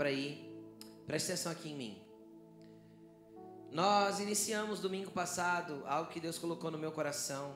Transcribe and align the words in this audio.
Abra 0.00 0.08
aí. 0.08 0.50
Preste 1.06 1.26
atenção 1.26 1.52
aqui 1.52 1.68
em 1.68 1.76
mim. 1.76 2.02
Nós 3.70 4.18
iniciamos 4.18 4.80
domingo 4.80 5.10
passado 5.10 5.82
algo 5.86 6.10
que 6.10 6.18
Deus 6.18 6.38
colocou 6.38 6.70
no 6.70 6.78
meu 6.78 6.90
coração. 6.90 7.54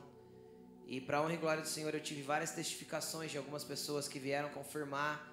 E 0.85 1.01
para 1.01 1.23
honra 1.23 1.33
e 1.33 1.37
glória 1.37 1.63
do 1.63 1.67
Senhor, 1.67 1.91
eu 1.95 1.99
tive 1.99 2.21
várias 2.21 2.51
testificações 2.51 3.31
de 3.31 3.39
algumas 3.39 3.63
pessoas 3.63 4.07
que 4.07 4.19
vieram 4.19 4.49
confirmar 4.49 5.27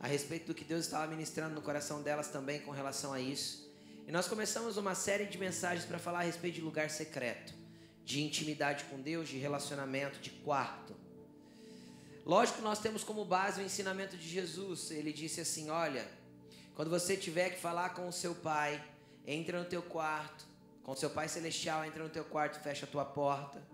a 0.00 0.08
respeito 0.08 0.48
do 0.48 0.54
que 0.56 0.64
Deus 0.64 0.86
estava 0.86 1.06
ministrando 1.06 1.54
no 1.54 1.62
coração 1.62 2.02
delas 2.02 2.30
também 2.30 2.58
com 2.58 2.72
relação 2.72 3.12
a 3.12 3.20
isso. 3.20 3.72
E 4.04 4.10
nós 4.10 4.26
começamos 4.26 4.76
uma 4.76 4.96
série 4.96 5.26
de 5.26 5.38
mensagens 5.38 5.86
para 5.86 6.00
falar 6.00 6.18
a 6.18 6.22
respeito 6.22 6.56
de 6.56 6.62
lugar 6.62 6.90
secreto, 6.90 7.54
de 8.04 8.24
intimidade 8.24 8.86
com 8.86 9.00
Deus, 9.00 9.28
de 9.28 9.38
relacionamento, 9.38 10.18
de 10.18 10.30
quarto. 10.30 10.96
Lógico, 12.24 12.60
nós 12.60 12.80
temos 12.80 13.04
como 13.04 13.24
base 13.24 13.62
o 13.62 13.64
ensinamento 13.64 14.16
de 14.16 14.28
Jesus. 14.28 14.90
Ele 14.90 15.12
disse 15.12 15.40
assim: 15.40 15.70
Olha, 15.70 16.04
quando 16.76 16.90
você 16.90 17.16
tiver 17.16 17.50
que 17.50 17.58
falar 17.58 17.94
com 17.94 18.06
o 18.06 18.12
seu 18.12 18.34
pai, 18.34 18.84
entra 19.26 19.58
no 19.58 19.64
teu 19.64 19.82
quarto, 19.82 20.46
com 20.82 20.92
o 20.92 20.96
seu 20.96 21.08
pai 21.08 21.26
celestial, 21.26 21.82
entra 21.86 22.04
no 22.04 22.10
teu 22.10 22.24
quarto, 22.24 22.60
fecha 22.60 22.84
a 22.84 22.88
tua 22.88 23.04
porta. 23.04 23.66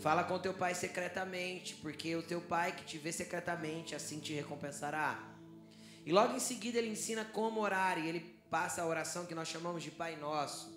Fala 0.00 0.24
com 0.24 0.38
teu 0.38 0.54
pai 0.54 0.74
secretamente, 0.74 1.74
porque 1.74 2.16
o 2.16 2.22
teu 2.22 2.40
pai 2.40 2.74
que 2.74 2.84
te 2.84 2.96
vê 2.96 3.12
secretamente 3.12 3.94
assim 3.94 4.18
te 4.18 4.32
recompensará. 4.32 5.22
E 6.06 6.10
logo 6.10 6.34
em 6.34 6.40
seguida 6.40 6.78
ele 6.78 6.88
ensina 6.88 7.22
como 7.22 7.60
orar 7.60 7.98
e 7.98 8.08
ele 8.08 8.20
passa 8.48 8.80
a 8.80 8.86
oração 8.86 9.26
que 9.26 9.34
nós 9.34 9.48
chamamos 9.48 9.82
de 9.82 9.90
Pai 9.90 10.16
Nosso. 10.16 10.72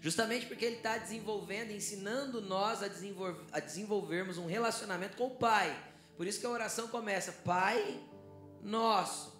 Justamente 0.00 0.46
porque 0.46 0.64
ele 0.64 0.76
está 0.76 0.96
desenvolvendo, 0.96 1.70
ensinando 1.70 2.40
nós 2.40 2.82
a, 2.82 2.86
a 3.52 3.60
desenvolvermos 3.60 4.38
um 4.38 4.46
relacionamento 4.46 5.18
com 5.18 5.26
o 5.26 5.36
Pai. 5.36 5.76
Por 6.16 6.26
isso 6.26 6.40
que 6.40 6.46
a 6.46 6.50
oração 6.50 6.88
começa, 6.88 7.30
Pai 7.44 8.02
Nosso. 8.62 9.36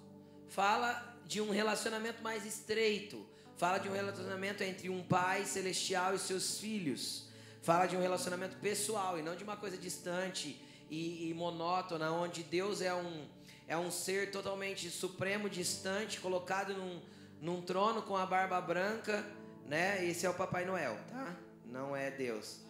Fala 0.49 1.06
de 1.27 1.41
um 1.41 1.51
relacionamento 1.51 2.23
mais 2.23 2.47
estreito. 2.47 3.27
Fala 3.57 3.79
de 3.79 3.89
um 3.89 3.93
relacionamento 3.93 4.63
entre 4.63 4.89
um 4.89 5.03
pai 5.03 5.45
celestial 5.45 6.15
e 6.15 6.19
seus 6.19 6.59
filhos. 6.59 7.29
Fala 7.63 7.87
de 7.87 7.97
um 7.97 8.01
relacionamento 8.01 8.57
pessoal 8.59 9.19
e 9.19 9.23
não 9.23 9.35
de 9.35 9.43
uma 9.43 9.57
coisa 9.57 9.77
distante 9.77 10.61
e, 10.89 11.29
e 11.31 11.35
monótona, 11.35 12.13
onde 12.13 12.43
Deus 12.43 12.81
é 12.81 12.95
um, 12.95 13.27
é 13.67 13.77
um 13.77 13.91
ser 13.91 14.31
totalmente 14.31 14.89
supremo, 14.89 15.51
distante, 15.51 16.21
colocado 16.21 16.75
num, 16.75 17.01
num 17.41 17.61
trono 17.61 18.03
com 18.03 18.17
a 18.17 18.25
barba 18.25 18.61
branca, 18.61 19.27
né? 19.67 20.07
Esse 20.07 20.27
é 20.27 20.31
o 20.31 20.35
Papai 20.35 20.65
Noel, 20.65 20.97
tá? 21.11 21.35
Não 21.65 21.97
é 21.97 22.11
Deus. 22.11 22.61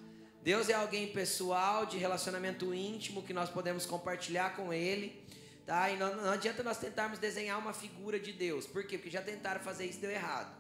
Deus 0.43 0.69
é 0.69 0.75
alguém 0.75 1.09
pessoal, 1.09 1.85
de 1.85 1.99
relacionamento 1.99 2.73
íntimo, 2.73 3.23
que 3.23 3.35
nós 3.35 3.51
podemos 3.51 3.85
compartilhar 3.85 4.55
com 4.57 4.73
Ele, 4.73 5.21
tá? 5.67 5.91
E 5.91 5.97
não, 5.97 6.17
não 6.17 6.31
adianta 6.31 6.63
nós 6.63 6.79
tentarmos 6.79 7.19
desenhar 7.19 7.59
uma 7.59 7.73
figura 7.73 8.19
de 8.19 8.33
Deus. 8.33 8.67
Por 8.67 8.87
quê? 8.87 8.97
Porque 8.97 9.11
já 9.11 9.21
tentaram 9.21 9.61
fazer 9.61 9.85
isso 9.85 10.01
deu 10.01 10.11
errado. 10.11 10.57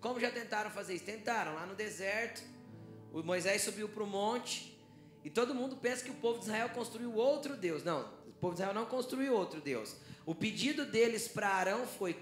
Como 0.00 0.20
já 0.20 0.30
tentaram 0.30 0.70
fazer 0.70 0.94
isso? 0.94 1.04
Tentaram 1.04 1.54
lá 1.54 1.66
no 1.66 1.74
deserto. 1.74 2.42
O 3.12 3.22
Moisés 3.22 3.62
subiu 3.62 3.88
para 3.88 4.04
o 4.04 4.06
monte 4.06 4.78
e 5.24 5.30
todo 5.30 5.54
mundo 5.54 5.76
pensa 5.76 6.04
que 6.04 6.10
o 6.10 6.14
povo 6.14 6.38
de 6.38 6.44
Israel 6.44 6.68
construiu 6.68 7.12
outro 7.14 7.56
Deus. 7.56 7.82
Não, 7.82 8.02
o 8.26 8.32
povo 8.32 8.54
de 8.54 8.60
Israel 8.60 8.74
não 8.74 8.86
construiu 8.86 9.34
outro 9.34 9.60
Deus. 9.60 9.96
O 10.24 10.34
pedido 10.34 10.86
deles 10.86 11.26
para 11.26 11.48
Arão 11.48 11.86
foi: 11.86 12.16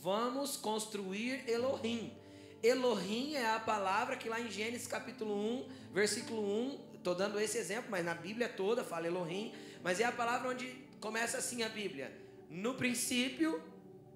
vamos 0.00 0.56
construir 0.56 1.48
Elohim. 1.48 2.12
Elohim 2.62 3.34
é 3.34 3.54
a 3.54 3.60
palavra 3.60 4.16
que 4.16 4.28
lá 4.28 4.40
em 4.40 4.50
Gênesis 4.50 4.88
capítulo 4.88 5.32
1, 5.34 5.68
versículo 5.92 6.42
1, 6.42 6.80
estou 6.94 7.14
dando 7.14 7.38
esse 7.38 7.56
exemplo, 7.56 7.88
mas 7.88 8.04
na 8.04 8.14
Bíblia 8.14 8.48
toda 8.48 8.82
fala 8.82 9.06
Elohim, 9.06 9.54
mas 9.82 10.00
é 10.00 10.04
a 10.04 10.10
palavra 10.10 10.48
onde 10.48 10.87
começa 11.00 11.38
assim 11.38 11.62
a 11.62 11.68
Bíblia. 11.68 12.12
No 12.48 12.74
princípio, 12.74 13.62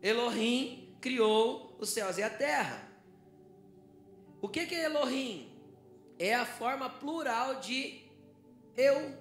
Elohim 0.03 0.95
criou 1.01 1.77
os 1.79 1.91
céus 1.91 2.19
e 2.19 2.23
a 2.23 2.31
terra. 2.31 2.89
O 4.41 4.49
que, 4.49 4.67
que 4.67 4.75
é 4.75 4.85
Elohim? 4.85 5.53
É 6.19 6.35
a 6.35 6.45
forma 6.45 6.89
plural 6.89 7.61
de 7.61 8.03
eu 8.77 9.17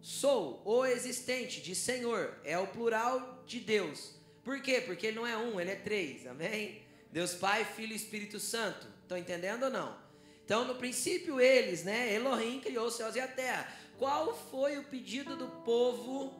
sou, 0.00 0.62
o 0.64 0.84
existente, 0.84 1.60
de 1.60 1.74
Senhor. 1.74 2.38
É 2.44 2.58
o 2.58 2.66
plural 2.66 3.42
de 3.46 3.60
Deus. 3.60 4.14
Por 4.42 4.60
quê? 4.62 4.80
Porque 4.80 5.08
ele 5.08 5.16
não 5.16 5.26
é 5.26 5.36
um, 5.36 5.60
ele 5.60 5.70
é 5.70 5.76
três. 5.76 6.26
Amém? 6.26 6.82
Deus 7.12 7.34
Pai, 7.34 7.64
Filho 7.64 7.92
e 7.92 7.96
Espírito 7.96 8.38
Santo. 8.38 8.86
Estão 9.02 9.18
entendendo 9.18 9.64
ou 9.64 9.70
não? 9.70 9.96
Então, 10.44 10.64
no 10.64 10.74
princípio, 10.74 11.40
eles, 11.40 11.84
né? 11.84 12.12
Elohim 12.14 12.60
criou 12.60 12.86
os 12.86 12.94
céus 12.94 13.14
e 13.14 13.20
a 13.20 13.28
terra. 13.28 13.72
Qual 13.98 14.34
foi 14.50 14.78
o 14.78 14.84
pedido 14.84 15.36
do 15.36 15.46
povo 15.62 16.39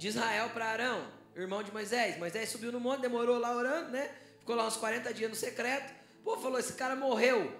de 0.00 0.08
Israel 0.08 0.48
para 0.48 0.64
Arão, 0.64 1.06
irmão 1.36 1.62
de 1.62 1.70
Moisés? 1.70 2.16
Moisés 2.16 2.48
subiu 2.48 2.72
no 2.72 2.80
monte, 2.80 3.02
demorou 3.02 3.38
lá 3.38 3.54
orando, 3.54 3.90
né? 3.90 4.10
Ficou 4.38 4.56
lá 4.56 4.66
uns 4.66 4.78
40 4.78 5.12
dias 5.12 5.28
no 5.28 5.36
secreto. 5.36 5.92
Pô, 6.24 6.38
falou: 6.38 6.58
esse 6.58 6.72
cara 6.72 6.96
morreu. 6.96 7.52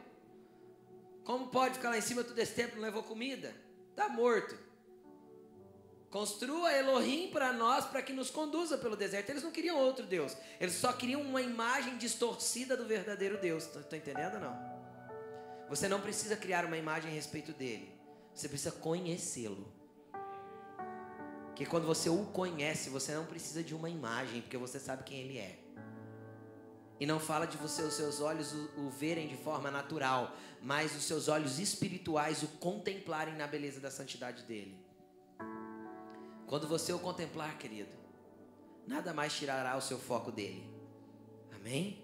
Como 1.22 1.48
pode 1.48 1.74
ficar 1.74 1.90
lá 1.90 1.98
em 1.98 2.00
cima 2.00 2.24
todo 2.24 2.38
esse 2.38 2.54
tempo 2.54 2.76
não 2.76 2.82
levou 2.82 3.02
comida? 3.02 3.54
Está 3.90 4.08
morto. 4.08 4.58
Construa 6.08 6.72
Elohim 6.72 7.30
para 7.30 7.52
nós, 7.52 7.84
para 7.84 8.00
que 8.00 8.14
nos 8.14 8.30
conduza 8.30 8.78
pelo 8.78 8.96
deserto. 8.96 9.28
Eles 9.28 9.42
não 9.42 9.50
queriam 9.50 9.76
outro 9.76 10.06
Deus. 10.06 10.34
Eles 10.58 10.76
só 10.76 10.94
queriam 10.94 11.20
uma 11.20 11.42
imagem 11.42 11.98
distorcida 11.98 12.74
do 12.74 12.86
verdadeiro 12.86 13.36
Deus. 13.36 13.66
Tá, 13.66 13.94
entendendo 13.94 14.40
não? 14.40 14.58
Você 15.68 15.86
não 15.88 16.00
precisa 16.00 16.36
criar 16.36 16.64
uma 16.64 16.78
imagem 16.78 17.10
a 17.10 17.14
respeito 17.14 17.52
dele. 17.52 17.92
Você 18.34 18.48
precisa 18.48 18.72
conhecê-lo. 18.72 19.79
Porque 21.60 21.70
quando 21.70 21.86
você 21.86 22.08
o 22.08 22.24
conhece, 22.24 22.88
você 22.88 23.14
não 23.14 23.26
precisa 23.26 23.62
de 23.62 23.74
uma 23.74 23.90
imagem, 23.90 24.40
porque 24.40 24.56
você 24.56 24.80
sabe 24.80 25.02
quem 25.04 25.18
ele 25.18 25.36
é. 25.36 25.58
E 26.98 27.04
não 27.04 27.20
fala 27.20 27.44
de 27.44 27.58
você, 27.58 27.82
os 27.82 27.92
seus 27.92 28.18
olhos 28.22 28.54
o, 28.54 28.70
o, 28.80 28.90
verem 28.90 29.28
de 29.28 29.36
forma 29.36 29.70
natural, 29.70 30.34
mas 30.62 30.96
os 30.96 31.04
seus 31.04 31.28
olhos 31.28 31.58
espirituais 31.58 32.42
o 32.42 32.48
contemplarem 32.48 33.34
na 33.34 33.46
beleza 33.46 33.78
da 33.78 33.90
santidade 33.90 34.44
dele. 34.44 34.74
Quando 36.46 36.66
você 36.66 36.94
o 36.94 36.98
contemplar, 36.98 37.58
querido, 37.58 37.92
nada 38.86 39.12
mais 39.12 39.34
tirará 39.34 39.76
o 39.76 39.82
seu 39.82 39.98
foco 39.98 40.32
dele. 40.32 40.66
Amém? 41.54 42.02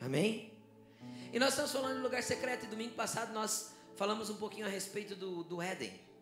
Amém? 0.00 0.56
E 1.32 1.38
nós 1.40 1.48
estamos 1.48 1.72
falando 1.72 1.96
de 1.96 2.00
lugar 2.00 2.22
secreto, 2.22 2.66
e 2.66 2.68
domingo 2.68 2.94
passado 2.94 3.32
nós 3.32 3.74
falamos 3.96 4.30
um 4.30 4.36
pouquinho 4.36 4.66
a 4.66 4.70
respeito 4.70 5.16
do, 5.16 5.42
do 5.42 5.60
Éden. 5.60 6.13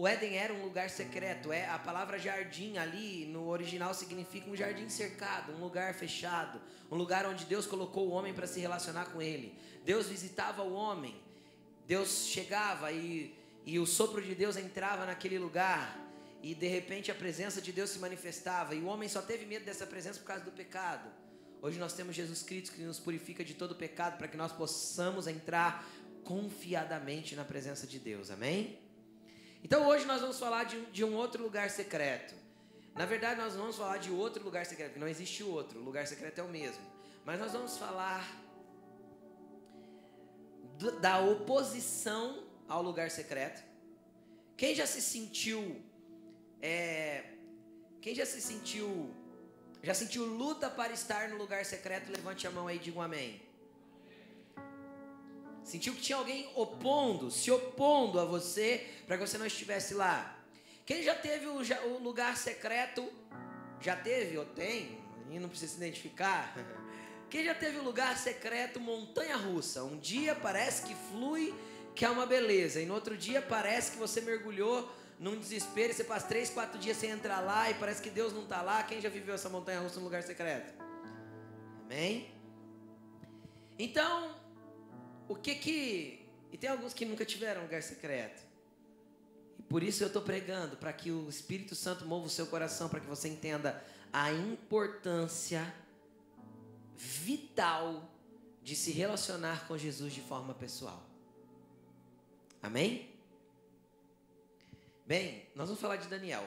O 0.00 0.06
Éden 0.06 0.36
era 0.36 0.54
um 0.54 0.62
lugar 0.62 0.88
secreto. 0.90 1.50
É 1.50 1.68
a 1.68 1.76
palavra 1.76 2.20
jardim 2.20 2.78
ali 2.78 3.26
no 3.26 3.48
original 3.48 3.92
significa 3.92 4.48
um 4.48 4.54
jardim 4.54 4.88
cercado, 4.88 5.52
um 5.52 5.58
lugar 5.58 5.92
fechado, 5.92 6.60
um 6.88 6.94
lugar 6.94 7.26
onde 7.26 7.44
Deus 7.44 7.66
colocou 7.66 8.06
o 8.06 8.12
homem 8.12 8.32
para 8.32 8.46
se 8.46 8.60
relacionar 8.60 9.06
com 9.06 9.20
ele. 9.20 9.58
Deus 9.84 10.06
visitava 10.06 10.62
o 10.62 10.72
homem. 10.72 11.20
Deus 11.84 12.28
chegava 12.28 12.92
e, 12.92 13.34
e 13.66 13.80
o 13.80 13.86
sopro 13.86 14.22
de 14.22 14.36
Deus 14.36 14.56
entrava 14.56 15.04
naquele 15.04 15.36
lugar 15.36 15.98
e 16.44 16.54
de 16.54 16.68
repente 16.68 17.10
a 17.10 17.14
presença 17.16 17.60
de 17.60 17.72
Deus 17.72 17.90
se 17.90 17.98
manifestava 17.98 18.76
e 18.76 18.80
o 18.80 18.86
homem 18.86 19.08
só 19.08 19.20
teve 19.20 19.46
medo 19.46 19.64
dessa 19.64 19.84
presença 19.84 20.20
por 20.20 20.26
causa 20.26 20.44
do 20.44 20.52
pecado. 20.52 21.10
Hoje 21.60 21.76
nós 21.76 21.92
temos 21.92 22.14
Jesus 22.14 22.40
Cristo 22.44 22.72
que 22.72 22.82
nos 22.82 23.00
purifica 23.00 23.44
de 23.44 23.54
todo 23.54 23.74
pecado 23.74 24.16
para 24.16 24.28
que 24.28 24.36
nós 24.36 24.52
possamos 24.52 25.26
entrar 25.26 25.84
confiadamente 26.22 27.34
na 27.34 27.44
presença 27.44 27.84
de 27.84 27.98
Deus. 27.98 28.30
Amém? 28.30 28.87
Então 29.62 29.86
hoje 29.86 30.04
nós 30.04 30.20
vamos 30.20 30.38
falar 30.38 30.64
de, 30.64 30.80
de 30.86 31.04
um 31.04 31.14
outro 31.14 31.42
lugar 31.42 31.70
secreto. 31.70 32.34
Na 32.94 33.06
verdade, 33.06 33.40
nós 33.40 33.54
vamos 33.54 33.76
falar 33.76 33.98
de 33.98 34.10
outro 34.10 34.42
lugar 34.42 34.66
secreto, 34.66 34.88
porque 34.88 35.00
não 35.00 35.08
existe 35.08 35.44
outro. 35.44 35.78
O 35.78 35.84
lugar 35.84 36.06
secreto 36.06 36.40
é 36.40 36.42
o 36.42 36.48
mesmo. 36.48 36.82
Mas 37.24 37.38
nós 37.38 37.52
vamos 37.52 37.76
falar 37.78 38.26
do, 40.78 40.98
da 41.00 41.20
oposição 41.20 42.44
ao 42.68 42.82
lugar 42.82 43.10
secreto. 43.10 43.62
Quem 44.56 44.74
já 44.74 44.86
se 44.86 45.00
sentiu. 45.00 45.80
É, 46.60 47.24
quem 48.00 48.14
já 48.14 48.26
se 48.26 48.40
sentiu. 48.40 49.14
Já 49.82 49.94
sentiu 49.94 50.24
luta 50.24 50.68
para 50.68 50.92
estar 50.92 51.28
no 51.28 51.36
lugar 51.36 51.64
secreto? 51.64 52.10
Levante 52.10 52.46
a 52.48 52.50
mão 52.50 52.66
aí 52.66 52.76
e 52.76 52.80
diga 52.80 52.98
um 52.98 53.02
amém. 53.02 53.47
Sentiu 55.68 55.92
que 55.92 56.00
tinha 56.00 56.16
alguém 56.16 56.50
opondo, 56.54 57.30
se 57.30 57.50
opondo 57.50 58.18
a 58.18 58.24
você 58.24 58.86
para 59.06 59.18
que 59.18 59.26
você 59.26 59.36
não 59.36 59.44
estivesse 59.44 59.92
lá. 59.92 60.34
Quem 60.86 61.02
já 61.02 61.14
teve 61.14 61.44
o, 61.44 61.58
o 61.58 61.98
lugar 62.02 62.38
secreto? 62.38 63.06
Já 63.78 63.94
teve 63.94 64.38
ou 64.38 64.46
tem? 64.46 64.98
E 65.30 65.38
não 65.38 65.46
precisa 65.46 65.72
se 65.72 65.76
identificar. 65.76 66.56
Quem 67.28 67.44
já 67.44 67.54
teve 67.54 67.76
o 67.76 67.82
lugar 67.82 68.16
secreto 68.16 68.80
montanha 68.80 69.36
russa? 69.36 69.84
Um 69.84 69.98
dia 69.98 70.34
parece 70.34 70.86
que 70.86 70.94
flui, 71.10 71.54
que 71.94 72.02
é 72.02 72.08
uma 72.08 72.24
beleza, 72.24 72.80
e 72.80 72.86
no 72.86 72.94
outro 72.94 73.14
dia 73.14 73.42
parece 73.42 73.90
que 73.90 73.98
você 73.98 74.22
mergulhou 74.22 74.90
num 75.20 75.38
desespero, 75.38 75.92
você 75.92 76.02
passa 76.02 76.26
três, 76.28 76.48
quatro 76.48 76.78
dias 76.78 76.96
sem 76.96 77.10
entrar 77.10 77.40
lá 77.40 77.68
e 77.70 77.74
parece 77.74 78.00
que 78.00 78.08
Deus 78.08 78.32
não 78.32 78.44
está 78.44 78.62
lá. 78.62 78.82
Quem 78.84 79.02
já 79.02 79.10
viveu 79.10 79.34
essa 79.34 79.50
montanha 79.50 79.80
russa 79.80 79.98
no 79.98 80.04
lugar 80.04 80.22
secreto? 80.22 80.72
Amém? 81.84 82.32
Então, 83.78 84.34
o 85.28 85.36
que 85.36 85.54
que. 85.54 86.26
E 86.50 86.56
tem 86.56 86.70
alguns 86.70 86.94
que 86.94 87.04
nunca 87.04 87.24
tiveram 87.24 87.62
lugar 87.62 87.82
secreto. 87.82 88.42
E 89.58 89.62
por 89.62 89.82
isso 89.82 90.02
eu 90.02 90.06
estou 90.06 90.22
pregando, 90.22 90.76
para 90.76 90.92
que 90.92 91.10
o 91.10 91.28
Espírito 91.28 91.74
Santo 91.74 92.06
mova 92.06 92.26
o 92.26 92.30
seu 92.30 92.46
coração, 92.46 92.88
para 92.88 93.00
que 93.00 93.06
você 93.06 93.28
entenda 93.28 93.82
a 94.12 94.32
importância 94.32 95.74
vital 96.96 98.10
de 98.62 98.74
se 98.74 98.90
relacionar 98.90 99.66
com 99.68 99.76
Jesus 99.76 100.12
de 100.12 100.20
forma 100.20 100.54
pessoal. 100.54 101.02
Amém? 102.62 103.14
Bem, 105.06 105.46
nós 105.54 105.68
vamos 105.68 105.80
falar 105.80 105.96
de 105.96 106.08
Daniel. 106.08 106.46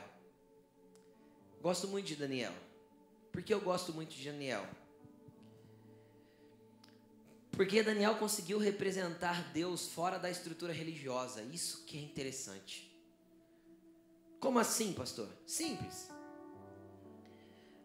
Gosto 1.61 1.87
muito 1.87 2.07
de 2.07 2.15
Daniel. 2.15 2.53
Por 3.31 3.41
que 3.41 3.53
eu 3.53 3.61
gosto 3.61 3.93
muito 3.93 4.13
de 4.13 4.29
Daniel? 4.29 4.67
Porque 7.61 7.83
Daniel 7.83 8.15
conseguiu 8.15 8.57
representar 8.57 9.53
Deus 9.53 9.87
fora 9.89 10.17
da 10.17 10.31
estrutura 10.31 10.73
religiosa. 10.73 11.43
Isso 11.43 11.85
que 11.85 11.95
é 11.95 12.01
interessante. 12.01 12.91
Como 14.39 14.57
assim, 14.57 14.93
pastor? 14.93 15.29
Simples. 15.45 16.09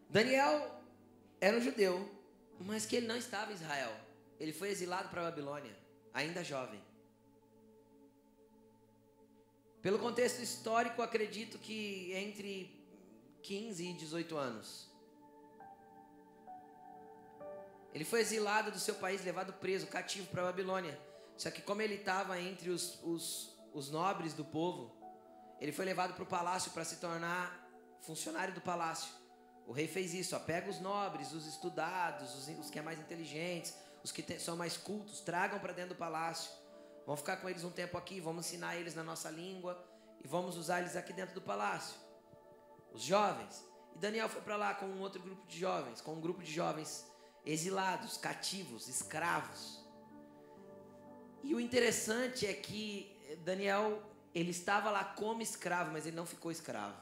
Daniel 0.08 0.80
era 1.38 1.58
um 1.58 1.60
judeu, 1.60 2.10
mas 2.58 2.86
que 2.86 2.96
ele 2.96 3.06
não 3.06 3.18
estava 3.18 3.52
em 3.52 3.54
Israel. 3.54 3.94
Ele 4.40 4.50
foi 4.50 4.70
exilado 4.70 5.10
para 5.10 5.20
a 5.20 5.30
Babilônia, 5.30 5.76
ainda 6.14 6.42
jovem. 6.42 6.80
Pelo 9.82 9.98
contexto 9.98 10.40
histórico, 10.40 11.02
acredito 11.02 11.58
que 11.58 12.14
entre 12.14 12.74
15 13.42 13.84
e 13.84 13.92
18 13.92 14.38
anos. 14.38 14.85
Ele 17.96 18.04
foi 18.04 18.20
exilado 18.20 18.70
do 18.70 18.78
seu 18.78 18.96
país, 18.96 19.24
levado 19.24 19.54
preso, 19.54 19.86
cativo 19.86 20.26
para 20.26 20.42
a 20.42 20.44
Babilônia. 20.44 21.00
Só 21.34 21.50
que 21.50 21.62
como 21.62 21.80
ele 21.80 21.94
estava 21.94 22.38
entre 22.38 22.68
os, 22.68 23.02
os, 23.02 23.58
os 23.72 23.90
nobres 23.90 24.34
do 24.34 24.44
povo, 24.44 24.94
ele 25.58 25.72
foi 25.72 25.86
levado 25.86 26.12
para 26.12 26.22
o 26.22 26.26
palácio 26.26 26.72
para 26.72 26.84
se 26.84 26.96
tornar 26.96 27.66
funcionário 28.02 28.52
do 28.52 28.60
palácio. 28.60 29.10
O 29.66 29.72
rei 29.72 29.88
fez 29.88 30.12
isso, 30.12 30.36
ó, 30.36 30.38
pega 30.38 30.68
os 30.68 30.78
nobres, 30.78 31.32
os 31.32 31.46
estudados, 31.46 32.34
os, 32.34 32.58
os 32.58 32.68
que 32.68 32.78
é 32.78 32.82
mais 32.82 33.00
inteligentes, 33.00 33.74
os 34.04 34.12
que 34.12 34.38
são 34.38 34.58
mais 34.58 34.76
cultos, 34.76 35.22
tragam 35.22 35.58
para 35.58 35.72
dentro 35.72 35.94
do 35.94 35.98
palácio. 35.98 36.50
Vamos 37.06 37.22
ficar 37.22 37.38
com 37.38 37.48
eles 37.48 37.64
um 37.64 37.70
tempo 37.70 37.96
aqui, 37.96 38.20
vamos 38.20 38.46
ensinar 38.46 38.76
eles 38.76 38.94
na 38.94 39.02
nossa 39.02 39.30
língua 39.30 39.82
e 40.22 40.28
vamos 40.28 40.58
usar 40.58 40.80
eles 40.80 40.96
aqui 40.96 41.14
dentro 41.14 41.34
do 41.34 41.40
palácio. 41.40 41.98
Os 42.92 43.00
jovens. 43.00 43.66
E 43.94 43.98
Daniel 43.98 44.28
foi 44.28 44.42
para 44.42 44.58
lá 44.58 44.74
com 44.74 44.84
um 44.84 45.00
outro 45.00 45.22
grupo 45.22 45.46
de 45.46 45.58
jovens, 45.58 46.02
com 46.02 46.12
um 46.12 46.20
grupo 46.20 46.42
de 46.42 46.52
jovens 46.52 47.15
exilados, 47.46 48.16
cativos, 48.16 48.88
escravos. 48.88 49.80
E 51.44 51.54
o 51.54 51.60
interessante 51.60 52.44
é 52.44 52.52
que 52.52 53.16
Daniel, 53.44 54.02
ele 54.34 54.50
estava 54.50 54.90
lá 54.90 55.04
como 55.04 55.40
escravo, 55.40 55.92
mas 55.92 56.04
ele 56.04 56.16
não 56.16 56.26
ficou 56.26 56.50
escravo. 56.50 57.00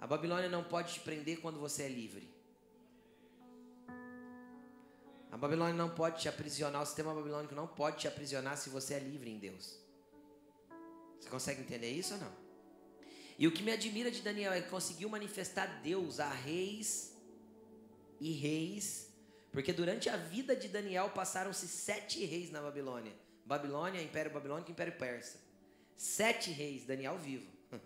A 0.00 0.06
Babilônia 0.06 0.48
não 0.48 0.62
pode 0.62 0.94
te 0.94 1.00
prender 1.00 1.40
quando 1.40 1.58
você 1.58 1.82
é 1.82 1.88
livre. 1.88 2.32
A 5.30 5.36
Babilônia 5.36 5.74
não 5.74 5.90
pode 5.90 6.20
te 6.22 6.28
aprisionar, 6.28 6.82
o 6.82 6.86
sistema 6.86 7.12
babilônico 7.12 7.54
não 7.54 7.66
pode 7.66 7.98
te 7.98 8.08
aprisionar 8.08 8.56
se 8.56 8.70
você 8.70 8.94
é 8.94 8.98
livre 9.00 9.28
em 9.28 9.38
Deus. 9.38 9.78
Você 11.18 11.28
consegue 11.28 11.60
entender 11.60 11.90
isso 11.90 12.14
ou 12.14 12.20
não? 12.20 12.32
E 13.36 13.46
o 13.46 13.52
que 13.52 13.62
me 13.62 13.72
admira 13.72 14.10
de 14.10 14.22
Daniel 14.22 14.52
é 14.52 14.60
que 14.60 14.70
conseguiu 14.70 15.08
manifestar 15.08 15.82
Deus 15.82 16.18
a 16.18 16.28
reis 16.28 17.17
e 18.20 18.32
reis, 18.32 19.12
porque 19.52 19.72
durante 19.72 20.08
a 20.08 20.16
vida 20.16 20.54
de 20.54 20.68
Daniel 20.68 21.10
passaram-se 21.10 21.66
sete 21.68 22.24
reis 22.24 22.50
na 22.50 22.60
Babilônia: 22.60 23.12
Babilônia, 23.44 24.02
Império 24.02 24.30
Babilônico, 24.30 24.70
Império 24.70 24.92
Persa. 24.94 25.38
Sete 25.96 26.50
reis, 26.50 26.84
Daniel 26.84 27.18
vivo. 27.18 27.50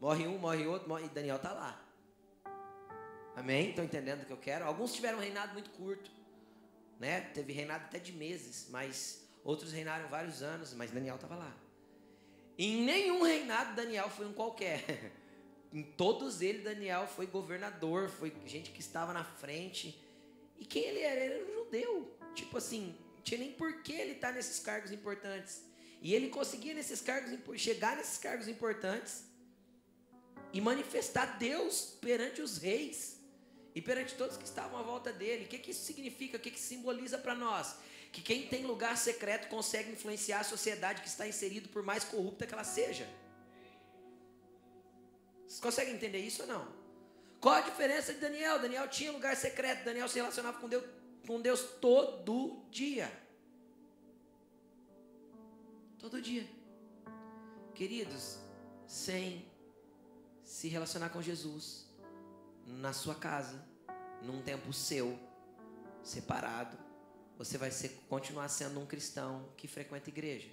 Morre 0.00 0.26
um, 0.26 0.38
morre 0.38 0.66
outro, 0.66 0.88
morre, 0.88 1.06
e 1.06 1.08
Daniel 1.08 1.36
está 1.36 1.52
lá. 1.52 1.80
Amém? 3.34 3.70
Estão 3.70 3.84
entendendo 3.84 4.22
o 4.22 4.26
que 4.26 4.32
eu 4.32 4.36
quero? 4.36 4.64
Alguns 4.64 4.92
tiveram 4.92 5.18
um 5.18 5.20
reinado 5.20 5.52
muito 5.54 5.70
curto, 5.70 6.10
né? 7.00 7.20
Teve 7.20 7.52
reinado 7.52 7.84
até 7.84 7.98
de 7.98 8.12
meses, 8.12 8.68
mas 8.70 9.26
outros 9.42 9.72
reinaram 9.72 10.08
vários 10.08 10.42
anos, 10.42 10.74
mas 10.74 10.90
Daniel 10.90 11.14
estava 11.16 11.36
lá. 11.36 11.56
Em 12.58 12.84
nenhum 12.84 13.22
reinado 13.22 13.74
Daniel 13.74 14.10
foi 14.10 14.26
um 14.26 14.32
qualquer. 14.32 14.84
Em 15.72 15.82
todos 15.82 16.42
eles 16.42 16.62
Daniel 16.62 17.06
foi 17.06 17.26
governador, 17.26 18.10
foi 18.10 18.32
gente 18.44 18.70
que 18.70 18.80
estava 18.80 19.12
na 19.12 19.24
frente. 19.24 19.98
E 20.58 20.66
quem 20.66 20.84
ele 20.84 21.00
era? 21.00 21.20
Ele 21.20 21.34
era 21.34 21.44
um 21.44 21.64
judeu. 21.64 22.18
Tipo 22.34 22.58
assim, 22.58 22.94
não 23.14 23.22
tinha 23.22 23.40
nem 23.40 23.52
por 23.52 23.82
que 23.82 23.92
ele 23.92 24.12
estar 24.12 24.28
tá 24.28 24.34
nesses 24.34 24.58
cargos 24.58 24.92
importantes. 24.92 25.62
E 26.02 26.14
ele 26.14 26.28
conseguia 26.28 26.74
nesses 26.74 27.00
cargos 27.00 27.32
chegar 27.56 27.96
nesses 27.96 28.18
cargos 28.18 28.48
importantes 28.48 29.24
e 30.52 30.60
manifestar 30.60 31.38
Deus 31.38 31.96
perante 32.00 32.42
os 32.42 32.58
reis 32.58 33.18
e 33.74 33.80
perante 33.80 34.14
todos 34.14 34.36
que 34.36 34.44
estavam 34.44 34.78
à 34.78 34.82
volta 34.82 35.12
dele. 35.12 35.44
O 35.44 35.48
que, 35.48 35.58
que 35.58 35.70
isso 35.70 35.84
significa? 35.84 36.36
O 36.36 36.40
que, 36.40 36.50
que 36.50 36.60
simboliza 36.60 37.16
para 37.16 37.34
nós? 37.34 37.76
Que 38.10 38.20
quem 38.20 38.46
tem 38.46 38.66
lugar 38.66 38.98
secreto 38.98 39.48
consegue 39.48 39.92
influenciar 39.92 40.40
a 40.40 40.44
sociedade 40.44 41.00
que 41.00 41.08
está 41.08 41.26
inserido, 41.26 41.70
por 41.70 41.82
mais 41.82 42.04
corrupta 42.04 42.46
que 42.46 42.52
ela 42.52 42.64
seja. 42.64 43.08
Vocês 45.52 45.60
conseguem 45.60 45.96
entender 45.96 46.20
isso 46.20 46.40
ou 46.42 46.48
não? 46.48 46.66
Qual 47.38 47.54
a 47.54 47.60
diferença 47.60 48.14
de 48.14 48.20
Daniel? 48.20 48.58
Daniel 48.58 48.88
tinha 48.88 49.12
lugar 49.12 49.36
secreto, 49.36 49.84
Daniel 49.84 50.08
se 50.08 50.14
relacionava 50.14 50.58
com 50.58 50.66
Deus, 50.66 50.82
com 51.26 51.42
Deus 51.42 51.60
todo 51.78 52.64
dia. 52.70 53.12
Todo 55.98 56.22
dia. 56.22 56.48
Queridos, 57.74 58.38
sem 58.86 59.46
se 60.42 60.68
relacionar 60.68 61.10
com 61.10 61.20
Jesus 61.20 61.86
na 62.66 62.94
sua 62.94 63.14
casa, 63.14 63.62
num 64.22 64.40
tempo 64.40 64.72
seu, 64.72 65.18
separado, 66.02 66.78
você 67.36 67.58
vai 67.58 67.70
ser, 67.70 67.90
continuar 68.08 68.48
sendo 68.48 68.80
um 68.80 68.86
cristão 68.86 69.52
que 69.58 69.68
frequenta 69.68 70.08
igreja. 70.08 70.48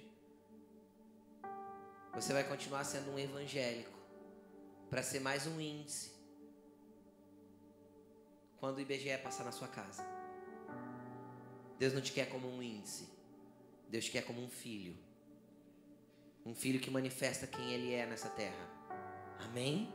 Você 2.12 2.34
vai 2.34 2.44
continuar 2.46 2.84
sendo 2.84 3.12
um 3.12 3.18
evangélico 3.18 3.99
para 4.90 5.04
ser 5.04 5.20
mais 5.20 5.46
um 5.46 5.60
índice 5.60 6.10
quando 8.58 8.78
o 8.78 8.80
IBGE 8.80 9.16
passar 9.22 9.44
na 9.44 9.52
sua 9.52 9.68
casa. 9.68 10.04
Deus 11.78 11.94
não 11.94 12.02
te 12.02 12.12
quer 12.12 12.28
como 12.28 12.46
um 12.46 12.62
índice. 12.62 13.08
Deus 13.88 14.04
te 14.04 14.10
quer 14.10 14.22
como 14.22 14.42
um 14.42 14.50
filho. 14.50 14.98
Um 16.44 16.54
filho 16.54 16.80
que 16.80 16.90
manifesta 16.90 17.46
quem 17.46 17.72
ele 17.72 17.94
é 17.94 18.04
nessa 18.04 18.28
terra. 18.28 18.68
Amém? 19.38 19.90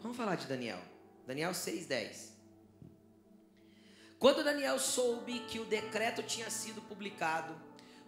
Vamos 0.00 0.16
falar 0.16 0.34
de 0.34 0.46
Daniel. 0.46 0.80
Daniel 1.26 1.52
6,10. 1.52 2.32
Quando 4.18 4.44
Daniel 4.44 4.78
soube 4.78 5.40
que 5.46 5.60
o 5.60 5.64
decreto 5.64 6.22
tinha 6.22 6.50
sido 6.50 6.82
publicado, 6.82 7.54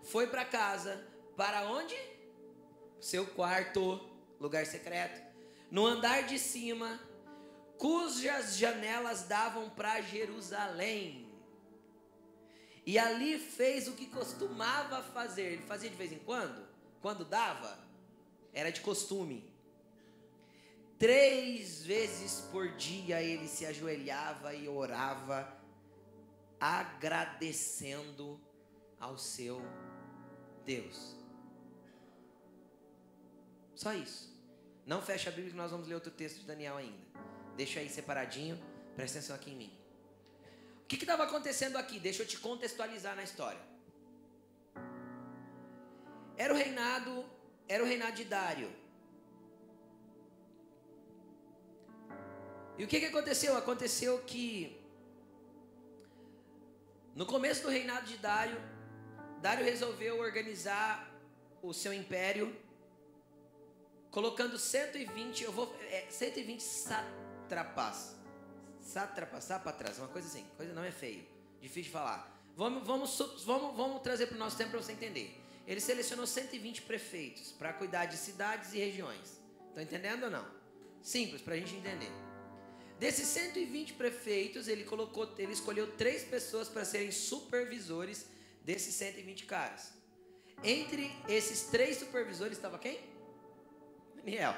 foi 0.03 0.27
para 0.27 0.45
casa, 0.45 1.03
para 1.37 1.71
onde? 1.71 1.95
Seu 3.01 3.27
quarto, 3.27 4.01
lugar 4.41 4.67
secreto, 4.67 5.28
no 5.71 5.87
andar 5.87 6.25
de 6.25 6.39
cima, 6.39 7.01
cujas 7.77 8.57
janelas 8.57 9.25
davam 9.25 9.71
para 9.71 10.01
Jerusalém. 10.01 11.29
E 12.87 12.99
ali 12.99 13.39
fez 13.39 13.87
o 13.87 13.93
que 13.93 14.07
costumava 14.07 15.03
fazer. 15.03 15.53
Ele 15.53 15.63
fazia 15.63 15.91
de 15.91 15.97
vez 15.97 16.11
em 16.11 16.19
quando? 16.19 16.67
Quando 17.03 17.25
dava? 17.25 17.79
Era 18.53 18.73
de 18.73 18.81
costume. 18.81 19.49
Três 20.99 21.85
vezes 21.85 22.41
por 22.51 22.77
dia 22.77 23.23
ele 23.23 23.47
se 23.47 23.65
ajoelhava 23.65 24.55
e 24.55 24.69
orava, 24.69 25.57
agradecendo 26.59 28.41
ao 28.99 29.17
seu 29.17 29.63
Deus. 30.65 31.15
Só 33.77 33.93
isso. 33.93 34.38
Não 34.93 35.01
fecha 35.09 35.29
a 35.29 35.33
Bíblia 35.37 35.51
que 35.51 35.61
nós 35.63 35.71
vamos 35.71 35.87
ler 35.87 35.97
outro 36.01 36.11
texto 36.11 36.39
de 36.41 36.47
Daniel 36.51 36.77
ainda. 36.83 37.07
Deixa 37.61 37.79
aí 37.81 37.91
separadinho, 37.91 38.59
presta 38.97 39.19
atenção 39.19 39.37
aqui 39.37 39.51
em 39.51 39.57
mim. 39.63 39.73
O 40.83 40.87
que 40.89 40.97
estava 40.97 41.25
acontecendo 41.25 41.77
aqui? 41.77 41.97
Deixa 42.01 42.23
eu 42.23 42.27
te 42.27 42.39
contextualizar 42.39 43.15
na 43.15 43.23
história. 43.23 43.61
Era 46.39 46.55
o 46.55 46.57
reinado, 46.57 47.13
era 47.69 47.85
o 47.85 47.87
reinado 47.87 48.17
de 48.17 48.25
Dário. 48.25 48.71
E 52.79 52.85
o 52.85 52.89
que, 52.89 52.99
que 53.01 53.07
aconteceu? 53.13 53.59
Aconteceu 53.59 54.23
que 54.23 54.81
no 57.15 57.27
começo 57.27 57.63
do 57.65 57.69
reinado 57.69 58.07
de 58.07 58.17
Dário, 58.17 58.59
Dário 59.43 59.67
resolveu 59.67 60.19
organizar 60.19 60.91
o 61.61 61.75
seu 61.75 61.93
império, 61.93 62.57
colocando 64.11 64.59
120, 64.59 65.45
eu 65.45 65.53
vou, 65.53 65.75
é, 65.91 66.07
120 66.11 66.61
sátrapas, 66.63 68.17
sátrapas, 68.81 69.45
sápatras, 69.45 69.99
uma 69.99 70.09
coisa 70.09 70.29
assim, 70.29 70.45
coisa 70.57 70.73
não 70.73 70.85
é 70.85 70.91
feio, 70.91 71.27
difícil 71.61 71.85
de 71.85 71.91
falar. 71.91 72.37
Vamos, 72.57 72.87
vamos, 72.87 73.45
vamos, 73.45 73.77
vamos 73.77 74.03
trazer 74.03 74.27
para 74.27 74.37
o 74.37 74.39
nosso 74.39 74.57
tempo 74.57 74.71
para 74.71 74.83
você 74.83 74.93
entender. 74.93 75.41
ele 75.67 75.81
selecionou 75.81 76.27
120 76.27 76.83
prefeitos 76.83 77.53
para 77.53 77.73
cuidar 77.73 78.07
de 78.07 78.17
cidades 78.17 78.73
e 78.73 78.79
regiões. 78.79 79.41
Estão 79.69 79.83
entendendo 79.83 80.25
ou 80.25 80.31
não? 80.31 80.45
Simples, 81.01 81.41
para 81.41 81.55
a 81.55 81.57
gente 81.57 81.75
entender. 81.75 82.11
Desses 82.99 83.29
120 83.29 83.93
prefeitos, 83.93 84.67
ele 84.67 84.83
colocou, 84.83 85.33
ele 85.39 85.53
escolheu 85.53 85.93
três 85.93 86.25
pessoas 86.25 86.69
para 86.69 86.85
serem 86.85 87.13
supervisores 87.13 88.27
desses 88.65 88.95
120 88.97 89.47
caras. 89.47 89.93
Entre 90.65 91.11
esses 91.29 91.69
três 91.71 91.99
supervisores 91.99 92.57
estava 92.57 92.77
quem? 92.77 92.99
Daniel. 94.29 94.55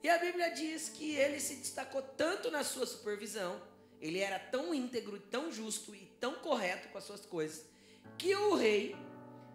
E 0.00 0.08
a 0.08 0.18
Bíblia 0.18 0.50
diz 0.50 0.88
que 0.88 1.16
ele 1.16 1.40
se 1.40 1.56
destacou 1.56 2.00
tanto 2.00 2.50
na 2.52 2.62
sua 2.62 2.86
supervisão, 2.86 3.60
ele 4.00 4.20
era 4.20 4.38
tão 4.38 4.72
íntegro, 4.72 5.18
tão 5.18 5.50
justo 5.50 5.94
e 5.94 6.06
tão 6.20 6.36
correto 6.36 6.88
com 6.88 6.98
as 6.98 7.04
suas 7.04 7.26
coisas, 7.26 7.66
que 8.16 8.34
o 8.34 8.54
rei 8.54 8.96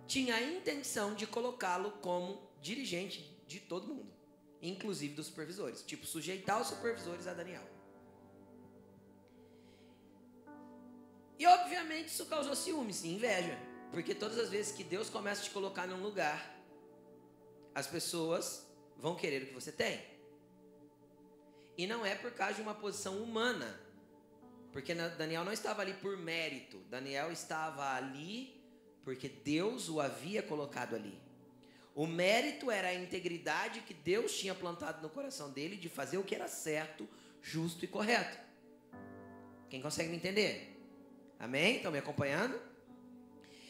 tinha 0.06 0.36
a 0.36 0.42
intenção 0.42 1.16
de 1.16 1.26
colocá-lo 1.26 1.92
como 2.02 2.50
dirigente 2.62 3.42
de 3.46 3.60
todo 3.60 3.88
mundo, 3.88 4.14
inclusive 4.62 5.14
dos 5.14 5.28
supervisores, 5.28 5.82
tipo 5.82 6.06
sujeitar 6.06 6.62
os 6.62 6.68
supervisores 6.68 7.26
a 7.28 7.34
Daniel. 7.34 7.64
E 11.40 11.46
obviamente 11.46 12.08
isso 12.08 12.26
causou 12.26 12.56
ciúmes 12.56 13.04
e 13.04 13.10
inveja, 13.10 13.58
porque 13.92 14.16
todas 14.16 14.38
as 14.38 14.50
vezes 14.50 14.74
que 14.74 14.84
Deus 14.84 15.10
começa 15.10 15.42
a 15.42 15.44
te 15.44 15.52
colocar 15.52 15.88
num 15.88 16.02
lugar, 16.02 16.57
as 17.78 17.86
pessoas 17.86 18.66
vão 18.98 19.16
querer 19.16 19.44
o 19.44 19.46
que 19.46 19.54
você 19.54 19.72
tem. 19.72 20.04
E 21.78 21.86
não 21.86 22.04
é 22.04 22.16
por 22.16 22.32
causa 22.32 22.56
de 22.56 22.62
uma 22.64 22.74
posição 22.74 23.22
humana, 23.22 23.80
porque 24.74 24.96
Daniel 24.96 25.46
não 25.46 25.54
estava 25.54 25.84
ali 25.84 25.94
por 25.94 26.18
mérito, 26.18 26.80
Daniel 26.90 27.32
estava 27.32 27.94
ali 27.94 28.60
porque 29.04 29.30
Deus 29.30 29.90
o 29.90 30.02
havia 30.02 30.42
colocado 30.42 30.96
ali. 30.96 31.22
O 31.94 32.08
mérito 32.08 32.72
era 32.72 32.88
a 32.88 32.96
integridade 32.96 33.82
que 33.82 33.94
Deus 33.94 34.36
tinha 34.36 34.56
plantado 34.56 35.00
no 35.04 35.10
coração 35.12 35.52
dele 35.52 35.78
de 35.78 35.88
fazer 35.88 36.18
o 36.18 36.24
que 36.24 36.34
era 36.34 36.48
certo, 36.48 37.08
justo 37.44 37.86
e 37.86 37.88
correto. 37.88 38.40
Quem 39.70 39.84
consegue 39.84 40.10
me 40.10 40.16
entender? 40.16 40.76
Amém? 41.40 41.76
Estão 41.76 41.92
me 41.92 42.00
acompanhando? 42.00 42.60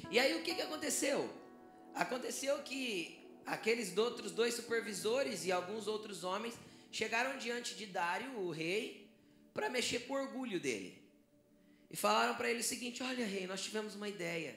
E 0.10 0.18
aí 0.18 0.34
o 0.34 0.44
que, 0.44 0.56
que 0.56 0.62
aconteceu? 0.62 1.30
Aconteceu 1.94 2.64
que 2.64 3.17
aqueles 3.48 3.98
outros 3.98 4.32
dois 4.32 4.54
supervisores 4.54 5.46
e 5.46 5.52
alguns 5.52 5.88
outros 5.88 6.24
homens 6.24 6.54
chegaram 6.92 7.38
diante 7.38 7.76
de 7.76 7.86
Dário, 7.86 8.38
o 8.40 8.52
rei, 8.52 9.10
para 9.54 9.70
mexer 9.70 10.02
com 10.02 10.14
o 10.14 10.18
orgulho 10.18 10.60
dele. 10.60 11.02
E 11.90 11.96
falaram 11.96 12.36
para 12.36 12.50
ele 12.50 12.60
o 12.60 12.64
seguinte: 12.64 13.02
Olha, 13.02 13.26
rei, 13.26 13.48
nós 13.48 13.64
tivemos 13.64 13.96
uma 13.96 14.10
ideia. 14.10 14.56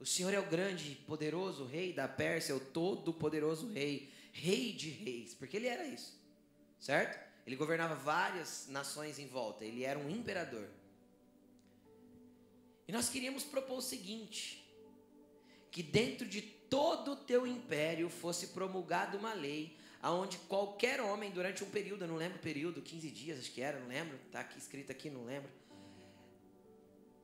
O 0.00 0.06
Senhor 0.06 0.32
é 0.32 0.38
o 0.38 0.46
grande, 0.46 0.94
poderoso 1.06 1.64
rei 1.64 1.92
da 1.92 2.06
Pérsia, 2.06 2.54
o 2.54 2.60
todo-poderoso 2.60 3.66
rei, 3.68 4.08
rei 4.32 4.72
de 4.72 4.90
reis, 4.90 5.34
porque 5.34 5.56
ele 5.56 5.66
era 5.66 5.84
isso, 5.84 6.16
certo? 6.78 7.18
Ele 7.44 7.56
governava 7.56 7.96
várias 7.96 8.68
nações 8.68 9.18
em 9.18 9.26
volta, 9.26 9.64
ele 9.64 9.82
era 9.82 9.98
um 9.98 10.08
imperador. 10.08 10.68
E 12.86 12.92
nós 12.92 13.08
queríamos 13.08 13.42
propor 13.42 13.78
o 13.78 13.82
seguinte: 13.82 14.64
que 15.72 15.82
dentro 15.82 16.28
de 16.28 16.57
todo 16.68 17.12
o 17.12 17.16
teu 17.16 17.46
império 17.46 18.08
fosse 18.08 18.48
promulgada 18.48 19.16
uma 19.16 19.34
lei 19.34 19.76
aonde 20.00 20.38
qualquer 20.38 21.00
homem, 21.00 21.30
durante 21.30 21.64
um 21.64 21.70
período, 21.70 22.04
eu 22.04 22.08
não 22.08 22.16
lembro 22.16 22.38
o 22.38 22.42
período, 22.42 22.80
15 22.80 23.10
dias, 23.10 23.38
acho 23.38 23.52
que 23.52 23.60
era, 23.60 23.78
não 23.78 23.88
lembro, 23.88 24.16
está 24.26 24.40
aqui 24.40 24.58
escrito 24.58 24.92
aqui, 24.92 25.10
não 25.10 25.24
lembro. 25.24 25.50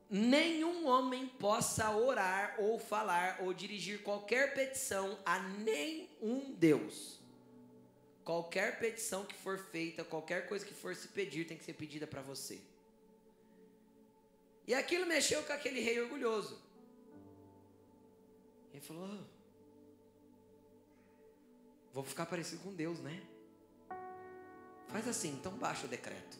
Nenhum 0.09 0.87
homem 0.87 1.27
possa 1.27 1.89
orar 1.91 2.55
ou 2.59 2.77
falar 2.77 3.39
ou 3.41 3.53
dirigir 3.53 4.03
qualquer 4.03 4.53
petição 4.53 5.17
a 5.25 5.39
nenhum 5.39 6.53
Deus. 6.53 7.19
Qualquer 8.23 8.79
petição 8.79 9.25
que 9.25 9.35
for 9.35 9.57
feita, 9.57 10.03
qualquer 10.03 10.47
coisa 10.47 10.65
que 10.65 10.73
for 10.73 10.95
se 10.95 11.07
pedir, 11.07 11.45
tem 11.45 11.57
que 11.57 11.63
ser 11.63 11.73
pedida 11.73 12.05
para 12.05 12.21
você. 12.21 12.59
E 14.67 14.73
aquilo 14.73 15.05
mexeu 15.05 15.43
com 15.43 15.53
aquele 15.53 15.79
rei 15.79 15.99
orgulhoso. 15.99 16.59
Ele 18.73 18.81
falou: 18.81 19.07
oh, 19.07 19.34
Vou 21.95 22.03
ficar 22.03 22.25
parecido 22.25 22.61
com 22.61 22.73
Deus, 22.73 22.99
né? 22.99 23.21
Faz 24.89 25.07
assim, 25.07 25.29
então 25.29 25.53
baixa 25.53 25.85
o 25.85 25.89
decreto. 25.89 26.37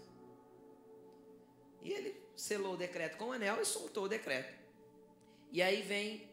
E 1.82 1.94
ele 1.94 2.22
selou 2.36 2.74
o 2.74 2.78
decreto 2.78 3.16
com 3.16 3.30
o 3.30 3.32
anel 3.32 3.62
e 3.62 3.66
soltou 3.66 4.04
o 4.04 4.10
decreto. 4.10 4.54
E 5.54 5.62
aí 5.62 5.82
vem 5.82 6.30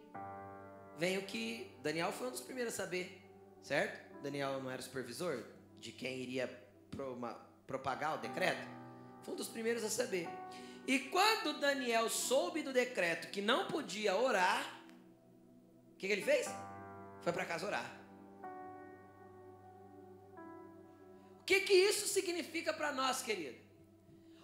vem 0.98 1.18
o 1.18 1.22
que 1.22 1.72
Daniel 1.84 2.10
foi 2.10 2.26
um 2.26 2.30
dos 2.32 2.40
primeiros 2.40 2.74
a 2.74 2.76
saber, 2.78 3.22
certo? 3.62 4.20
Daniel 4.24 4.60
não 4.60 4.68
era 4.68 4.80
o 4.80 4.84
supervisor 4.84 5.44
de 5.78 5.92
quem 5.92 6.18
iria 6.18 6.48
propagar 7.64 8.18
o 8.18 8.20
decreto. 8.20 8.68
Foi 9.22 9.34
um 9.34 9.36
dos 9.36 9.48
primeiros 9.48 9.84
a 9.84 9.88
saber. 9.88 10.28
E 10.84 10.98
quando 10.98 11.60
Daniel 11.60 12.10
soube 12.10 12.60
do 12.60 12.72
decreto 12.72 13.30
que 13.30 13.40
não 13.40 13.68
podia 13.68 14.16
orar, 14.16 14.82
o 15.92 15.96
que, 15.96 16.08
que 16.08 16.12
ele 16.12 16.22
fez? 16.22 16.48
Foi 17.20 17.32
para 17.32 17.44
casa 17.44 17.64
orar. 17.66 18.01
O 21.42 21.44
que, 21.44 21.60
que 21.60 21.72
isso 21.72 22.06
significa 22.06 22.72
para 22.72 22.92
nós, 22.92 23.20
querido? 23.20 23.56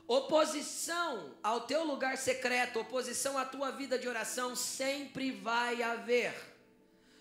Oposição 0.05 1.37
ao 1.43 1.61
teu 1.61 1.85
lugar 1.85 2.19
secreto, 2.19 2.81
oposição 2.81 3.39
à 3.39 3.45
tua 3.45 3.71
vida 3.71 3.97
de 3.97 4.09
oração 4.09 4.57
sempre 4.57 5.31
vai 5.31 5.81
haver. 5.81 6.35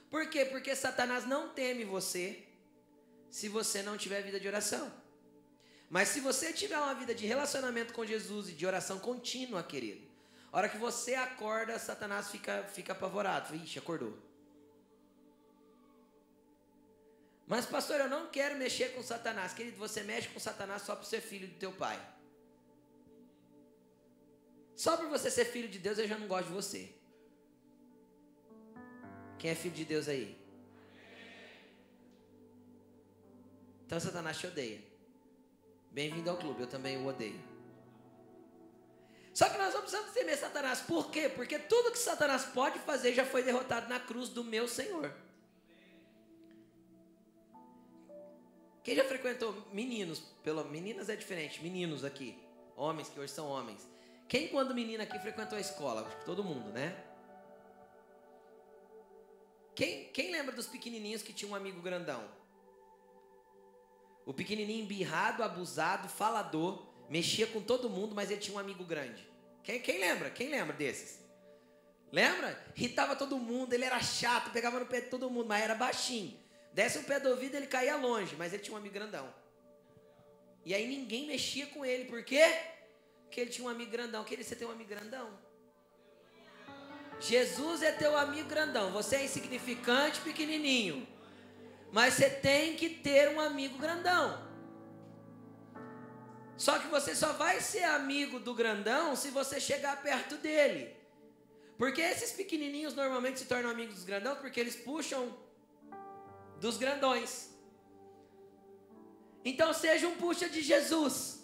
Por 0.10 0.30
quê? 0.30 0.46
Porque 0.46 0.76
Satanás 0.76 1.28
não 1.28 1.50
teme 1.50 1.84
você 1.84 2.44
se 3.30 3.48
você 3.48 3.84
não 3.84 3.98
tiver 3.98 4.24
vida 4.24 4.40
de 4.40 4.48
oração. 4.48 4.92
Mas 5.92 6.10
se 6.10 6.22
você 6.22 6.52
tiver 6.52 6.80
uma 6.80 6.96
vida 6.96 7.14
de 7.14 7.28
relacionamento 7.28 7.94
com 7.94 8.04
Jesus 8.04 8.50
e 8.50 8.54
de 8.54 8.66
oração 8.66 8.98
contínua, 8.98 9.62
querido, 9.62 10.08
a 10.52 10.58
hora 10.58 10.70
que 10.70 10.78
você 10.78 11.14
acorda, 11.14 11.78
Satanás 11.78 12.32
fica, 12.32 12.64
fica 12.64 12.94
apavorado. 12.94 13.56
Ixi, 13.56 13.78
acordou. 13.78 14.18
Mas, 17.48 17.66
pastor, 17.66 18.02
eu 18.02 18.10
não 18.10 18.28
quero 18.28 18.58
mexer 18.58 18.90
com 18.94 19.02
Satanás. 19.02 19.54
Querido, 19.54 19.78
você 19.78 20.04
mexe 20.04 20.28
com 20.28 20.40
Satanás 20.40 20.82
só 20.82 20.96
por 20.98 21.06
ser 21.06 21.22
filho 21.22 21.48
do 21.48 21.56
teu 21.56 21.72
pai. 21.72 21.98
Só 24.76 24.98
por 24.98 25.08
você 25.08 25.32
ser 25.32 25.46
filho 25.46 25.70
de 25.70 25.80
Deus, 25.80 25.98
eu 25.98 26.08
já 26.08 26.18
não 26.18 26.28
gosto 26.28 26.48
de 26.50 26.54
você. 26.54 26.94
Quem 29.40 29.52
é 29.52 29.56
filho 29.56 29.74
de 29.74 29.86
Deus 29.86 30.10
aí? 30.10 30.38
Então 33.86 33.98
Satanás 33.98 34.38
te 34.38 34.48
odeia. 34.48 34.82
Bem-vindo 35.90 36.30
ao 36.30 36.38
clube, 36.38 36.62
eu 36.62 36.68
também 36.68 36.98
o 36.98 37.08
odeio. 37.08 37.42
Só 39.34 39.48
que 39.50 39.58
nós 39.58 39.74
não 39.74 39.82
precisamos 39.82 40.12
temer 40.12 40.38
Satanás. 40.38 40.82
Por 40.82 41.10
quê? 41.10 41.30
Porque 41.30 41.58
tudo 41.58 41.92
que 41.92 41.98
Satanás 41.98 42.44
pode 42.44 42.78
fazer 42.80 43.14
já 43.14 43.26
foi 43.26 43.42
derrotado 43.42 43.88
na 43.88 44.00
cruz 44.00 44.28
do 44.28 44.44
meu 44.44 44.68
Senhor. 44.68 45.14
Quem 48.88 48.96
já 48.96 49.04
frequentou 49.04 49.54
meninos, 49.74 50.20
pelo 50.42 50.64
meninas 50.64 51.10
é 51.10 51.16
diferente, 51.18 51.62
meninos 51.62 52.06
aqui, 52.06 52.40
homens 52.74 53.10
que 53.10 53.20
hoje 53.20 53.34
são 53.34 53.46
homens. 53.46 53.86
Quem 54.30 54.48
quando 54.48 54.74
menina 54.74 55.04
aqui 55.04 55.20
frequentou 55.20 55.58
a 55.58 55.60
escola? 55.60 56.08
Acho 56.08 56.20
que 56.20 56.24
todo 56.24 56.42
mundo, 56.42 56.72
né? 56.72 56.96
Quem, 59.76 60.06
quem 60.14 60.32
lembra 60.32 60.56
dos 60.56 60.68
pequenininhos 60.68 61.22
que 61.22 61.34
tinha 61.34 61.52
um 61.52 61.56
amigo 61.56 61.82
grandão? 61.82 62.24
O 64.26 64.34
pequenininho 64.34 64.86
birrado, 64.86 65.44
abusado, 65.44 66.08
falador, 66.08 66.88
mexia 67.10 67.46
com 67.46 67.60
todo 67.60 67.90
mundo, 67.90 68.16
mas 68.16 68.32
ele 68.32 68.40
tinha 68.40 68.56
um 68.56 68.60
amigo 68.60 68.86
grande. 68.86 69.30
Quem, 69.66 69.82
quem 69.82 70.00
lembra? 70.00 70.30
Quem 70.30 70.50
lembra 70.50 70.74
desses? 70.74 71.20
Lembra? 72.10 72.58
Irritava 72.74 73.18
todo 73.18 73.38
mundo, 73.38 73.74
ele 73.74 73.84
era 73.84 74.00
chato, 74.00 74.50
pegava 74.52 74.80
no 74.80 74.86
pé 74.86 75.02
de 75.02 75.10
todo 75.10 75.30
mundo, 75.30 75.48
mas 75.48 75.62
era 75.62 75.76
baixinho. 75.76 76.47
Desce 76.78 77.00
o 77.00 77.04
pé 77.04 77.20
do 77.20 77.30
ouvido, 77.30 77.56
ele 77.56 77.66
caía 77.66 77.96
longe, 77.96 78.36
mas 78.36 78.54
ele 78.54 78.62
tinha 78.62 78.76
um 78.76 78.78
amigo 78.78 78.94
grandão. 78.94 79.28
E 80.64 80.76
aí 80.76 80.86
ninguém 80.88 81.26
mexia 81.26 81.66
com 81.66 81.84
ele, 81.84 82.06
por 82.06 82.24
quê? 82.24 82.46
Porque 83.24 83.42
ele 83.42 83.50
tinha 83.50 83.68
um 83.68 83.72
amigo 83.72 83.90
grandão. 83.90 84.24
Queria 84.24 84.46
você 84.46 84.56
ter 84.56 84.68
um 84.68 84.70
amigo 84.70 84.88
grandão? 84.88 85.28
Jesus 87.20 87.82
é 87.82 87.92
teu 87.92 88.16
amigo 88.16 88.48
grandão. 88.48 88.92
Você 88.92 89.16
é 89.16 89.26
insignificante, 89.26 90.22
pequenininho. 90.22 91.08
Mas 91.92 92.14
você 92.14 92.30
tem 92.30 92.76
que 92.76 92.90
ter 92.90 93.30
um 93.30 93.42
amigo 93.42 93.80
grandão. 93.80 94.48
Só 96.58 96.78
que 96.78 96.88
você 96.90 97.16
só 97.16 97.34
vai 97.34 97.60
ser 97.60 97.86
amigo 97.86 98.40
do 98.40 98.54
grandão 98.54 99.16
se 99.16 99.32
você 99.32 99.60
chegar 99.60 100.04
perto 100.04 100.38
dele. 100.38 100.96
Porque 101.76 102.02
esses 102.02 102.34
pequenininhos 102.34 102.94
normalmente 102.94 103.40
se 103.40 103.46
tornam 103.46 103.72
amigos 103.72 103.96
dos 103.96 104.04
grandão 104.04 104.36
porque 104.36 104.60
eles 104.60 104.76
puxam 104.76 105.47
dos 106.60 106.78
grandões. 106.78 107.50
Então 109.44 109.74
seja 109.74 110.08
um 110.08 110.16
puxa 110.16 110.50
de 110.50 110.62
Jesus. 110.62 111.38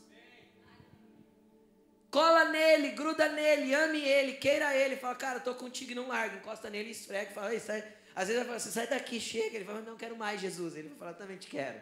Cola 2.11 2.45
nele, 2.45 2.89
gruda 2.89 3.27
nele, 3.29 3.73
ame 3.73 3.99
ele, 3.99 4.33
queira 4.33 4.75
ele. 4.75 4.95
Fala, 4.95 5.15
cara, 5.15 5.39
tô 5.39 5.55
contigo 5.55 5.95
não 5.95 6.09
larga. 6.09 6.37
Encosta 6.37 6.69
nele, 6.69 6.91
esfrega, 6.91 7.31
fala, 7.31 7.59
sai. 7.59 7.83
Às 8.15 8.27
vezes 8.27 8.35
vai 8.35 8.45
falar, 8.45 8.59
você 8.59 8.71
sai 8.71 8.87
daqui, 8.87 9.19
chega. 9.19 9.55
Ele 9.55 9.65
fala, 9.65 9.81
não 9.81 9.97
quero 9.97 10.15
mais 10.15 10.39
Jesus. 10.39 10.75
Ele 10.75 10.89
vai 10.89 10.97
falar, 10.97 11.13
também 11.13 11.37
te 11.37 11.47
quero. 11.47 11.81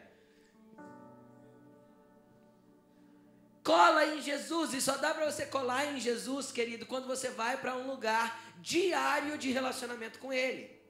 Cola 3.64 4.06
em 4.06 4.22
Jesus, 4.22 4.74
e 4.74 4.82
só 4.82 4.98
dá 4.98 5.14
para 5.14 5.30
você 5.30 5.46
colar 5.46 5.94
em 5.94 6.00
Jesus, 6.00 6.52
querido, 6.52 6.86
quando 6.86 7.06
você 7.06 7.30
vai 7.30 7.58
para 7.58 7.76
um 7.76 7.86
lugar 7.86 8.56
diário 8.58 9.38
de 9.38 9.52
relacionamento 9.52 10.18
com 10.18 10.34
Ele. 10.34 10.82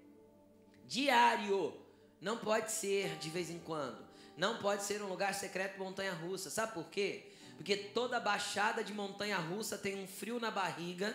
Diário. 0.85 1.80
Não 2.21 2.37
pode 2.37 2.71
ser 2.71 3.17
de 3.17 3.29
vez 3.29 3.49
em 3.49 3.57
quando. 3.59 3.97
Não 4.37 4.59
pode 4.59 4.83
ser 4.83 5.01
um 5.01 5.07
lugar 5.07 5.33
secreto 5.33 5.79
montanha 5.79 6.13
russa. 6.13 6.49
Sabe 6.49 6.73
por 6.73 6.85
quê? 6.85 7.31
Porque 7.57 7.75
toda 7.75 8.19
baixada 8.19 8.83
de 8.83 8.93
montanha 8.93 9.37
russa 9.37 9.77
tem 9.77 9.95
um 9.95 10.07
frio 10.07 10.39
na 10.39 10.51
barriga 10.51 11.13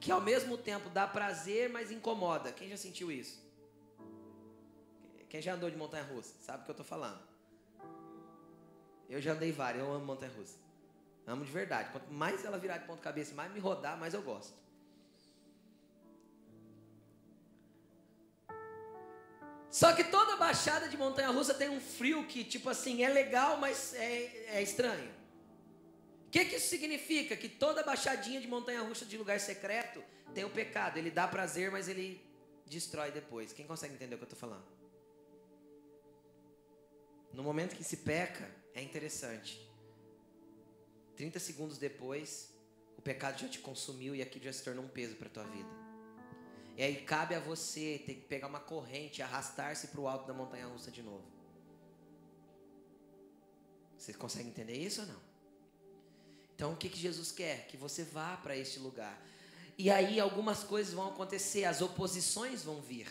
que 0.00 0.10
ao 0.10 0.20
mesmo 0.20 0.58
tempo 0.58 0.88
dá 0.90 1.06
prazer, 1.06 1.70
mas 1.70 1.90
incomoda. 1.90 2.52
Quem 2.52 2.68
já 2.68 2.76
sentiu 2.76 3.10
isso? 3.12 3.44
Quem 5.28 5.42
já 5.42 5.54
andou 5.54 5.70
de 5.70 5.76
montanha 5.76 6.04
russa? 6.04 6.34
Sabe 6.40 6.62
o 6.62 6.64
que 6.64 6.70
eu 6.70 6.74
estou 6.74 6.86
falando? 6.86 7.20
Eu 9.08 9.20
já 9.20 9.32
andei 9.32 9.52
várias, 9.52 9.84
eu 9.84 9.92
amo 9.92 10.04
montanha 10.04 10.32
russa. 10.32 10.56
Amo 11.26 11.44
de 11.44 11.50
verdade. 11.50 11.90
Quanto 11.90 12.10
mais 12.12 12.44
ela 12.44 12.58
virar 12.58 12.78
de 12.78 12.86
ponta 12.86 13.02
cabeça, 13.02 13.34
mais 13.34 13.52
me 13.52 13.58
rodar, 13.58 13.98
mais 13.98 14.14
eu 14.14 14.22
gosto. 14.22 14.54
Só 19.70 19.92
que 19.92 20.04
toda 20.04 20.36
baixada 20.36 20.88
de 20.88 20.96
montanha 20.96 21.28
russa 21.30 21.52
tem 21.52 21.68
um 21.68 21.80
frio 21.80 22.26
que, 22.26 22.44
tipo 22.44 22.68
assim, 22.68 23.02
é 23.02 23.08
legal, 23.08 23.58
mas 23.58 23.94
é, 23.94 24.58
é 24.58 24.62
estranho. 24.62 25.10
O 26.26 26.30
que, 26.30 26.44
que 26.44 26.56
isso 26.56 26.68
significa? 26.68 27.36
Que 27.36 27.48
toda 27.48 27.82
baixadinha 27.82 28.40
de 28.40 28.48
montanha 28.48 28.82
russa 28.82 29.04
de 29.04 29.16
lugar 29.16 29.38
secreto 29.40 30.02
tem 30.34 30.44
o 30.44 30.50
pecado. 30.50 30.98
Ele 30.98 31.10
dá 31.10 31.26
prazer, 31.26 31.70
mas 31.70 31.88
ele 31.88 32.20
destrói 32.66 33.10
depois. 33.10 33.52
Quem 33.52 33.66
consegue 33.66 33.94
entender 33.94 34.14
o 34.14 34.18
que 34.18 34.24
eu 34.24 34.28
estou 34.32 34.38
falando? 34.38 34.66
No 37.32 37.42
momento 37.42 37.76
que 37.76 37.84
se 37.84 37.98
peca, 37.98 38.50
é 38.74 38.82
interessante. 38.82 39.60
30 41.16 41.38
segundos 41.38 41.78
depois, 41.78 42.50
o 42.96 43.02
pecado 43.02 43.38
já 43.40 43.48
te 43.48 43.58
consumiu 43.58 44.14
e 44.14 44.22
aquilo 44.22 44.44
já 44.44 44.52
se 44.52 44.62
tornou 44.62 44.84
um 44.84 44.88
peso 44.88 45.16
para 45.16 45.28
a 45.28 45.30
tua 45.30 45.44
vida. 45.44 45.85
E 46.76 46.82
aí 46.82 46.96
cabe 47.02 47.34
a 47.34 47.40
você 47.40 48.02
ter 48.04 48.14
que 48.14 48.26
pegar 48.26 48.48
uma 48.48 48.60
corrente 48.60 49.22
arrastar-se 49.22 49.88
para 49.88 50.00
o 50.00 50.06
alto 50.06 50.26
da 50.26 50.34
montanha 50.34 50.66
russa 50.66 50.90
de 50.90 51.02
novo. 51.02 51.24
Você 53.96 54.12
consegue 54.12 54.48
entender 54.50 54.76
isso 54.76 55.00
ou 55.00 55.06
não? 55.06 55.20
Então 56.54 56.72
o 56.74 56.76
que, 56.76 56.90
que 56.90 56.98
Jesus 56.98 57.32
quer? 57.32 57.66
Que 57.66 57.76
você 57.78 58.04
vá 58.04 58.36
para 58.36 58.54
este 58.54 58.78
lugar. 58.78 59.18
E 59.78 59.90
aí 59.90 60.20
algumas 60.20 60.62
coisas 60.64 60.92
vão 60.92 61.08
acontecer, 61.08 61.64
as 61.64 61.80
oposições 61.80 62.62
vão 62.62 62.80
vir. 62.80 63.10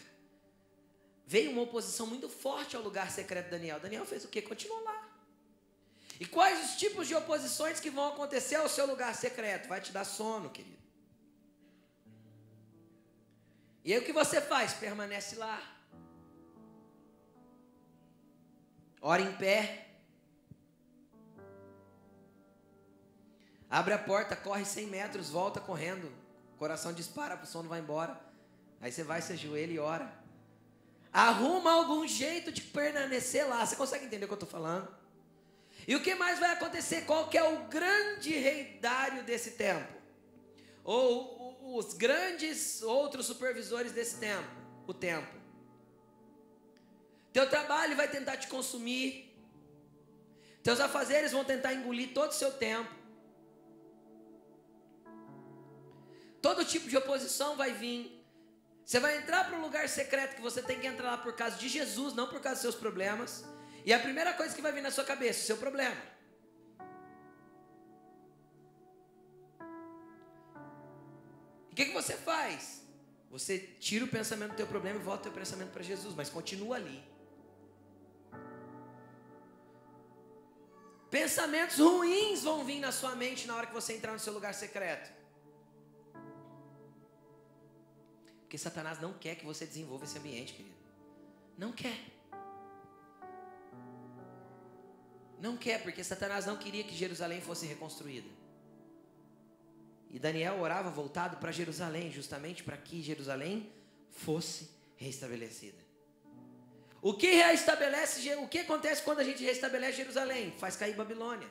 Veio 1.26 1.52
uma 1.52 1.64
oposição 1.64 2.06
muito 2.06 2.30
forte 2.30 2.76
ao 2.76 2.84
lugar 2.84 3.10
secreto 3.10 3.46
de 3.46 3.52
Daniel. 3.52 3.80
Daniel 3.80 4.06
fez 4.06 4.26
o 4.26 4.28
quê? 4.28 4.44
Continuou 4.44 4.84
lá. 4.84 5.10
E 6.20 6.26
quais 6.26 6.70
os 6.70 6.76
tipos 6.78 7.08
de 7.08 7.16
oposições 7.16 7.80
que 7.80 7.90
vão 7.90 8.10
acontecer 8.10 8.56
ao 8.56 8.70
seu 8.70 8.86
lugar 8.86 9.14
secreto? 9.16 9.68
Vai 9.68 9.82
te 9.82 9.92
dar 9.92 10.06
sono, 10.06 10.52
querido. 10.52 10.85
E 13.86 13.94
aí 13.94 14.00
o 14.00 14.04
que 14.04 14.12
você 14.12 14.42
faz? 14.42 14.74
Permanece 14.74 15.36
lá. 15.36 15.62
Ora 19.00 19.22
em 19.22 19.32
pé. 19.34 19.86
Abre 23.70 23.94
a 23.94 24.00
porta, 24.00 24.36
corre 24.36 24.66
100 24.66 24.88
metros, 24.88 25.30
volta 25.30 25.62
correndo. 25.62 26.12
Coração 26.58 26.94
dispara, 26.94 27.36
o 27.36 27.46
sono 27.46 27.70
vai 27.70 27.80
embora. 27.80 28.20
Aí 28.82 28.92
você 28.92 29.04
vai, 29.04 29.22
se 29.22 29.34
ajoelha 29.34 29.74
e 29.74 29.78
ora. 29.78 30.12
Arruma 31.14 31.72
algum 31.72 32.08
jeito 32.08 32.52
de 32.52 32.62
permanecer 32.62 33.48
lá. 33.48 33.64
Você 33.64 33.76
consegue 33.76 34.06
entender 34.06 34.26
o 34.26 34.28
que 34.28 34.34
eu 34.34 34.46
estou 34.46 34.50
falando? 34.50 34.88
E 35.88 35.96
o 35.96 36.02
que 36.02 36.16
mais 36.16 36.40
vai 36.40 36.52
acontecer? 36.52 37.06
Qual 37.06 37.28
que 37.28 37.38
é 37.38 37.44
o 37.44 37.68
grande 37.68 38.32
reidário 38.32 39.24
desse 39.24 39.52
tempo? 39.52 39.94
Ou 40.84 41.35
os 41.78 41.94
grandes 41.94 42.82
outros 42.82 43.26
supervisores 43.26 43.92
desse 43.92 44.18
tempo? 44.18 44.50
O 44.88 44.94
tempo. 44.94 45.34
Teu 47.34 47.50
trabalho 47.50 47.96
vai 47.96 48.08
tentar 48.08 48.38
te 48.38 48.48
consumir. 48.48 49.36
Teus 50.64 50.80
afazeres 50.80 51.32
vão 51.32 51.44
tentar 51.44 51.74
engolir 51.74 52.14
todo 52.14 52.32
o 52.32 52.34
seu 52.34 52.52
tempo. 52.52 52.94
Todo 56.42 56.64
tipo 56.64 56.88
de 56.88 56.96
oposição 56.96 57.56
vai 57.56 57.74
vir. 57.74 58.24
Você 58.86 59.00
vai 59.00 59.18
entrar 59.18 59.46
para 59.46 59.58
um 59.58 59.62
lugar 59.62 59.90
secreto 59.90 60.36
que 60.36 60.42
você 60.42 60.62
tem 60.62 60.80
que 60.80 60.88
entrar 60.88 61.12
lá 61.12 61.18
por 61.18 61.34
causa 61.34 61.58
de 61.58 61.68
Jesus, 61.68 62.14
não 62.14 62.28
por 62.28 62.40
causa 62.40 62.56
dos 62.56 62.62
seus 62.62 62.76
problemas. 62.76 63.44
E 63.84 63.92
a 63.92 64.00
primeira 64.00 64.34
coisa 64.34 64.56
que 64.56 64.62
vai 64.62 64.72
vir 64.72 64.82
na 64.82 64.92
sua 64.92 65.04
cabeça, 65.04 65.42
o 65.42 65.46
seu 65.46 65.58
problema. 65.58 66.15
O 71.76 71.78
que, 71.78 71.88
que 71.88 71.94
você 71.94 72.16
faz? 72.16 72.82
Você 73.30 73.60
tira 73.60 74.06
o 74.06 74.08
pensamento 74.08 74.52
do 74.52 74.56
teu 74.56 74.66
problema 74.66 74.98
e 74.98 75.04
volta 75.04 75.24
o 75.24 75.24
teu 75.24 75.34
pensamento 75.34 75.72
para 75.72 75.84
Jesus, 75.84 76.16
mas 76.16 76.30
continua 76.30 76.78
ali. 76.78 77.04
Pensamentos 81.12 81.78
ruins 81.78 82.44
vão 82.44 82.64
vir 82.64 82.80
na 82.80 82.94
sua 82.94 83.14
mente 83.14 83.46
na 83.46 83.58
hora 83.58 83.68
que 83.68 83.74
você 83.74 83.92
entrar 83.92 84.14
no 84.14 84.20
seu 84.20 84.32
lugar 84.32 84.54
secreto. 84.54 85.12
Porque 88.40 88.58
Satanás 88.58 89.02
não 89.02 89.12
quer 89.12 89.36
que 89.36 89.46
você 89.46 89.66
desenvolva 89.66 90.06
esse 90.06 90.18
ambiente, 90.18 90.54
querido. 90.54 90.78
Não 91.58 91.74
quer. 91.74 92.00
Não 95.42 95.58
quer, 95.58 95.84
porque 95.84 96.06
Satanás 96.06 96.46
não 96.46 96.56
queria 96.56 96.86
que 96.86 96.96
Jerusalém 96.96 97.42
fosse 97.42 97.66
reconstruída. 97.66 98.45
E 100.10 100.20
Daniel 100.20 100.60
orava 100.60 100.90
voltado 100.90 101.38
para 101.38 101.52
Jerusalém, 101.52 102.12
justamente 102.12 102.64
para 102.64 102.78
que 102.78 103.02
Jerusalém 103.02 103.72
fosse 104.10 104.70
restabelecida. 104.96 105.78
O 107.02 107.14
que 107.14 107.36
restabelece, 107.36 108.34
o 108.36 108.48
que 108.48 108.60
acontece 108.60 109.04
quando 109.04 109.20
a 109.20 109.24
gente 109.24 109.44
restabelece 109.44 109.98
Jerusalém? 109.98 110.52
Faz 110.58 110.76
cair 110.76 110.96
Babilônia. 110.96 111.50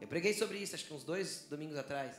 Eu 0.00 0.06
preguei 0.06 0.32
sobre 0.32 0.58
isso, 0.58 0.74
acho 0.74 0.84
que 0.84 0.94
uns 0.94 1.02
dois 1.02 1.46
domingos 1.50 1.76
atrás. 1.76 2.16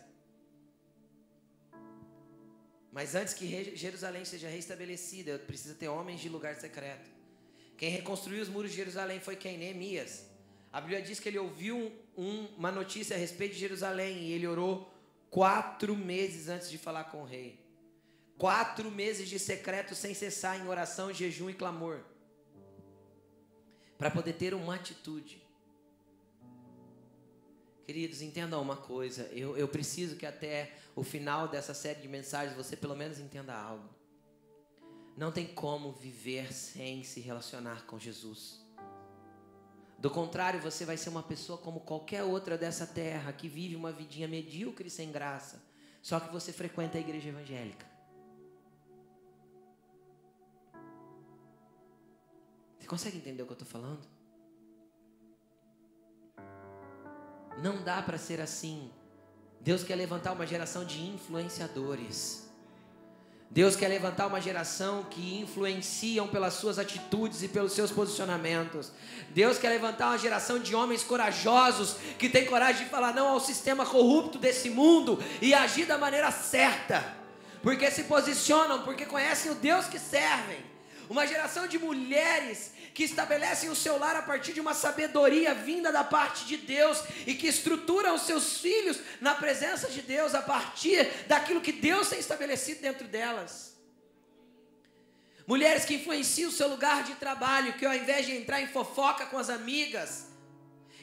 Mas 2.91 3.15
antes 3.15 3.33
que 3.33 3.75
Jerusalém 3.75 4.25
seja 4.25 4.49
restabelecida, 4.49 5.39
precisa 5.39 5.75
ter 5.75 5.87
homens 5.87 6.19
de 6.19 6.27
lugar 6.27 6.55
secreto. 6.55 7.09
Quem 7.77 7.89
reconstruiu 7.89 8.41
os 8.41 8.49
muros 8.49 8.71
de 8.71 8.77
Jerusalém 8.77 9.21
foi 9.21 9.35
quem? 9.35 9.57
Neemias. 9.57 10.25
A 10.71 10.79
Bíblia 10.79 11.01
diz 11.01 11.19
que 11.19 11.27
ele 11.29 11.39
ouviu 11.39 11.91
um, 12.17 12.45
uma 12.57 12.71
notícia 12.71 13.15
a 13.15 13.19
respeito 13.19 13.53
de 13.53 13.59
Jerusalém 13.59 14.19
e 14.19 14.31
ele 14.31 14.47
orou 14.47 14.91
quatro 15.29 15.95
meses 15.95 16.47
antes 16.47 16.69
de 16.69 16.77
falar 16.77 17.05
com 17.05 17.21
o 17.21 17.25
rei. 17.25 17.59
Quatro 18.37 18.89
meses 18.91 19.27
de 19.27 19.39
secreto 19.39 19.95
sem 19.95 20.13
cessar 20.13 20.59
em 20.59 20.67
oração, 20.67 21.11
jejum 21.11 21.49
e 21.49 21.53
clamor. 21.53 22.01
Para 23.97 24.11
poder 24.11 24.33
ter 24.33 24.53
uma 24.53 24.75
atitude. 24.75 25.41
Queridos, 27.85 28.21
entendam 28.21 28.61
uma 28.61 28.77
coisa. 28.77 29.23
Eu, 29.33 29.57
eu 29.57 29.67
preciso 29.67 30.15
que 30.15 30.25
até 30.25 30.73
o 30.95 31.03
final 31.03 31.47
dessa 31.47 31.73
série 31.73 31.99
de 31.99 32.07
mensagens 32.07 32.55
você 32.55 32.77
pelo 32.77 32.95
menos 32.95 33.19
entenda 33.19 33.55
algo. 33.55 33.89
Não 35.17 35.31
tem 35.31 35.47
como 35.47 35.91
viver 35.91 36.53
sem 36.53 37.03
se 37.03 37.19
relacionar 37.19 37.85
com 37.87 37.99
Jesus. 37.99 38.63
Do 39.99 40.09
contrário, 40.09 40.61
você 40.61 40.85
vai 40.85 40.95
ser 40.95 41.09
uma 41.09 41.21
pessoa 41.21 41.57
como 41.57 41.81
qualquer 41.81 42.23
outra 42.23 42.57
dessa 42.57 42.87
terra 42.87 43.33
que 43.33 43.49
vive 43.49 43.75
uma 43.75 43.91
vidinha 43.91 44.29
medíocre 44.29 44.89
sem 44.89 45.11
graça, 45.11 45.61
só 46.01 46.21
que 46.21 46.31
você 46.31 46.53
frequenta 46.53 46.97
a 46.97 47.01
igreja 47.01 47.27
evangélica. 47.27 47.85
Você 52.79 52.87
consegue 52.87 53.17
entender 53.17 53.43
o 53.43 53.45
que 53.45 53.51
eu 53.51 53.55
estou 53.55 53.67
falando? 53.67 54.07
Não 57.61 57.83
dá 57.83 58.01
para 58.01 58.17
ser 58.17 58.39
assim. 58.39 58.89
Deus 59.59 59.83
quer 59.83 59.95
levantar 59.95 60.31
uma 60.31 60.47
geração 60.47 60.85
de 60.85 61.01
influenciadores 61.01 62.48
Deus 63.51 63.75
quer 63.75 63.87
levantar 63.87 64.27
uma 64.27 64.39
geração 64.39 65.03
que 65.09 65.39
influenciam 65.39 66.27
pelas 66.27 66.53
suas 66.53 66.77
atitudes 66.77 67.41
e 67.41 67.47
pelos 67.47 67.73
seus 67.73 67.89
posicionamentos. 67.89 68.91
Deus 69.31 69.57
quer 69.57 69.69
levantar 69.69 70.09
uma 70.09 70.19
geração 70.19 70.59
de 70.59 70.75
homens 70.75 71.03
corajosos 71.03 71.95
que 72.19 72.29
têm 72.29 72.45
coragem 72.45 72.83
de 72.83 72.91
falar 72.91 73.11
não 73.11 73.27
ao 73.27 73.39
sistema 73.39 73.87
corrupto 73.87 74.37
desse 74.37 74.69
mundo 74.69 75.17
e 75.41 75.51
agir 75.51 75.87
da 75.87 75.97
maneira 75.97 76.31
certa. 76.31 77.03
Porque 77.63 77.89
se 77.89 78.03
posicionam, 78.03 78.83
porque 78.83 79.05
conhecem 79.05 79.51
o 79.51 79.55
Deus 79.55 79.87
que 79.87 79.97
servem. 79.97 80.59
Uma 81.09 81.25
geração 81.25 81.67
de 81.67 81.79
mulheres 81.79 82.71
que 82.93 83.03
estabelecem 83.03 83.69
o 83.69 83.75
seu 83.75 83.97
lar 83.97 84.15
a 84.15 84.21
partir 84.21 84.53
de 84.53 84.59
uma 84.59 84.73
sabedoria 84.73 85.53
vinda 85.53 85.91
da 85.91 86.03
parte 86.03 86.45
de 86.45 86.57
Deus 86.57 87.01
e 87.25 87.33
que 87.33 87.47
estruturam 87.47 88.15
os 88.15 88.23
seus 88.23 88.59
filhos 88.59 88.99
na 89.21 89.35
presença 89.35 89.89
de 89.89 90.01
Deus 90.01 90.35
a 90.35 90.41
partir 90.41 91.05
daquilo 91.27 91.61
que 91.61 91.71
Deus 91.71 92.09
tem 92.09 92.19
estabelecido 92.19 92.81
dentro 92.81 93.07
delas. 93.07 93.69
Mulheres 95.47 95.83
que 95.83 95.95
influenciam 95.95 96.49
o 96.49 96.53
seu 96.53 96.67
lugar 96.67 97.03
de 97.03 97.15
trabalho, 97.15 97.73
que 97.73 97.85
ao 97.85 97.95
invés 97.95 98.25
de 98.25 98.33
entrar 98.33 98.61
em 98.61 98.67
fofoca 98.67 99.25
com 99.25 99.37
as 99.37 99.49
amigas, 99.49 100.27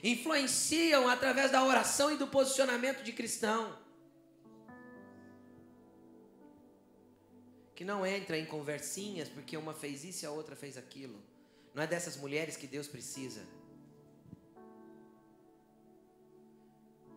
influenciam 0.02 1.08
através 1.08 1.50
da 1.50 1.64
oração 1.64 2.12
e 2.12 2.16
do 2.16 2.28
posicionamento 2.28 3.02
de 3.02 3.12
cristão. 3.12 3.76
Que 7.74 7.84
não 7.84 8.06
entra 8.06 8.38
em 8.38 8.46
conversinhas 8.46 9.28
porque 9.28 9.56
uma 9.56 9.74
fez 9.74 10.04
isso 10.04 10.24
e 10.24 10.26
a 10.26 10.30
outra 10.30 10.54
fez 10.54 10.78
aquilo. 10.78 11.20
Não 11.76 11.82
é 11.82 11.86
dessas 11.86 12.16
mulheres 12.16 12.56
que 12.56 12.66
Deus 12.66 12.88
precisa. 12.88 13.42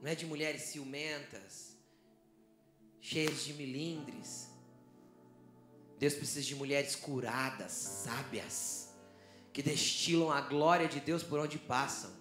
Não 0.02 0.10
é 0.10 0.13
de 0.13 0.26
mulheres 0.26 0.63
ciumentas, 0.63 1.78
cheias 3.00 3.45
de 3.45 3.54
milindres. 3.54 4.50
Deus 5.98 6.13
precisa 6.13 6.45
de 6.45 6.56
mulheres 6.56 6.93
curadas, 6.93 7.72
sábias, 7.72 8.89
que 9.54 9.63
destilam 9.63 10.30
a 10.30 10.41
glória 10.41 10.89
de 10.89 11.00
Deus 11.00 11.24
por 11.24 11.39
onde 11.39 11.58
passam. 11.58 12.12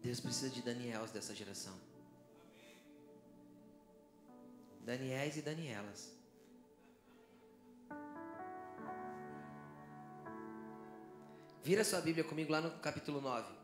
Deus 0.00 0.20
precisa 0.20 0.48
de 0.48 0.62
Daniels 0.62 1.10
dessa 1.10 1.34
geração. 1.34 1.91
Daniéis 4.82 5.36
e 5.36 5.42
Danielas. 5.42 6.12
Vira 11.62 11.84
sua 11.84 12.00
Bíblia 12.00 12.24
comigo 12.24 12.50
lá 12.50 12.60
no 12.60 12.70
capítulo 12.80 13.20
9. 13.20 13.61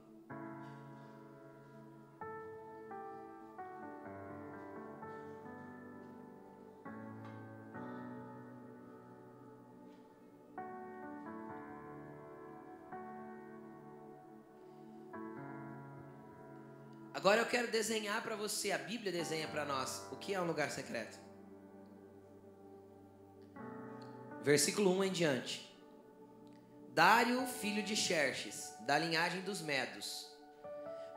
Agora 17.18 17.40
eu 17.40 17.46
quero 17.46 17.66
desenhar 17.66 18.22
para 18.22 18.36
você, 18.36 18.70
a 18.70 18.78
Bíblia 18.78 19.10
desenha 19.10 19.48
para 19.48 19.64
nós, 19.64 20.06
o 20.12 20.16
que 20.16 20.34
é 20.34 20.40
um 20.40 20.46
lugar 20.46 20.70
secreto. 20.70 21.18
Versículo 24.44 24.96
1 24.98 25.02
em 25.02 25.10
diante. 25.10 25.76
Dário, 26.94 27.44
filho 27.44 27.82
de 27.82 27.96
Xerxes, 27.96 28.72
da 28.86 28.96
linhagem 28.96 29.40
dos 29.40 29.60
Medos, 29.60 30.28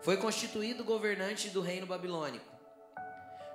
foi 0.02 0.18
constituído 0.18 0.84
governante 0.84 1.52
do 1.52 1.62
reino 1.62 1.86
babilônico. 1.86 2.52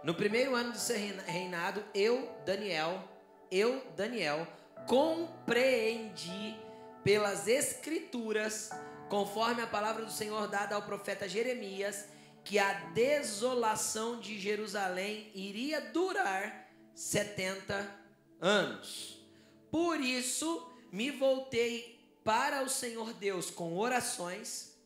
No 0.05 0.15
primeiro 0.15 0.55
ano 0.55 0.71
do 0.71 0.79
seu 0.79 0.97
reinado, 1.27 1.85
eu, 1.93 2.33
Daniel, 2.45 3.03
eu, 3.51 3.85
Daniel, 3.97 4.47
compreendi 4.87 6.57
pelas 7.03 7.49
escrituras, 7.49 8.71
conforme 9.09 9.63
a 9.63 9.67
palavra 9.67 10.05
do 10.05 10.13
Senhor 10.13 10.47
dada 10.47 10.77
ao 10.77 10.83
profeta 10.83 11.29
Jeremias, 11.29 12.15
que 12.47 12.61
a 12.61 12.73
desolação 12.91 14.21
de 14.21 14.39
Jerusalém 14.39 15.33
iria 15.35 15.81
durar 15.81 16.71
70 16.95 17.93
anos. 18.41 19.21
Por 19.69 20.01
isso, 20.01 20.71
me 20.93 21.11
voltei 21.11 21.99
para 22.23 22.63
o 22.63 22.69
Senhor 22.69 23.13
Deus 23.15 23.51
com 23.51 23.77
orações, 23.77 24.77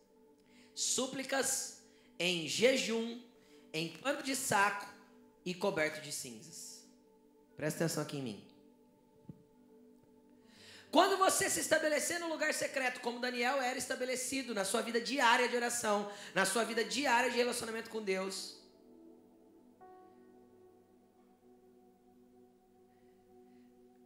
súplicas, 0.74 1.82
em 2.18 2.48
jejum, 2.48 3.20
em 3.74 3.90
pano 3.98 4.22
de 4.22 4.34
saco 4.34 4.88
e 5.44 5.54
coberto 5.54 6.00
de 6.00 6.12
cinzas. 6.12 6.88
Presta 7.56 7.84
atenção 7.84 8.02
aqui 8.02 8.16
em 8.16 8.22
mim. 8.22 8.49
Quando 10.90 11.16
você 11.16 11.48
se 11.48 11.60
estabelecer 11.60 12.18
no 12.18 12.28
lugar 12.28 12.52
secreto, 12.52 13.00
como 13.00 13.20
Daniel 13.20 13.60
era 13.62 13.78
estabelecido 13.78 14.52
na 14.52 14.64
sua 14.64 14.82
vida 14.82 15.00
diária 15.00 15.48
de 15.48 15.54
oração, 15.54 16.10
na 16.34 16.44
sua 16.44 16.64
vida 16.64 16.82
diária 16.82 17.30
de 17.30 17.36
relacionamento 17.36 17.88
com 17.90 18.02
Deus, 18.02 18.60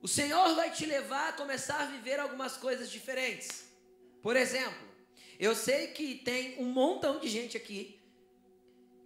o 0.03 0.07
Senhor 0.07 0.55
vai 0.55 0.71
te 0.71 0.85
levar 0.85 1.31
a 1.31 1.33
começar 1.33 1.81
a 1.81 1.87
viver 1.87 2.21
algumas 2.21 2.59
coisas 2.59 2.91
diferentes. 2.91 3.65
Por 4.23 4.37
exemplo, 4.37 4.87
eu 5.39 5.55
sei 5.55 5.87
que 5.89 6.17
tem 6.17 6.59
um 6.59 6.67
montão 6.67 7.19
de 7.19 7.29
gente 7.29 7.57
aqui 7.57 7.99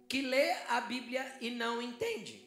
que 0.09 0.21
lê 0.21 0.51
a 0.67 0.81
Bíblia 0.81 1.37
e 1.39 1.49
não 1.49 1.81
entende. 1.81 2.45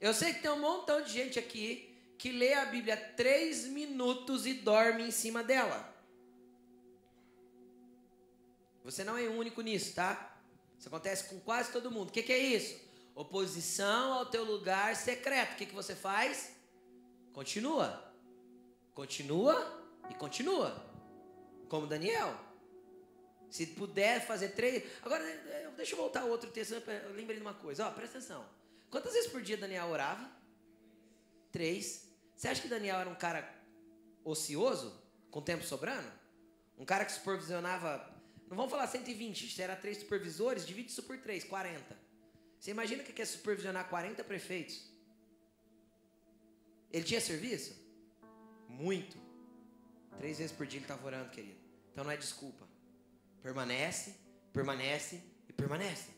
Eu 0.00 0.14
sei 0.14 0.32
que 0.34 0.42
tem 0.42 0.50
um 0.50 0.60
montão 0.60 1.02
de 1.02 1.10
gente 1.12 1.40
aqui 1.40 1.87
que 2.18 2.32
lê 2.32 2.52
a 2.54 2.64
Bíblia 2.64 2.96
três 3.16 3.64
minutos 3.64 4.44
e 4.44 4.54
dorme 4.54 5.04
em 5.04 5.10
cima 5.12 5.42
dela. 5.42 5.94
Você 8.82 9.04
não 9.04 9.16
é 9.16 9.28
único 9.28 9.60
nisso, 9.60 9.94
tá? 9.94 10.36
Isso 10.76 10.88
acontece 10.88 11.28
com 11.28 11.38
quase 11.40 11.70
todo 11.70 11.90
mundo. 11.90 12.08
O 12.08 12.12
que, 12.12 12.22
que 12.22 12.32
é 12.32 12.38
isso? 12.38 12.80
Oposição 13.14 14.14
ao 14.14 14.26
teu 14.26 14.44
lugar 14.44 14.96
secreto. 14.96 15.52
O 15.52 15.56
que, 15.56 15.66
que 15.66 15.74
você 15.74 15.94
faz? 15.94 16.52
Continua. 17.32 18.12
Continua 18.94 19.84
e 20.10 20.14
continua. 20.14 20.84
Como 21.68 21.86
Daniel. 21.86 22.34
Se 23.50 23.66
puder 23.66 24.26
fazer 24.26 24.50
três. 24.50 24.84
Agora, 25.02 25.22
deixa 25.76 25.92
eu 25.92 25.98
voltar 25.98 26.24
outro 26.24 26.50
texto. 26.50 26.72
Eu 26.72 27.12
lembrei 27.12 27.36
de 27.36 27.42
uma 27.42 27.54
coisa. 27.54 27.86
Ó, 27.86 27.90
presta 27.92 28.18
atenção. 28.18 28.44
Quantas 28.90 29.12
vezes 29.12 29.30
por 29.30 29.42
dia 29.42 29.56
Daniel 29.56 29.88
orava? 29.88 30.28
Três. 31.52 32.07
Você 32.38 32.46
acha 32.46 32.62
que 32.62 32.68
Daniel 32.68 33.00
era 33.00 33.10
um 33.10 33.16
cara 33.16 33.52
ocioso, 34.24 34.96
com 35.28 35.42
tempo 35.42 35.64
sobrando? 35.64 36.08
Um 36.78 36.84
cara 36.84 37.04
que 37.04 37.10
supervisionava, 37.10 38.14
não 38.48 38.56
vamos 38.56 38.70
falar 38.70 38.86
120, 38.86 39.52
se 39.52 39.60
era 39.60 39.74
três 39.74 39.98
supervisores, 39.98 40.64
divide 40.64 40.88
isso 40.88 41.02
por 41.02 41.18
três, 41.18 41.42
40. 41.42 41.98
Você 42.60 42.70
imagina 42.70 43.02
que 43.02 43.20
é 43.20 43.24
supervisionar 43.24 43.88
40 43.88 44.22
prefeitos? 44.22 44.88
Ele 46.92 47.04
tinha 47.04 47.20
serviço? 47.20 47.74
Muito. 48.68 49.18
Três 50.16 50.38
vezes 50.38 50.54
por 50.54 50.64
dia 50.64 50.78
ele 50.78 50.84
estava 50.84 51.04
orando, 51.04 51.30
querido. 51.30 51.58
Então 51.90 52.04
não 52.04 52.12
é 52.12 52.16
desculpa. 52.16 52.68
Permanece, 53.42 54.14
permanece 54.52 55.20
e 55.48 55.52
permanece. 55.52 56.17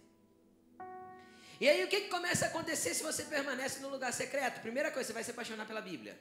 E 1.61 1.68
aí 1.68 1.85
o 1.85 1.88
que, 1.88 2.01
que 2.03 2.09
começa 2.09 2.46
a 2.46 2.49
acontecer 2.49 2.94
se 2.94 3.03
você 3.03 3.23
permanece 3.25 3.81
no 3.81 3.90
lugar 3.90 4.12
secreto? 4.14 4.62
Primeira 4.62 4.90
coisa, 4.90 5.09
você 5.09 5.12
vai 5.12 5.23
se 5.23 5.31
apaixonar 5.31 5.66
pela 5.66 5.83
Bíblia. 5.83 6.18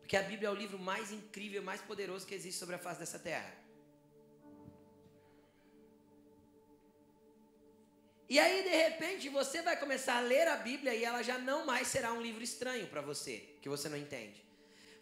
Porque 0.00 0.16
a 0.16 0.22
Bíblia 0.22 0.48
é 0.48 0.50
o 0.50 0.54
livro 0.54 0.78
mais 0.78 1.12
incrível, 1.12 1.62
mais 1.62 1.82
poderoso 1.82 2.26
que 2.26 2.34
existe 2.34 2.58
sobre 2.58 2.74
a 2.74 2.78
face 2.78 2.98
dessa 2.98 3.18
terra. 3.18 3.54
E 8.30 8.38
aí, 8.38 8.62
de 8.62 8.70
repente, 8.70 9.28
você 9.28 9.60
vai 9.60 9.76
começar 9.76 10.16
a 10.16 10.20
ler 10.20 10.48
a 10.48 10.56
Bíblia 10.56 10.94
e 10.94 11.04
ela 11.04 11.20
já 11.20 11.36
não 11.36 11.66
mais 11.66 11.88
será 11.88 12.12
um 12.12 12.22
livro 12.22 12.42
estranho 12.42 12.86
para 12.86 13.02
você, 13.02 13.56
que 13.60 13.68
você 13.68 13.88
não 13.88 13.96
entende. 13.96 14.42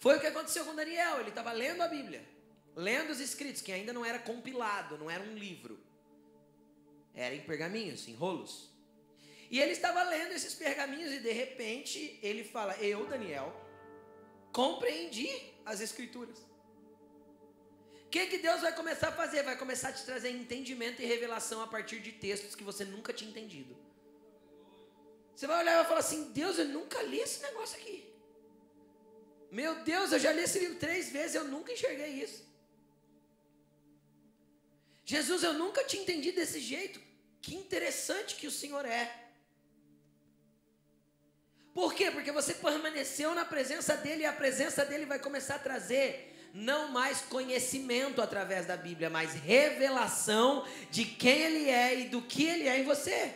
Foi 0.01 0.17
o 0.17 0.21
que 0.21 0.27
aconteceu 0.27 0.65
com 0.65 0.75
Daniel. 0.75 1.21
Ele 1.21 1.29
estava 1.29 1.53
lendo 1.53 1.83
a 1.83 1.89
Bíblia, 1.89 2.27
lendo 2.75 3.11
os 3.11 3.21
escritos, 3.21 3.63
que 3.63 3.71
ainda 3.71 3.93
não 3.93 4.05
era 4.05 4.19
compilado, 4.19 4.99
não 4.99 5.11
era 5.11 5.23
um 5.23 5.35
livro. 5.35 5.79
Era 7.15 7.35
em 7.35 7.43
pergaminhos, 7.43 8.09
em 8.09 8.15
rolos. 8.15 8.78
E 9.51 9.61
ele 9.61 9.73
estava 9.73 10.03
lendo 10.03 10.33
esses 10.33 10.55
pergaminhos 10.55 11.13
e 11.13 11.21
de 11.21 11.33
repente 11.33 12.19
ele 12.23 12.45
fala: 12.45 12.77
Eu, 12.77 13.07
Daniel, 13.07 13.55
compreendi 14.53 15.31
as 15.65 15.81
Escrituras. 15.81 16.39
O 18.07 18.11
que, 18.11 18.27
que 18.27 18.39
Deus 18.39 18.63
vai 18.63 18.75
começar 18.75 19.09
a 19.09 19.13
fazer? 19.13 19.43
Vai 19.43 19.57
começar 19.57 19.89
a 19.91 19.93
te 19.93 20.05
trazer 20.05 20.31
entendimento 20.31 21.03
e 21.03 21.05
revelação 21.05 21.63
a 21.63 21.67
partir 21.67 22.01
de 22.01 22.13
textos 22.13 22.55
que 22.55 22.65
você 22.65 22.85
nunca 22.85 23.13
tinha 23.13 23.31
entendido. 23.31 23.77
Você 25.35 25.47
vai 25.47 25.61
olhar 25.61 25.73
e 25.73 25.77
vai 25.77 25.85
falar 25.85 26.01
assim: 26.01 26.33
Deus, 26.33 26.59
eu 26.59 26.69
nunca 26.69 27.03
li 27.03 27.21
esse 27.21 27.43
negócio 27.43 27.77
aqui. 27.79 28.11
Meu 29.51 29.83
Deus, 29.83 30.13
eu 30.13 30.19
já 30.19 30.33
li 30.33 30.43
esse 30.43 30.59
livro 30.59 30.79
três 30.79 31.11
vezes, 31.11 31.35
eu 31.35 31.45
nunca 31.45 31.73
enxerguei 31.73 32.09
isso. 32.23 32.47
Jesus, 35.05 35.43
eu 35.43 35.55
nunca 35.55 35.85
tinha 35.85 36.03
entendido 36.03 36.37
desse 36.37 36.61
jeito. 36.61 37.01
Que 37.41 37.55
interessante 37.55 38.37
que 38.37 38.47
o 38.47 38.51
Senhor 38.51 38.85
é. 38.85 39.28
Por 41.79 41.95
quê? 41.95 42.11
Porque 42.11 42.33
você 42.33 42.55
permaneceu 42.55 43.37
na 43.37 43.45
presença 43.45 43.97
dele 43.97 44.23
e 44.23 44.27
a 44.27 44.33
presença 44.33 44.85
dele 44.85 45.07
vai 45.07 45.21
começar 45.21 45.55
a 45.55 45.59
trazer 45.61 46.51
não 46.53 46.89
mais 46.89 47.21
conhecimento 47.21 48.21
através 48.21 48.67
da 48.67 48.77
Bíblia, 48.77 49.09
mas 49.09 49.35
revelação 49.35 50.67
de 50.91 51.05
quem 51.05 51.41
ele 51.41 51.71
é 51.71 52.01
e 52.01 52.09
do 52.09 52.21
que 52.21 52.43
ele 52.43 52.67
é 52.67 52.81
em 52.81 52.83
você. 52.83 53.33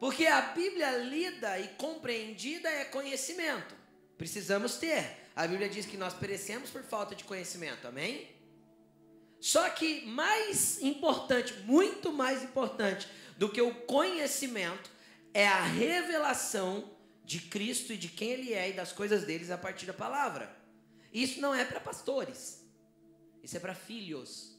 Porque 0.00 0.26
a 0.26 0.40
Bíblia 0.40 0.90
lida 1.04 1.56
e 1.60 1.68
compreendida 1.76 2.68
é 2.68 2.84
conhecimento. 2.84 3.76
Precisamos 4.16 4.74
ter. 4.74 5.20
A 5.36 5.46
Bíblia 5.46 5.68
diz 5.68 5.86
que 5.86 5.96
nós 5.96 6.14
perecemos 6.14 6.68
por 6.68 6.82
falta 6.82 7.14
de 7.14 7.22
conhecimento. 7.22 7.86
Amém? 7.86 8.28
Só 9.40 9.70
que 9.70 10.04
mais 10.04 10.82
importante, 10.82 11.52
muito 11.60 12.12
mais 12.12 12.42
importante 12.42 13.08
do 13.38 13.48
que 13.48 13.62
o 13.62 13.72
conhecimento 13.72 14.90
é 15.32 15.46
a 15.46 15.62
revelação 15.62 16.90
de 17.24 17.38
Cristo 17.38 17.92
e 17.92 17.96
de 17.96 18.08
quem 18.08 18.30
Ele 18.30 18.52
é 18.52 18.70
e 18.70 18.72
das 18.72 18.92
coisas 18.92 19.24
deles 19.24 19.50
a 19.50 19.56
partir 19.56 19.86
da 19.86 19.94
palavra. 19.94 20.54
Isso 21.12 21.40
não 21.40 21.54
é 21.54 21.64
para 21.64 21.78
pastores, 21.78 22.66
isso 23.42 23.56
é 23.56 23.60
para 23.60 23.74
filhos. 23.74 24.58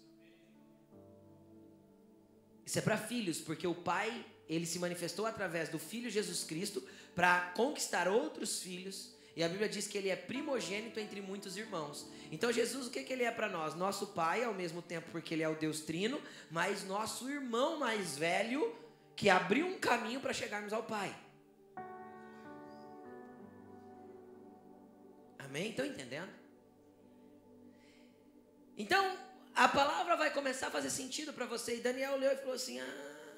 Isso 2.65 2.77
é 2.77 2.81
para 2.81 2.97
filhos, 2.97 3.39
porque 3.39 3.65
o 3.65 3.73
Pai, 3.73 4.25
ele 4.47 4.65
se 4.65 4.77
manifestou 4.79 5.25
através 5.25 5.69
do 5.69 5.79
Filho 5.79 6.09
Jesus 6.09 6.43
Cristo 6.43 6.87
para 7.15 7.51
conquistar 7.55 8.07
outros 8.07 8.61
filhos. 8.61 9.15
E 9.35 9.43
a 9.43 9.47
Bíblia 9.47 9.69
diz 9.69 9.87
que 9.87 9.97
ele 9.97 10.09
é 10.09 10.15
primogênito 10.15 10.99
entre 10.99 11.21
muitos 11.21 11.55
irmãos. 11.55 12.07
Então, 12.31 12.51
Jesus, 12.51 12.87
o 12.87 12.91
que, 12.91 13.03
que 13.03 13.13
ele 13.13 13.23
é 13.23 13.31
para 13.31 13.47
nós? 13.47 13.75
Nosso 13.75 14.07
Pai, 14.07 14.43
ao 14.43 14.53
mesmo 14.53 14.81
tempo, 14.81 15.09
porque 15.11 15.33
ele 15.33 15.43
é 15.43 15.49
o 15.49 15.55
Deus 15.55 15.81
Trino, 15.81 16.21
mas 16.51 16.83
nosso 16.83 17.29
irmão 17.29 17.77
mais 17.79 18.17
velho, 18.17 18.75
que 19.15 19.29
abriu 19.29 19.65
um 19.67 19.79
caminho 19.79 20.19
para 20.19 20.33
chegarmos 20.33 20.73
ao 20.73 20.83
Pai. 20.83 21.15
Amém? 25.37 25.69
Estão 25.69 25.85
entendendo? 25.85 26.29
Então, 28.77 29.17
a 29.55 29.67
palavra 29.67 30.15
vai 30.15 30.31
começar 30.31 30.67
a 30.67 30.71
fazer 30.71 30.89
sentido 30.89 31.33
para 31.33 31.45
você. 31.45 31.77
E 31.77 31.81
Daniel 31.81 32.17
leu 32.17 32.31
e 32.31 32.35
falou 32.37 32.53
assim: 32.53 32.79
Ah, 32.79 33.28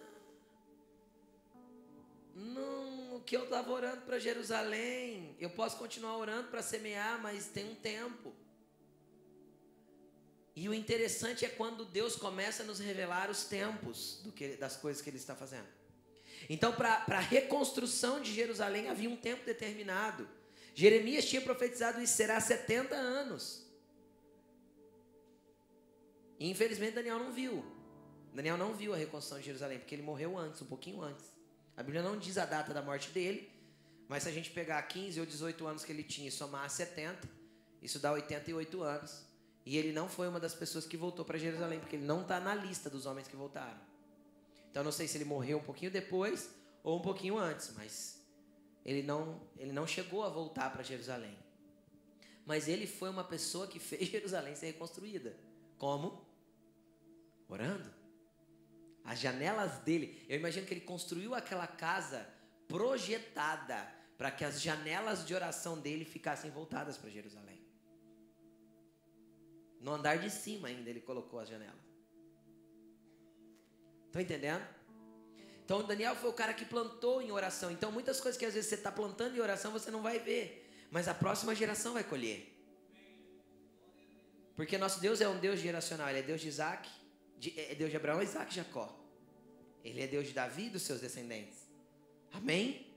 o 3.21 3.23
que 3.23 3.37
eu 3.37 3.43
estava 3.43 3.71
orando 3.71 4.01
para 4.01 4.17
Jerusalém, 4.17 5.35
eu 5.39 5.51
posso 5.51 5.77
continuar 5.77 6.17
orando 6.17 6.47
para 6.49 6.63
semear, 6.63 7.21
mas 7.21 7.45
tem 7.45 7.69
um 7.69 7.75
tempo. 7.75 8.33
E 10.55 10.67
o 10.67 10.73
interessante 10.73 11.45
é 11.45 11.49
quando 11.49 11.85
Deus 11.85 12.15
começa 12.15 12.63
a 12.63 12.65
nos 12.65 12.79
revelar 12.79 13.29
os 13.29 13.45
tempos 13.45 14.23
que, 14.35 14.57
das 14.57 14.75
coisas 14.75 15.03
que 15.03 15.09
Ele 15.09 15.17
está 15.17 15.35
fazendo. 15.35 15.67
Então, 16.49 16.73
para 16.73 17.05
a 17.07 17.19
reconstrução 17.19 18.19
de 18.19 18.33
Jerusalém 18.33 18.89
havia 18.89 19.09
um 19.09 19.15
tempo 19.15 19.45
determinado. 19.45 20.27
Jeremias 20.73 21.25
tinha 21.25 21.41
profetizado 21.41 22.01
isso 22.01 22.15
será 22.15 22.39
70 22.39 22.95
anos. 22.95 23.67
E 26.39 26.49
infelizmente 26.49 26.95
Daniel 26.95 27.19
não 27.19 27.31
viu. 27.31 27.63
Daniel 28.33 28.57
não 28.57 28.73
viu 28.73 28.95
a 28.95 28.97
reconstrução 28.97 29.37
de 29.37 29.45
Jerusalém, 29.45 29.77
porque 29.77 29.93
ele 29.93 30.01
morreu 30.01 30.39
antes, 30.39 30.59
um 30.63 30.65
pouquinho 30.65 31.01
antes. 31.01 31.40
A 31.81 31.83
Bíblia 31.83 32.03
não 32.03 32.15
diz 32.15 32.37
a 32.37 32.45
data 32.45 32.75
da 32.75 32.81
morte 32.83 33.09
dele, 33.09 33.49
mas 34.07 34.21
se 34.21 34.29
a 34.29 34.31
gente 34.31 34.51
pegar 34.51 34.79
15 34.83 35.19
ou 35.19 35.25
18 35.25 35.65
anos 35.65 35.83
que 35.83 35.91
ele 35.91 36.03
tinha 36.03 36.27
e 36.27 36.31
somar 36.31 36.69
70, 36.69 37.27
isso 37.81 37.97
dá 37.97 38.11
88 38.11 38.83
anos. 38.83 39.25
E 39.65 39.79
ele 39.79 39.91
não 39.91 40.07
foi 40.07 40.27
uma 40.27 40.39
das 40.39 40.53
pessoas 40.53 40.85
que 40.85 40.95
voltou 40.95 41.25
para 41.25 41.39
Jerusalém, 41.39 41.79
porque 41.79 41.95
ele 41.95 42.05
não 42.05 42.21
está 42.21 42.39
na 42.39 42.53
lista 42.53 42.87
dos 42.87 43.07
homens 43.07 43.27
que 43.27 43.35
voltaram. 43.35 43.79
Então 44.69 44.83
não 44.83 44.91
sei 44.91 45.07
se 45.07 45.17
ele 45.17 45.25
morreu 45.25 45.57
um 45.57 45.63
pouquinho 45.63 45.89
depois 45.89 46.51
ou 46.83 46.99
um 46.99 47.01
pouquinho 47.01 47.35
antes, 47.39 47.73
mas 47.75 48.23
ele 48.85 49.01
não, 49.01 49.41
ele 49.57 49.71
não 49.71 49.87
chegou 49.87 50.23
a 50.23 50.29
voltar 50.29 50.71
para 50.71 50.83
Jerusalém. 50.83 51.35
Mas 52.45 52.67
ele 52.67 52.85
foi 52.85 53.09
uma 53.09 53.23
pessoa 53.23 53.65
que 53.65 53.79
fez 53.79 54.05
Jerusalém 54.07 54.55
ser 54.55 54.67
reconstruída. 54.67 55.35
Como? 55.79 56.23
Orando. 57.49 58.00
As 59.03 59.19
janelas 59.19 59.79
dele, 59.79 60.25
eu 60.29 60.37
imagino 60.37 60.65
que 60.65 60.73
ele 60.73 60.81
construiu 60.81 61.33
aquela 61.33 61.67
casa 61.67 62.27
projetada 62.67 63.91
para 64.17 64.29
que 64.29 64.45
as 64.45 64.61
janelas 64.61 65.25
de 65.25 65.33
oração 65.33 65.79
dele 65.79 66.05
ficassem 66.05 66.51
voltadas 66.51 66.97
para 66.97 67.09
Jerusalém. 67.09 67.59
No 69.79 69.93
andar 69.93 70.19
de 70.19 70.29
cima 70.29 70.67
ainda 70.67 70.89
ele 70.89 71.01
colocou 71.01 71.39
as 71.39 71.49
janelas. 71.49 71.81
Estão 74.05 74.21
entendendo? 74.21 74.63
Então 75.65 75.83
Daniel 75.83 76.15
foi 76.15 76.29
o 76.29 76.33
cara 76.33 76.53
que 76.53 76.65
plantou 76.65 77.21
em 77.21 77.31
oração. 77.31 77.71
Então 77.71 77.91
muitas 77.91 78.21
coisas 78.21 78.37
que 78.37 78.45
às 78.45 78.53
vezes 78.53 78.69
você 78.69 78.75
está 78.75 78.91
plantando 78.91 79.35
em 79.35 79.39
oração 79.39 79.71
você 79.71 79.89
não 79.89 80.03
vai 80.03 80.19
ver, 80.19 80.69
mas 80.91 81.07
a 81.07 81.13
próxima 81.13 81.55
geração 81.55 81.93
vai 81.93 82.03
colher. 82.03 82.47
Porque 84.55 84.77
nosso 84.77 84.99
Deus 85.01 85.19
é 85.21 85.27
um 85.27 85.39
Deus 85.39 85.59
geracional, 85.59 86.09
ele 86.09 86.19
é 86.19 86.21
Deus 86.21 86.41
de 86.41 86.47
Isaac, 86.47 86.87
de, 87.41 87.59
é 87.59 87.73
Deus 87.73 87.89
de 87.89 87.97
Abraão, 87.97 88.21
Isaac 88.21 88.51
e 88.51 88.55
Jacó. 88.55 88.87
Ele 89.83 89.99
é 90.01 90.07
Deus 90.07 90.27
de 90.27 90.33
Davi 90.33 90.67
e 90.67 90.69
dos 90.69 90.83
seus 90.83 91.01
descendentes. 91.01 91.57
Amém? 92.31 92.87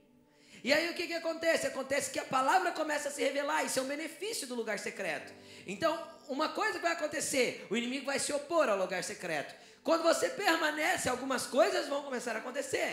E 0.63 0.71
aí 0.71 0.89
o 0.91 0.93
que, 0.93 1.07
que 1.07 1.13
acontece? 1.13 1.65
Acontece 1.65 2.11
que 2.11 2.19
a 2.19 2.25
palavra 2.25 2.71
começa 2.71 3.09
a 3.09 3.11
se 3.11 3.23
revelar, 3.23 3.63
isso 3.63 3.79
é 3.79 3.81
um 3.81 3.87
benefício 3.87 4.47
do 4.47 4.55
lugar 4.55 4.77
secreto. 4.77 5.33
Então, 5.65 5.91
uma 6.27 6.49
coisa 6.49 6.73
que 6.73 6.79
vai 6.79 6.93
acontecer, 6.93 7.65
o 7.71 7.75
inimigo 7.75 8.05
vai 8.05 8.19
se 8.19 8.31
opor 8.33 8.69
ao 8.69 8.77
lugar 8.77 9.03
secreto. 9.03 9.53
Quando 9.83 10.03
você 10.03 10.29
permanece, 10.29 11.09
algumas 11.09 11.47
coisas 11.47 11.87
vão 11.87 12.03
começar 12.03 12.35
a 12.35 12.39
acontecer. 12.39 12.91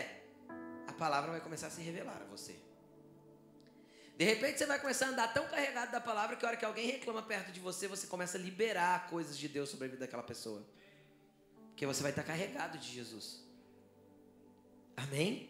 A 0.87 0.93
palavra 0.93 1.31
vai 1.31 1.41
começar 1.41 1.67
a 1.67 1.71
se 1.71 1.81
revelar 1.81 2.19
a 2.21 2.25
você. 2.25 2.55
De 4.17 4.25
repente 4.25 4.57
você 4.57 4.65
vai 4.65 4.79
começar 4.79 5.07
a 5.07 5.09
andar 5.09 5.33
tão 5.33 5.47
carregado 5.47 5.91
da 5.91 6.01
palavra 6.01 6.35
que 6.35 6.45
a 6.45 6.47
hora 6.47 6.57
que 6.57 6.65
alguém 6.65 6.87
reclama 6.87 7.21
perto 7.21 7.51
de 7.51 7.59
você, 7.59 7.87
você 7.87 8.05
começa 8.07 8.37
a 8.37 8.41
liberar 8.41 9.07
coisas 9.09 9.37
de 9.37 9.47
Deus 9.47 9.69
sobre 9.69 9.85
a 9.85 9.89
vida 9.89 10.01
daquela 10.01 10.23
pessoa. 10.23 10.63
Porque 11.73 11.87
você 11.87 12.03
vai 12.03 12.11
estar 12.11 12.23
carregado 12.23 12.77
de 12.77 12.87
Jesus. 12.93 13.43
Amém? 14.95 15.49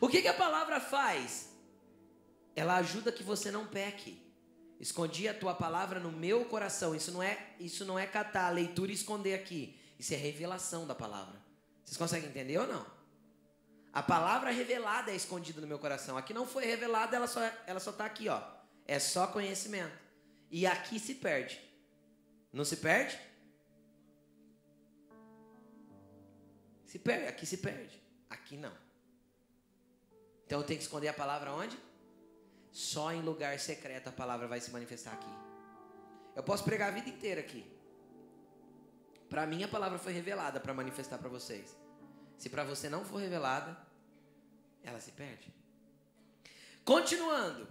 O 0.00 0.08
que, 0.08 0.22
que 0.22 0.28
a 0.28 0.34
palavra 0.34 0.78
faz? 0.78 1.50
Ela 2.54 2.76
ajuda 2.76 3.10
que 3.10 3.24
você 3.24 3.50
não 3.50 3.66
peque. 3.66 4.24
Escondi 4.78 5.26
a 5.26 5.34
tua 5.34 5.54
palavra 5.54 5.98
no 5.98 6.12
meu 6.12 6.44
coração. 6.44 6.94
Isso 6.94 7.10
não 7.10 7.20
é, 7.20 7.54
isso 7.58 7.84
não 7.84 7.98
é 7.98 8.06
catar 8.06 8.46
a 8.46 8.50
leitura 8.50 8.92
e 8.92 8.94
esconder 8.94 9.34
aqui. 9.34 9.76
Isso 9.98 10.14
é 10.14 10.16
revelação 10.16 10.86
da 10.86 10.94
palavra. 10.94 11.40
Vocês 11.84 11.96
conseguem 11.96 12.28
entender 12.28 12.58
ou 12.58 12.66
não? 12.68 12.86
A 13.92 14.02
palavra 14.02 14.50
revelada 14.50 15.10
é 15.10 15.16
escondida 15.16 15.60
no 15.60 15.66
meu 15.66 15.80
coração. 15.80 16.16
Aqui 16.16 16.32
não 16.32 16.46
foi 16.46 16.64
revelada, 16.64 17.16
ela 17.16 17.26
só 17.26 17.40
ela 17.66 17.80
só 17.80 17.90
está 17.90 18.04
aqui, 18.04 18.28
ó. 18.28 18.40
É 18.86 19.00
só 19.00 19.26
conhecimento. 19.26 19.98
E 20.48 20.64
aqui 20.64 21.00
se 21.00 21.14
perde. 21.14 21.60
Não 22.52 22.64
se 22.64 22.76
perde? 22.76 23.18
Se 26.86 26.98
perde, 26.98 27.26
aqui 27.26 27.44
se 27.44 27.58
perde. 27.58 28.00
Aqui 28.30 28.56
não. 28.56 28.72
Então 30.46 30.60
eu 30.60 30.64
tenho 30.64 30.78
que 30.78 30.84
esconder 30.84 31.08
a 31.08 31.12
palavra 31.12 31.52
onde? 31.52 31.76
Só 32.70 33.12
em 33.12 33.22
lugar 33.22 33.58
secreto 33.58 34.08
a 34.08 34.12
palavra 34.12 34.46
vai 34.46 34.60
se 34.60 34.70
manifestar 34.70 35.12
aqui. 35.12 35.34
Eu 36.34 36.42
posso 36.42 36.62
pregar 36.64 36.88
a 36.88 36.94
vida 36.94 37.08
inteira 37.08 37.40
aqui. 37.40 37.66
Para 39.28 39.46
mim 39.46 39.64
a 39.64 39.68
palavra 39.68 39.98
foi 39.98 40.12
revelada 40.12 40.60
para 40.60 40.72
manifestar 40.72 41.18
para 41.18 41.28
vocês. 41.28 41.76
Se 42.38 42.48
para 42.48 42.62
você 42.64 42.88
não 42.88 43.04
for 43.04 43.16
revelada, 43.16 43.76
ela 44.84 45.00
se 45.00 45.10
perde. 45.10 45.52
Continuando. 46.84 47.66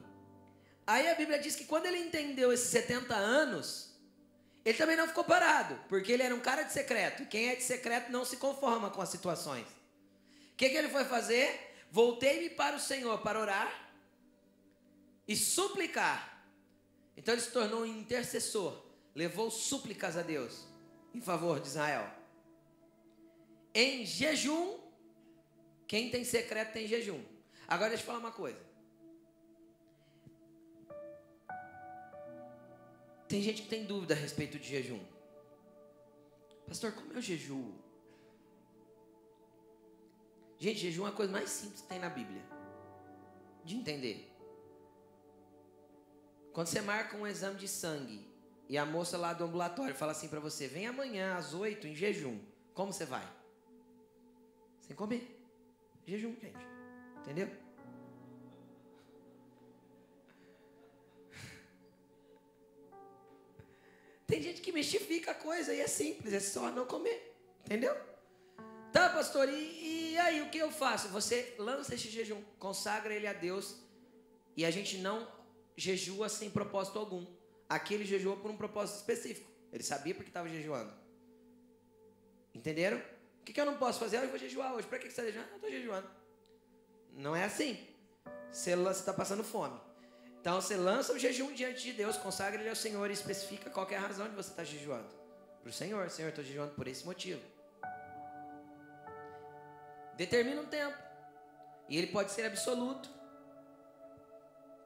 Aí 0.85 1.07
a 1.07 1.15
Bíblia 1.15 1.39
diz 1.39 1.55
que 1.55 1.65
quando 1.65 1.85
ele 1.85 1.99
entendeu 1.99 2.51
esses 2.51 2.69
70 2.69 3.15
anos, 3.15 3.94
ele 4.65 4.77
também 4.79 4.97
não 4.97 5.07
ficou 5.07 5.23
parado, 5.23 5.79
porque 5.87 6.11
ele 6.11 6.23
era 6.23 6.33
um 6.33 6.39
cara 6.39 6.63
de 6.63 6.73
secreto. 6.73 7.27
Quem 7.27 7.49
é 7.49 7.55
de 7.55 7.61
secreto 7.61 8.11
não 8.11 8.25
se 8.25 8.37
conforma 8.37 8.89
com 8.89 8.99
as 8.99 9.09
situações. 9.09 9.67
O 9.67 10.55
que, 10.57 10.69
que 10.69 10.75
ele 10.75 10.89
foi 10.89 11.05
fazer? 11.05 11.75
Voltei-me 11.91 12.49
para 12.49 12.75
o 12.75 12.79
Senhor 12.79 13.19
para 13.19 13.39
orar 13.39 13.91
e 15.27 15.35
suplicar. 15.35 16.43
Então 17.15 17.35
ele 17.35 17.41
se 17.41 17.51
tornou 17.51 17.81
um 17.81 17.85
intercessor, 17.85 18.83
levou 19.13 19.51
súplicas 19.51 20.17
a 20.17 20.23
Deus 20.23 20.65
em 21.13 21.21
favor 21.21 21.59
de 21.59 21.67
Israel. 21.67 22.09
Em 23.71 24.03
jejum, 24.03 24.79
quem 25.87 26.09
tem 26.09 26.23
secreto 26.23 26.73
tem 26.73 26.87
jejum. 26.87 27.23
Agora 27.67 27.89
deixa 27.89 28.01
eu 28.03 28.07
falar 28.07 28.19
uma 28.19 28.31
coisa. 28.31 28.64
Tem 33.27 33.41
gente 33.41 33.63
que 33.63 33.69
tem 33.69 33.85
dúvida 33.85 34.13
a 34.13 34.17
respeito 34.17 34.59
de 34.59 34.67
jejum. 34.67 35.03
Pastor, 36.67 36.91
como 36.93 37.13
é 37.13 37.17
o 37.17 37.21
jejum? 37.21 37.73
Gente, 40.57 40.79
jejum 40.79 41.05
é 41.05 41.09
a 41.09 41.11
coisa 41.11 41.31
mais 41.31 41.49
simples 41.49 41.81
que 41.81 41.87
tem 41.87 41.99
na 41.99 42.09
Bíblia. 42.09 42.43
De 43.63 43.75
entender. 43.75 44.31
Quando 46.53 46.67
você 46.67 46.81
marca 46.81 47.17
um 47.17 47.27
exame 47.27 47.57
de 47.57 47.67
sangue 47.67 48.25
e 48.69 48.77
a 48.77 48.85
moça 48.85 49.17
lá 49.17 49.33
do 49.33 49.43
ambulatório 49.43 49.95
fala 49.95 50.11
assim 50.11 50.27
para 50.27 50.39
você: 50.39 50.67
vem 50.67 50.87
amanhã 50.87 51.35
às 51.35 51.53
oito 51.53 51.87
em 51.87 51.95
jejum. 51.95 52.39
Como 52.73 52.93
você 52.93 53.05
vai? 53.05 53.27
Sem 54.81 54.95
comer. 54.95 55.43
Jejum, 56.05 56.35
gente. 56.39 56.57
Entendeu? 57.19 57.64
Tem 64.75 64.83
gente 64.83 64.97
que 64.97 64.99
mistifica 64.99 65.31
a 65.31 65.35
coisa 65.35 65.73
e 65.73 65.79
é 65.79 65.87
simples, 65.87 66.33
é 66.33 66.39
só 66.39 66.69
não 66.69 66.85
comer. 66.85 67.33
Entendeu? 67.63 67.95
Tá, 68.91 69.09
pastor, 69.09 69.47
e, 69.47 70.11
e 70.11 70.17
aí 70.17 70.41
o 70.41 70.49
que 70.49 70.57
eu 70.57 70.69
faço? 70.69 71.07
Você 71.09 71.55
lança 71.57 71.95
esse 71.95 72.09
jejum, 72.09 72.41
consagra 72.59 73.13
ele 73.13 73.25
a 73.25 73.33
Deus 73.33 73.77
e 74.55 74.65
a 74.65 74.71
gente 74.71 74.97
não 74.97 75.27
jejua 75.77 76.27
sem 76.27 76.49
propósito 76.49 76.99
algum. 76.99 77.25
Aqui 77.69 77.93
ele 77.93 78.05
jejuou 78.05 78.37
por 78.37 78.51
um 78.51 78.57
propósito 78.57 78.97
específico. 78.97 79.49
Ele 79.71 79.83
sabia 79.83 80.13
porque 80.13 80.29
estava 80.29 80.49
jejuando. 80.49 80.93
Entenderam? 82.53 82.97
O 83.41 83.45
que, 83.45 83.53
que 83.53 83.61
eu 83.61 83.65
não 83.65 83.77
posso 83.77 83.99
fazer? 83.99 84.17
Ah, 84.17 84.23
eu 84.23 84.29
vou 84.29 84.39
jejuar 84.39 84.73
hoje. 84.73 84.87
Para 84.87 84.99
que, 84.99 85.07
que 85.07 85.13
você 85.13 85.21
está 85.21 85.31
jejuando? 85.31 85.51
Eu 85.51 85.55
estou 85.55 85.71
jejuando. 85.71 86.09
Não 87.13 87.35
é 87.35 87.43
assim. 87.45 87.77
Você 88.51 88.71
está 88.71 89.13
passando 89.13 89.43
fome. 89.43 89.79
Então 90.45 90.61
você 90.61 90.77
lança 90.77 91.11
o 91.11 91.17
jejum 91.17 91.51
diante 91.53 91.81
de 91.81 91.93
Deus, 91.93 92.17
consagra 92.17 92.61
ele 92.61 92.69
ao 92.69 92.75
Senhor 92.75 93.09
e 93.09 93.13
especifica 93.13 93.67
qual 93.67 93.89
é 93.89 93.95
a 93.95 93.99
razão 93.99 94.29
de 94.29 94.35
você 94.35 94.51
estar 94.51 94.63
jejuando. 94.63 95.09
Para 95.59 95.69
o 95.71 95.73
Senhor, 95.73 96.07
Senhor, 96.11 96.29
estou 96.29 96.43
jejuando 96.43 96.75
por 96.75 96.87
esse 96.87 97.03
motivo. 97.03 97.41
Determina 100.15 100.61
um 100.61 100.67
tempo. 100.67 100.95
E 101.89 101.97
ele 101.97 102.05
pode 102.05 102.29
ser 102.29 102.45
absoluto. 102.45 103.09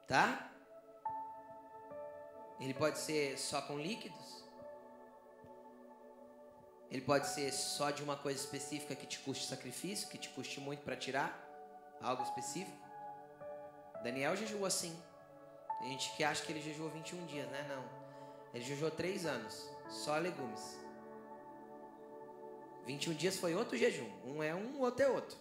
Tá? 0.08 0.50
Ele 2.58 2.72
pode 2.72 2.98
ser 2.98 3.38
só 3.38 3.60
com 3.60 3.78
líquidos. 3.78 4.42
Ele 6.90 7.02
pode 7.02 7.26
ser 7.26 7.52
só 7.52 7.90
de 7.90 8.02
uma 8.02 8.16
coisa 8.16 8.40
específica 8.40 8.96
que 8.96 9.06
te 9.06 9.18
custe 9.18 9.46
sacrifício, 9.46 10.08
que 10.08 10.16
te 10.16 10.30
custe 10.30 10.58
muito 10.58 10.82
para 10.82 10.96
tirar 10.96 11.38
algo 12.00 12.22
específico. 12.22 12.78
Daniel 14.02 14.34
jejuou 14.34 14.64
assim. 14.64 14.98
Tem 15.80 15.90
gente 15.90 16.14
que 16.16 16.22
acha 16.22 16.44
que 16.44 16.52
ele 16.52 16.60
jejuou 16.60 16.90
21 16.90 17.26
dias, 17.26 17.48
né? 17.50 17.66
Não. 17.68 17.84
Ele 18.54 18.64
jejuou 18.64 18.90
3 18.90 19.26
anos, 19.26 19.68
só 19.88 20.16
legumes. 20.18 20.78
21 22.86 23.14
dias 23.14 23.36
foi 23.36 23.54
outro 23.54 23.76
jejum. 23.76 24.08
Um 24.24 24.42
é 24.42 24.54
um, 24.54 24.80
outro 24.80 25.04
é 25.04 25.08
outro. 25.08 25.36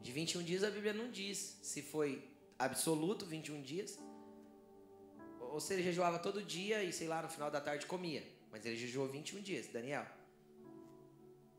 De 0.00 0.12
21 0.12 0.42
dias 0.42 0.62
a 0.62 0.70
Bíblia 0.70 0.92
não 0.92 1.10
diz 1.10 1.58
se 1.62 1.82
foi 1.82 2.28
absoluto 2.58 3.26
21 3.26 3.60
dias 3.62 3.98
ou 5.40 5.60
se 5.60 5.74
ele 5.74 5.82
jejuava 5.82 6.18
todo 6.18 6.42
dia 6.42 6.82
e 6.82 6.92
sei 6.92 7.08
lá 7.08 7.22
no 7.22 7.28
final 7.28 7.50
da 7.50 7.60
tarde 7.60 7.86
comia. 7.86 8.22
Mas 8.50 8.64
ele 8.64 8.76
jejuou 8.76 9.08
21 9.08 9.42
dias, 9.42 9.66
Daniel. 9.68 10.06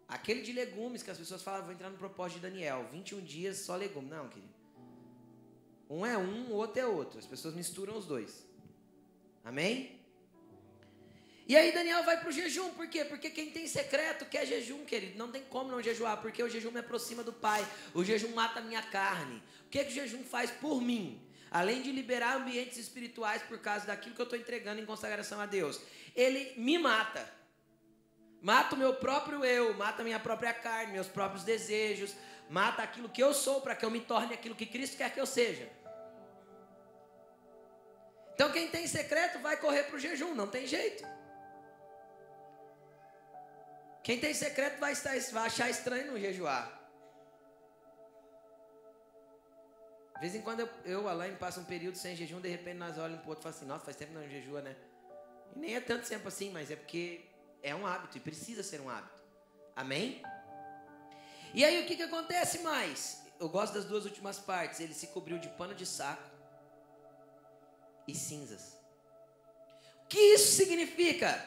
Aquele 0.08 0.42
de 0.42 0.54
legumes 0.54 1.04
que 1.04 1.12
as 1.12 1.18
pessoas 1.18 1.44
falam, 1.44 1.64
vou 1.64 1.74
entrar 1.74 1.90
no 1.90 1.98
propósito 1.98 2.40
de 2.40 2.48
Daniel, 2.48 2.88
21 2.92 3.22
dias 3.22 3.58
só 3.58 3.76
legume. 3.76 4.10
Não, 4.10 4.30
querido. 4.30 4.57
Um 5.90 6.06
é 6.06 6.18
um, 6.18 6.52
o 6.52 6.54
outro 6.54 6.80
é 6.82 6.86
outro. 6.86 7.20
As 7.20 7.26
pessoas 7.26 7.54
misturam 7.54 7.98
os 7.98 8.06
dois. 8.06 8.46
Amém? 9.44 9.98
E 11.48 11.56
aí 11.56 11.72
Daniel 11.72 12.04
vai 12.04 12.20
para 12.20 12.28
o 12.28 12.32
jejum, 12.32 12.72
por 12.72 12.88
quê? 12.90 13.06
Porque 13.06 13.30
quem 13.30 13.50
tem 13.50 13.66
secreto 13.68 14.26
quer 14.26 14.46
jejum, 14.46 14.84
querido. 14.84 15.18
Não 15.18 15.32
tem 15.32 15.44
como 15.44 15.72
não 15.72 15.82
jejuar, 15.82 16.18
porque 16.18 16.44
o 16.44 16.50
jejum 16.50 16.72
me 16.72 16.82
aproxima 16.82 17.24
do 17.24 17.32
Pai. 17.32 17.66
O 17.94 18.04
jejum 18.04 18.34
mata 18.34 18.60
a 18.60 18.62
minha 18.62 18.82
carne. 18.82 19.42
O 19.66 19.70
que, 19.70 19.86
que 19.86 19.92
o 19.92 19.96
jejum 19.96 20.24
faz 20.26 20.52
por 20.52 20.82
mim? 20.82 21.22
Além 21.50 21.82
de 21.82 21.90
liberar 21.94 22.36
ambientes 22.36 22.78
espirituais 22.78 23.42
por 23.44 23.60
causa 23.60 23.86
daquilo 23.86 24.14
que 24.14 24.20
eu 24.20 24.26
estou 24.26 24.38
entregando 24.38 24.82
em 24.82 24.86
consagração 24.86 25.40
a 25.40 25.46
Deus, 25.46 25.80
ele 26.14 26.54
me 26.58 26.78
mata. 26.78 27.32
Mata 28.42 28.76
o 28.76 28.78
meu 28.78 28.96
próprio 28.96 29.46
eu, 29.46 29.74
mata 29.76 30.02
a 30.02 30.06
minha 30.06 30.20
própria 30.20 30.54
carne, 30.54 30.92
meus 30.92 31.08
próprios 31.08 31.46
desejos, 31.46 32.14
mata 32.50 32.84
aquilo 32.84 33.08
que 33.08 33.24
eu 33.24 33.34
sou 33.34 33.62
para 33.62 33.74
que 33.74 33.86
eu 33.86 33.90
me 33.90 34.02
torne 34.02 34.34
aquilo 34.34 34.54
que 34.54 34.66
Cristo 34.66 34.98
quer 34.98 35.14
que 35.14 35.20
eu 35.20 35.26
seja. 35.26 35.70
Então 38.38 38.52
quem 38.52 38.68
tem 38.70 38.86
secreto 38.86 39.40
vai 39.40 39.58
correr 39.58 39.86
para 39.86 39.96
o 39.96 40.00
jejum, 40.00 40.36
não 40.36 40.46
tem 40.46 40.68
jeito. 40.68 41.04
Quem 44.04 44.20
tem 44.20 44.32
secreto 44.32 44.80
vai, 44.80 44.92
estar, 44.92 45.18
vai 45.32 45.48
achar 45.48 45.72
estranho 45.72 46.12
no 46.12 46.20
jejuar. 46.20 46.72
De 50.14 50.22
vez 50.22 50.36
em 50.36 50.42
quando 50.42 50.60
eu, 50.60 50.70
eu 50.86 51.10
Alain, 51.10 51.34
passo 51.36 51.60
um 51.62 51.64
período 51.64 51.98
sem 51.98 52.16
jejum, 52.16 52.40
de 52.40 52.48
repente 52.48 52.78
nós 52.78 52.96
olhamos 53.00 53.22
para 53.22 53.26
o 53.26 53.30
outro 53.30 53.42
e 53.42 53.44
falamos 53.44 53.58
assim, 53.58 53.66
nossa, 53.66 53.86
faz 53.86 53.98
tempo 53.98 54.12
que 54.12 54.20
não 54.20 54.30
jejua, 54.30 54.62
né? 54.62 54.76
E 55.56 55.60
nem 55.60 55.76
é 55.76 55.82
tanto 55.82 56.08
tempo 56.08 56.28
assim, 56.28 56.52
mas 56.52 56.70
é 56.70 56.76
porque 56.76 57.26
é 57.64 57.74
um 57.74 57.88
hábito 57.88 58.18
e 58.18 58.20
precisa 58.20 58.62
ser 58.62 58.80
um 58.82 58.90
hábito. 58.90 59.20
Amém? 59.76 60.22
E 61.56 61.66
aí 61.66 61.84
o 61.84 61.88
que, 61.88 61.96
que 61.96 62.04
acontece 62.04 62.60
mais? 62.60 63.24
Eu 63.40 63.50
gosto 63.50 63.74
das 63.74 63.86
duas 63.86 64.06
últimas 64.06 64.38
partes. 64.38 64.80
Ele 64.80 64.94
se 64.94 65.08
cobriu 65.08 65.40
de 65.40 65.50
pano 65.50 65.74
de 65.74 65.88
saco 65.88 66.37
e 68.08 68.16
cinzas. 68.16 68.78
O 70.04 70.08
que 70.08 70.20
isso 70.20 70.56
significa? 70.56 71.46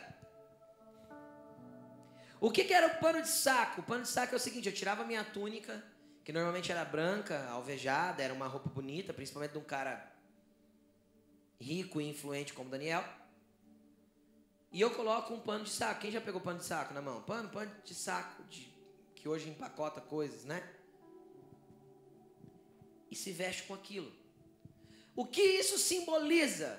O 2.41 2.51
que, 2.51 2.65
que 2.65 2.73
era 2.73 2.87
o 2.87 2.99
pano 3.01 3.21
de 3.21 3.29
saco? 3.29 3.81
O 3.81 3.85
pano 3.85 4.03
de 4.03 4.09
saco 4.09 4.35
é 4.35 4.37
o 4.37 4.41
seguinte: 4.41 4.69
eu 4.69 4.75
tirava 4.75 5.05
minha 5.05 5.25
túnica, 5.25 5.83
que 6.25 6.33
normalmente 6.33 6.71
era 6.71 6.85
branca, 6.85 7.49
alvejada, 7.49 8.23
era 8.23 8.33
uma 8.33 8.47
roupa 8.47 8.69
bonita, 8.69 9.13
principalmente 9.13 9.53
de 9.53 9.59
um 9.59 9.65
cara 9.65 10.11
rico 11.61 12.01
e 12.01 12.09
influente 12.09 12.53
como 12.53 12.71
Daniel. 12.71 13.05
E 14.73 14.81
eu 14.81 14.91
coloco 14.91 15.35
um 15.35 15.41
pano 15.41 15.65
de 15.65 15.71
saco. 15.71 16.01
Quem 16.01 16.11
já 16.11 16.21
pegou 16.21 16.41
pano 16.41 16.59
de 16.59 16.65
saco 16.65 16.95
na 16.95 17.03
mão? 17.03 17.23
Pano, 17.23 17.49
pano 17.49 17.71
de 17.85 17.95
saco, 17.95 18.43
de, 18.45 18.73
que 19.17 19.29
hoje 19.29 19.49
empacota 19.49 20.01
coisas, 20.01 20.45
né? 20.45 20.63
E 23.11 23.17
se 23.17 23.33
veste 23.33 23.65
com 23.65 23.75
aquilo. 23.75 24.20
O 25.15 25.25
que 25.27 25.43
isso 25.43 25.79
simboliza? 25.79 26.79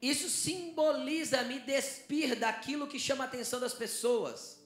Isso 0.00 0.28
simboliza 0.28 1.42
me 1.42 1.58
despir 1.60 2.36
daquilo 2.36 2.86
que 2.86 2.98
chama 2.98 3.24
a 3.24 3.26
atenção 3.26 3.58
das 3.60 3.72
pessoas. 3.72 4.60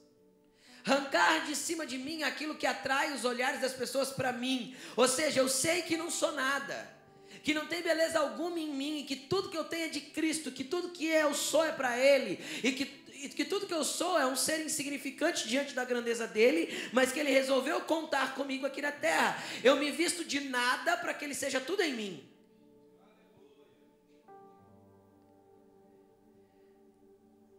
Arrancar 0.85 1.45
de 1.45 1.55
cima 1.55 1.85
de 1.85 1.97
mim 1.97 2.23
aquilo 2.23 2.55
que 2.55 2.65
atrai 2.65 3.13
os 3.13 3.25
olhares 3.25 3.61
das 3.61 3.73
pessoas 3.73 4.09
para 4.09 4.33
mim. 4.33 4.75
Ou 4.95 5.07
seja, 5.07 5.39
eu 5.39 5.47
sei 5.47 5.81
que 5.81 5.97
não 5.97 6.09
sou 6.09 6.31
nada 6.31 6.99
que 7.43 7.53
não 7.53 7.65
tem 7.65 7.81
beleza 7.81 8.19
alguma 8.19 8.59
em 8.59 8.73
mim, 8.73 8.99
e 8.99 9.03
que 9.03 9.15
tudo 9.15 9.49
que 9.49 9.57
eu 9.57 9.63
tenho 9.63 9.85
é 9.85 9.89
de 9.89 10.01
Cristo, 10.01 10.51
que 10.51 10.63
tudo 10.63 10.89
que 10.89 11.05
eu 11.05 11.33
sou 11.33 11.63
é 11.63 11.71
para 11.71 11.97
Ele, 11.97 12.39
e 12.63 12.71
que 12.71 12.85
que 13.27 13.43
tudo 13.43 13.67
que 13.67 13.73
eu 13.73 13.83
sou 13.83 14.17
é 14.17 14.25
um 14.25 14.35
ser 14.35 14.65
insignificante 14.65 15.47
diante 15.47 15.73
da 15.73 15.83
grandeza 15.83 16.25
dele, 16.25 16.89
mas 16.93 17.11
que 17.11 17.19
ele 17.19 17.31
resolveu 17.31 17.81
contar 17.81 18.35
comigo 18.35 18.65
aqui 18.65 18.81
na 18.81 18.91
terra. 18.91 19.37
Eu 19.63 19.75
me 19.75 19.91
visto 19.91 20.23
de 20.23 20.39
nada 20.41 20.95
para 20.95 21.13
que 21.13 21.25
ele 21.25 21.35
seja 21.35 21.59
tudo 21.59 21.81
em 21.81 21.93
mim. 21.93 22.29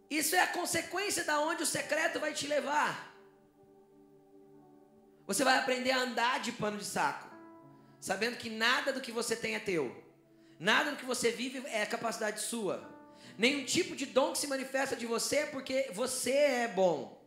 Isso 0.09 0.35
é 0.35 0.41
a 0.41 0.47
consequência 0.47 1.25
da 1.25 1.39
onde 1.41 1.63
o 1.63 1.67
secreto 1.67 2.19
vai 2.19 2.33
te 2.33 2.47
levar. 2.47 3.15
Você 5.27 5.45
vai 5.45 5.59
aprender 5.59 5.91
a 5.91 5.99
andar 5.99 6.41
de 6.41 6.53
pano 6.53 6.79
de 6.79 6.85
saco 6.85 7.31
sabendo 8.01 8.37
que 8.37 8.49
nada 8.49 8.93
do 8.93 9.01
que 9.01 9.13
você 9.13 9.37
tem 9.37 9.55
é 9.55 9.61
teu, 9.61 9.95
nada 10.59 10.91
do 10.91 10.97
que 10.97 11.05
você 11.05 11.31
vive 11.31 11.63
é 11.67 11.85
capacidade 11.85 12.41
sua, 12.41 12.83
nenhum 13.39 13.65
tipo 13.65 13.97
de 13.97 14.07
dom 14.07 14.33
que 14.33 14.39
se 14.39 14.47
manifesta 14.47 14.97
de 14.97 15.07
você 15.07 15.37
é 15.37 15.47
porque 15.47 15.91
você 15.93 16.33
é 16.33 16.69
bom, 16.69 17.23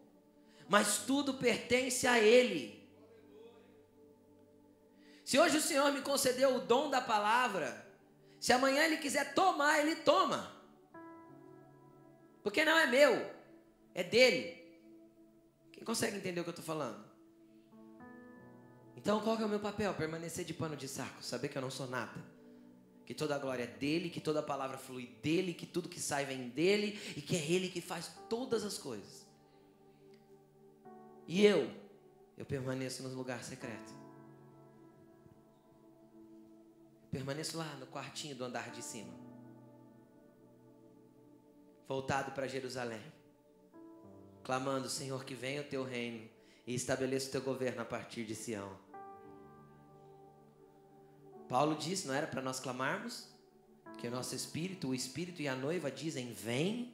mas 0.68 1.00
tudo 1.00 1.36
pertence 1.36 2.08
a 2.08 2.20
Ele. 2.20 2.82
Se 5.24 5.40
hoje 5.40 5.58
o 5.58 5.62
Senhor 5.62 5.92
me 5.92 6.02
concedeu 6.02 6.56
o 6.56 6.60
dom 6.60 6.90
da 6.90 7.02
palavra, 7.02 7.86
se 8.40 8.52
amanhã 8.52 8.84
Ele 8.84 8.98
quiser 8.98 9.34
tomar, 9.34 9.80
Ele 9.80 9.96
toma, 9.96 10.52
porque 12.44 12.66
não 12.66 12.78
é 12.78 12.86
meu, 12.86 13.32
é 13.94 14.04
dele. 14.04 14.62
Quem 15.72 15.84
consegue 15.84 16.18
entender 16.18 16.42
o 16.42 16.44
que 16.44 16.50
eu 16.50 16.52
estou 16.52 16.66
falando? 16.66 17.04
Então, 18.96 19.20
qual 19.22 19.38
é 19.38 19.46
o 19.46 19.50
meu 19.50 19.60
papel? 19.60 19.94
Permanecer 19.94 20.46
de 20.46 20.54
pano 20.54 20.78
de 20.78 20.88
saco, 20.88 21.24
saber 21.24 21.50
que 21.50 21.58
eu 21.58 21.62
não 21.62 21.72
sou 21.72 21.88
nada. 21.88 22.33
Que 23.06 23.14
toda 23.14 23.36
a 23.36 23.40
glória 23.40 23.64
é 23.64 23.68
dele, 23.68 24.10
que 24.10 24.22
toda 24.22 24.40
a 24.40 24.44
palavra 24.44 24.78
flui 24.78 25.08
dele, 25.22 25.54
que 25.54 25.66
tudo 25.66 25.90
que 25.90 26.00
sai 26.00 26.26
vem 26.26 26.50
dele 26.50 27.00
e 27.18 27.22
que 27.22 27.36
é 27.36 27.52
ele 27.52 27.70
que 27.70 27.82
faz 27.82 28.12
todas 28.30 28.64
as 28.64 28.78
coisas. 28.78 29.26
E 31.28 31.46
eu, 31.46 31.70
eu 32.38 32.46
permaneço 32.46 33.04
no 33.04 33.10
lugar 33.16 33.44
secreto. 33.44 33.94
Permaneço 37.12 37.58
lá 37.58 37.76
no 37.76 37.86
quartinho 37.88 38.36
do 38.36 38.44
andar 38.44 38.72
de 38.72 38.82
cima. 38.82 39.14
Voltado 41.88 42.32
para 42.32 42.48
Jerusalém. 42.48 43.04
Clamando, 44.44 44.90
Senhor, 44.90 45.24
que 45.24 45.36
venha 45.36 45.62
o 45.62 45.66
teu 45.66 45.84
reino 45.84 46.28
e 46.66 46.74
estabeleça 46.74 47.30
o 47.30 47.32
teu 47.32 47.42
governo 47.42 47.82
a 47.82 47.86
partir 47.86 48.26
de 48.26 48.36
Sião. 48.36 48.83
Paulo 51.48 51.76
disse, 51.76 52.08
não 52.08 52.14
era 52.14 52.28
para 52.28 52.42
nós 52.42 52.60
clamarmos? 52.60 53.34
Que 53.98 54.08
o 54.08 54.12
nosso 54.12 54.36
espírito, 54.36 54.90
o 54.90 54.96
espírito 54.96 55.42
e 55.42 55.48
a 55.48 55.56
noiva 55.56 55.90
dizem: 55.90 56.34
Vem. 56.34 56.94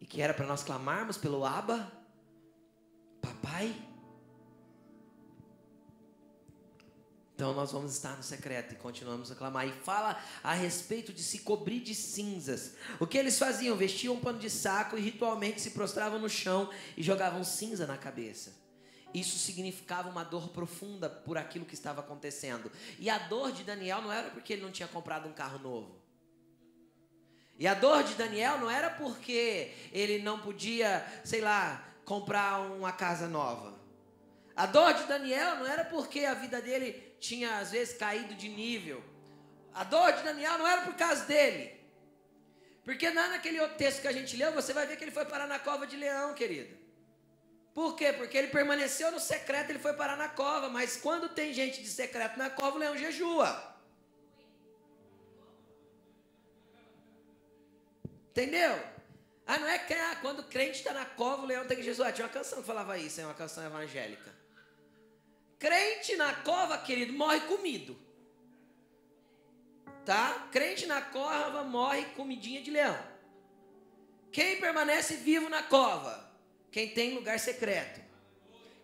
E 0.00 0.06
que 0.06 0.22
era 0.22 0.32
para 0.32 0.46
nós 0.46 0.62
clamarmos 0.62 1.16
pelo 1.16 1.44
Abba, 1.44 1.90
Papai. 3.20 3.74
Então 7.34 7.52
nós 7.54 7.72
vamos 7.72 7.92
estar 7.92 8.16
no 8.16 8.22
secreto 8.22 8.74
e 8.74 8.76
continuamos 8.76 9.30
a 9.30 9.34
clamar. 9.34 9.66
E 9.66 9.72
fala 9.72 10.20
a 10.42 10.54
respeito 10.54 11.12
de 11.12 11.22
se 11.22 11.40
cobrir 11.40 11.80
de 11.80 11.94
cinzas. 11.94 12.74
O 13.00 13.06
que 13.06 13.18
eles 13.18 13.38
faziam? 13.38 13.76
Vestiam 13.76 14.14
um 14.14 14.20
pano 14.20 14.38
de 14.38 14.50
saco 14.50 14.96
e 14.96 15.00
ritualmente 15.00 15.60
se 15.60 15.70
prostravam 15.70 16.18
no 16.18 16.28
chão 16.28 16.70
e 16.96 17.02
jogavam 17.02 17.42
cinza 17.42 17.86
na 17.86 17.96
cabeça. 17.96 18.67
Isso 19.12 19.38
significava 19.38 20.08
uma 20.08 20.24
dor 20.24 20.48
profunda 20.48 21.08
por 21.08 21.38
aquilo 21.38 21.64
que 21.64 21.74
estava 21.74 22.00
acontecendo. 22.00 22.70
E 22.98 23.08
a 23.08 23.18
dor 23.18 23.52
de 23.52 23.64
Daniel 23.64 24.02
não 24.02 24.12
era 24.12 24.30
porque 24.30 24.52
ele 24.52 24.62
não 24.62 24.70
tinha 24.70 24.88
comprado 24.88 25.28
um 25.28 25.32
carro 25.32 25.58
novo. 25.58 25.98
E 27.58 27.66
a 27.66 27.74
dor 27.74 28.04
de 28.04 28.14
Daniel 28.14 28.58
não 28.58 28.70
era 28.70 28.90
porque 28.90 29.72
ele 29.92 30.20
não 30.20 30.38
podia, 30.38 31.04
sei 31.24 31.40
lá, 31.40 31.84
comprar 32.04 32.60
uma 32.60 32.92
casa 32.92 33.26
nova. 33.26 33.76
A 34.54 34.66
dor 34.66 34.94
de 34.94 35.04
Daniel 35.04 35.56
não 35.56 35.66
era 35.66 35.84
porque 35.84 36.24
a 36.24 36.34
vida 36.34 36.60
dele 36.60 37.16
tinha 37.18 37.58
às 37.58 37.70
vezes 37.70 37.96
caído 37.96 38.34
de 38.34 38.48
nível. 38.48 39.02
A 39.74 39.84
dor 39.84 40.12
de 40.12 40.22
Daniel 40.22 40.58
não 40.58 40.66
era 40.66 40.82
por 40.82 40.94
causa 40.94 41.24
dele. 41.24 41.78
Porque 42.84 43.10
lá 43.10 43.28
naquele 43.28 43.60
outro 43.60 43.76
texto 43.76 44.02
que 44.02 44.08
a 44.08 44.12
gente 44.12 44.36
leu, 44.36 44.52
você 44.52 44.72
vai 44.72 44.86
ver 44.86 44.96
que 44.96 45.04
ele 45.04 45.10
foi 45.10 45.24
parar 45.24 45.46
na 45.46 45.58
cova 45.58 45.86
de 45.86 45.96
leão, 45.96 46.34
querido. 46.34 46.74
Por 47.74 47.94
quê? 47.94 48.12
Porque 48.12 48.36
ele 48.36 48.48
permaneceu 48.48 49.10
no 49.12 49.20
secreto, 49.20 49.70
ele 49.70 49.78
foi 49.78 49.92
parar 49.92 50.16
na 50.16 50.28
cova. 50.28 50.68
Mas 50.68 50.96
quando 50.96 51.28
tem 51.28 51.52
gente 51.52 51.82
de 51.82 51.88
secreto 51.88 52.38
na 52.38 52.50
cova, 52.50 52.76
o 52.76 52.78
leão 52.78 52.96
jejua. 52.96 53.76
Entendeu? 58.30 58.80
Ah, 59.46 59.58
não 59.58 59.68
é 59.68 59.78
que 59.78 59.94
ah, 59.94 60.16
quando 60.20 60.40
o 60.40 60.44
crente 60.44 60.78
está 60.78 60.92
na 60.92 61.04
cova, 61.04 61.42
o 61.42 61.46
leão 61.46 61.66
tem 61.66 61.76
que 61.76 61.82
jejuar. 61.82 62.12
Tinha 62.12 62.26
uma 62.26 62.32
canção 62.32 62.60
que 62.60 62.66
falava 62.66 62.98
isso, 62.98 63.20
é 63.20 63.24
uma 63.24 63.34
canção 63.34 63.64
evangélica. 63.64 64.32
Crente 65.58 66.16
na 66.16 66.34
cova, 66.34 66.78
querido, 66.78 67.12
morre 67.12 67.40
comido. 67.40 67.98
Tá? 70.04 70.48
Crente 70.52 70.86
na 70.86 71.02
cova 71.02 71.64
morre 71.64 72.04
comidinha 72.16 72.62
de 72.62 72.70
leão. 72.70 72.98
Quem 74.30 74.60
permanece 74.60 75.16
vivo 75.16 75.48
na 75.48 75.62
cova? 75.62 76.27
Quem 76.70 76.90
tem 76.90 77.14
lugar 77.14 77.38
secreto. 77.38 78.00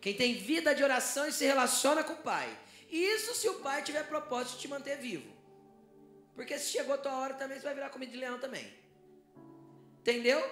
Quem 0.01 0.14
tem 0.14 0.35
vida 0.35 0.74
de 0.74 0.82
oração 0.82 1.26
e 1.26 1.32
se 1.32 1.45
relaciona 1.45 2.05
com 2.05 2.12
o 2.12 2.18
Pai. 2.18 2.59
Isso 2.91 3.35
se 3.35 3.49
o 3.49 3.61
Pai 3.61 3.82
tiver 3.82 4.07
propósito 4.07 4.57
de 4.57 4.62
te 4.62 4.68
manter 4.68 4.99
vivo. 4.99 5.32
Porque 6.35 6.59
se 6.59 6.70
chegou 6.70 6.95
a 6.95 6.99
tua 6.99 7.16
hora 7.16 7.35
também, 7.35 7.59
você 7.59 7.64
vai 7.64 7.74
virar 7.74 7.91
comida 7.91 8.12
de 8.12 8.18
leão 8.18 8.39
também. 8.39 8.72
Entendeu? 10.01 10.43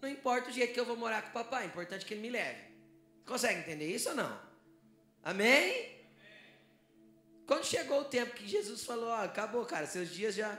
Não 0.00 0.08
importa 0.08 0.50
o 0.50 0.52
jeito 0.52 0.74
que 0.74 0.80
eu 0.80 0.84
vou 0.84 0.96
morar 0.96 1.22
com 1.22 1.28
o 1.28 1.32
papai, 1.32 1.62
é 1.62 1.66
importante 1.66 2.04
que 2.04 2.12
ele 2.12 2.20
me 2.20 2.30
leve. 2.30 2.60
Consegue 3.24 3.60
entender 3.60 3.86
isso 3.86 4.10
ou 4.10 4.16
não? 4.16 4.42
Amém? 5.22 6.02
Quando 7.46 7.64
chegou 7.64 8.00
o 8.00 8.04
tempo 8.04 8.34
que 8.34 8.48
Jesus 8.48 8.84
falou, 8.84 9.08
ó, 9.08 9.24
acabou, 9.24 9.64
cara, 9.64 9.86
seus 9.86 10.10
dias 10.10 10.34
já 10.34 10.58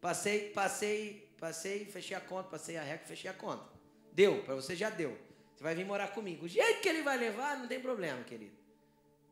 passei, 0.00 0.50
passei, 0.50 1.34
passei, 1.38 1.84
fechei 1.84 2.16
a 2.16 2.20
conta, 2.20 2.48
passei 2.48 2.76
a 2.76 2.82
regra, 2.82 3.06
fechei 3.06 3.30
a 3.30 3.34
conta. 3.34 3.75
Deu, 4.16 4.42
para 4.44 4.54
você 4.54 4.74
já 4.74 4.88
deu. 4.88 5.14
Você 5.54 5.62
vai 5.62 5.74
vir 5.74 5.84
morar 5.84 6.08
comigo. 6.08 6.46
O 6.46 6.48
jeito 6.48 6.80
que 6.80 6.88
ele 6.88 7.02
vai 7.02 7.18
levar, 7.18 7.58
não 7.58 7.68
tem 7.68 7.78
problema, 7.78 8.24
querido. 8.24 8.56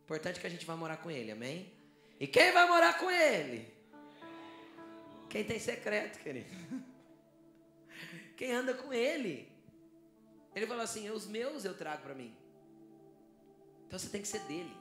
Importante 0.05 0.39
que 0.39 0.47
a 0.47 0.51
gente 0.51 0.67
vá 0.67 0.77
morar 0.77 0.99
com 0.99 1.11
ele, 1.11 1.33
amém? 1.33 1.73
E 2.21 2.27
quem 2.27 2.53
vai 2.53 2.69
morar 2.69 2.99
com 2.99 3.11
ele? 3.11 3.67
Quem 5.31 5.43
tem 5.43 5.59
secreto, 5.59 6.19
querido. 6.19 6.51
Quem 8.37 8.53
anda 8.53 8.75
com 8.75 8.93
ele. 8.93 9.49
Ele 10.55 10.67
falou 10.67 10.83
assim: 10.83 11.09
os 11.09 11.27
meus 11.27 11.65
eu 11.65 11.75
trago 11.75 12.03
para 12.03 12.15
mim. 12.15 12.37
Então 13.87 13.99
você 13.99 14.11
tem 14.11 14.21
que 14.21 14.29
ser 14.29 14.41
dele. 14.41 14.77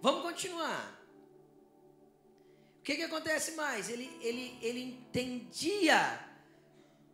Vamos 0.00 0.22
continuar. 0.22 1.00
O 2.78 2.82
que, 2.82 2.96
que 2.96 3.02
acontece 3.02 3.52
mais? 3.52 3.88
Ele, 3.88 4.08
ele, 4.20 4.58
ele 4.62 4.80
entendia. 4.82 5.98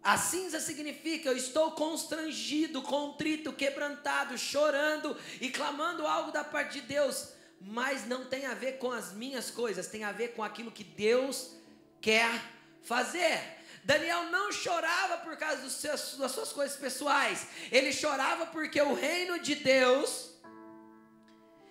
A 0.03 0.17
cinza 0.17 0.61
significa 0.61 1.29
eu 1.29 1.37
estou 1.37 1.73
constrangido, 1.73 2.81
contrito, 2.81 3.53
quebrantado, 3.53 4.37
chorando 4.39 5.17
e 5.41 5.51
clamando 5.51 6.07
algo 6.07 6.33
da 6.33 6.43
parte 6.43 6.81
de 6.81 6.87
Deus, 6.87 7.29
mas 7.61 8.07
não 8.07 8.25
tem 8.25 8.47
a 8.47 8.55
ver 8.55 8.79
com 8.79 8.91
as 8.91 9.13
minhas 9.13 9.51
coisas, 9.51 9.89
tem 9.89 10.03
a 10.03 10.13
ver 10.13 10.29
com 10.29 10.43
aquilo 10.43 10.71
que 10.71 10.83
Deus 10.83 11.55
quer 12.01 12.31
fazer. 12.83 13.59
Daniel 13.85 14.25
não 14.31 14.51
chorava 14.51 15.19
por 15.19 15.37
causa 15.37 15.69
seus, 15.69 16.17
das 16.17 16.33
suas 16.33 16.53
coisas 16.53 16.77
pessoais, 16.79 17.47
ele 17.71 17.93
chorava 17.93 18.47
porque 18.47 18.81
o 18.81 18.95
reino 18.95 19.39
de 19.39 19.55
Deus 19.55 20.31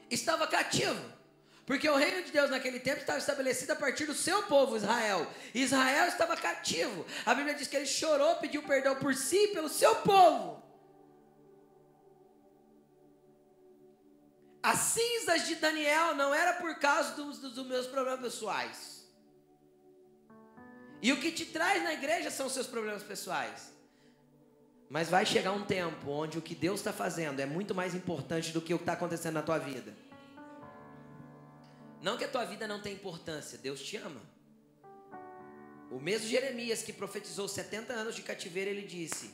estava 0.10 0.48
cativo. 0.48 1.19
Porque 1.70 1.88
o 1.88 1.96
reino 1.96 2.24
de 2.24 2.32
Deus 2.32 2.50
naquele 2.50 2.80
tempo 2.80 3.02
estava 3.02 3.20
estabelecido 3.20 3.74
a 3.74 3.76
partir 3.76 4.08
do 4.08 4.16
seu 4.16 4.42
povo, 4.48 4.76
Israel. 4.76 5.28
Israel 5.54 6.08
estava 6.08 6.36
cativo. 6.36 7.06
A 7.24 7.36
Bíblia 7.36 7.54
diz 7.54 7.68
que 7.68 7.78
ele 7.78 7.86
chorou, 7.86 8.38
pediu 8.38 8.64
perdão 8.64 8.96
por 8.96 9.14
si 9.14 9.38
e 9.38 9.48
pelo 9.50 9.70
seu 9.70 9.98
povo. 9.98 10.64
As 14.64 14.80
cinzas 14.80 15.46
de 15.46 15.54
Daniel 15.58 16.16
não 16.16 16.34
era 16.34 16.54
por 16.54 16.74
causa 16.80 17.14
dos, 17.14 17.38
dos 17.38 17.68
meus 17.68 17.86
problemas 17.86 18.22
pessoais. 18.22 19.08
E 21.04 21.14
o 21.14 21.22
que 21.22 21.32
te 21.32 21.46
traz 21.46 21.84
na 21.84 21.94
igreja 21.94 22.32
são 22.32 22.48
os 22.48 22.54
seus 22.54 22.66
problemas 22.66 23.04
pessoais. 23.04 23.72
Mas 24.90 25.08
vai 25.08 25.24
chegar 25.24 25.52
um 25.52 25.64
tempo 25.64 26.10
onde 26.10 26.40
o 26.40 26.42
que 26.42 26.56
Deus 26.56 26.80
está 26.80 26.92
fazendo 26.92 27.40
é 27.40 27.46
muito 27.46 27.76
mais 27.76 27.94
importante 27.94 28.52
do 28.52 28.60
que 28.60 28.74
o 28.74 28.80
que 28.80 28.82
está 28.82 28.94
acontecendo 28.94 29.36
na 29.36 29.44
tua 29.44 29.60
vida. 29.60 30.09
Não 32.02 32.18
que 32.18 32.24
a 32.24 32.30
tua 32.30 32.46
vida 32.46 32.68
não 32.68 32.82
tenha 32.82 32.96
importância, 32.96 33.58
Deus 33.58 33.82
te 33.82 33.98
ama. 33.98 34.22
O 35.92 36.00
mesmo 36.00 36.28
Jeremias 36.28 36.82
que 36.82 36.94
profetizou 36.94 37.48
70 37.48 37.94
anos 37.94 38.16
de 38.16 38.22
cativeiro, 38.22 38.70
ele 38.70 38.84
disse: 38.84 39.34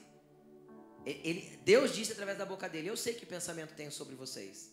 ele, 1.06 1.60
Deus 1.64 1.94
disse 1.94 2.14
através 2.14 2.38
da 2.38 2.46
boca 2.46 2.68
dele: 2.68 2.90
Eu 2.90 2.98
sei 2.98 3.14
que 3.14 3.26
pensamento 3.26 3.76
tenho 3.76 3.92
sobre 3.92 4.16
vocês, 4.16 4.72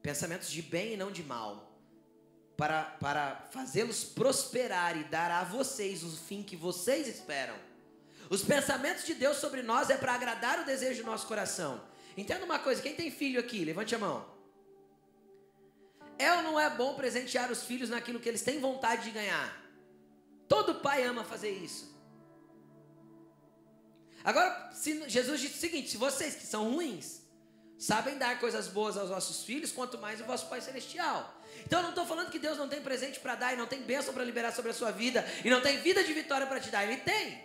pensamentos 0.00 0.50
de 0.50 0.62
bem 0.62 0.94
e 0.94 0.96
não 0.96 1.12
de 1.12 1.22
mal, 1.22 1.78
para, 2.56 2.84
para 2.84 3.48
fazê-los 3.52 4.02
prosperar 4.02 4.96
e 4.96 5.04
dar 5.04 5.30
a 5.30 5.44
vocês 5.44 6.02
o 6.02 6.16
fim 6.16 6.42
que 6.42 6.56
vocês 6.56 7.06
esperam. 7.06 7.56
Os 8.30 8.42
pensamentos 8.42 9.04
de 9.04 9.12
Deus 9.12 9.36
sobre 9.36 9.62
nós 9.62 9.90
é 9.90 9.96
para 9.98 10.14
agradar 10.14 10.60
o 10.60 10.64
desejo 10.64 11.02
do 11.02 11.10
nosso 11.10 11.26
coração. 11.26 11.82
Entenda 12.16 12.46
uma 12.46 12.58
coisa: 12.58 12.80
quem 12.80 12.94
tem 12.94 13.10
filho 13.10 13.38
aqui, 13.38 13.62
levante 13.62 13.94
a 13.94 13.98
mão. 13.98 14.32
É 16.18 16.32
ou 16.34 16.42
não 16.42 16.60
é 16.60 16.70
bom 16.70 16.94
presentear 16.94 17.50
os 17.50 17.62
filhos 17.62 17.90
naquilo 17.90 18.20
que 18.20 18.28
eles 18.28 18.42
têm 18.42 18.60
vontade 18.60 19.04
de 19.04 19.10
ganhar? 19.10 19.60
Todo 20.48 20.76
pai 20.76 21.04
ama 21.04 21.24
fazer 21.24 21.50
isso. 21.50 21.92
Agora, 24.24 24.70
Jesus 25.06 25.40
disse 25.40 25.56
o 25.56 25.60
seguinte: 25.60 25.90
se 25.90 25.96
vocês 25.96 26.34
que 26.34 26.46
são 26.46 26.70
ruins 26.70 27.22
sabem 27.78 28.16
dar 28.16 28.38
coisas 28.38 28.68
boas 28.68 28.96
aos 28.96 29.08
vossos 29.08 29.44
filhos, 29.44 29.72
quanto 29.72 29.98
mais 29.98 30.20
o 30.20 30.24
vosso 30.24 30.46
Pai 30.46 30.60
Celestial. 30.60 31.34
Então 31.66 31.80
eu 31.80 31.82
não 31.82 31.90
estou 31.90 32.06
falando 32.06 32.30
que 32.30 32.38
Deus 32.38 32.56
não 32.56 32.68
tem 32.68 32.80
presente 32.80 33.18
para 33.18 33.34
dar, 33.34 33.52
e 33.52 33.56
não 33.56 33.66
tem 33.66 33.82
bênção 33.82 34.14
para 34.14 34.24
liberar 34.24 34.52
sobre 34.52 34.70
a 34.70 34.74
sua 34.74 34.92
vida, 34.92 35.26
e 35.44 35.50
não 35.50 35.60
tem 35.60 35.78
vida 35.78 36.04
de 36.04 36.12
vitória 36.12 36.46
para 36.46 36.60
te 36.60 36.70
dar. 36.70 36.84
Ele 36.84 36.98
tem. 36.98 37.42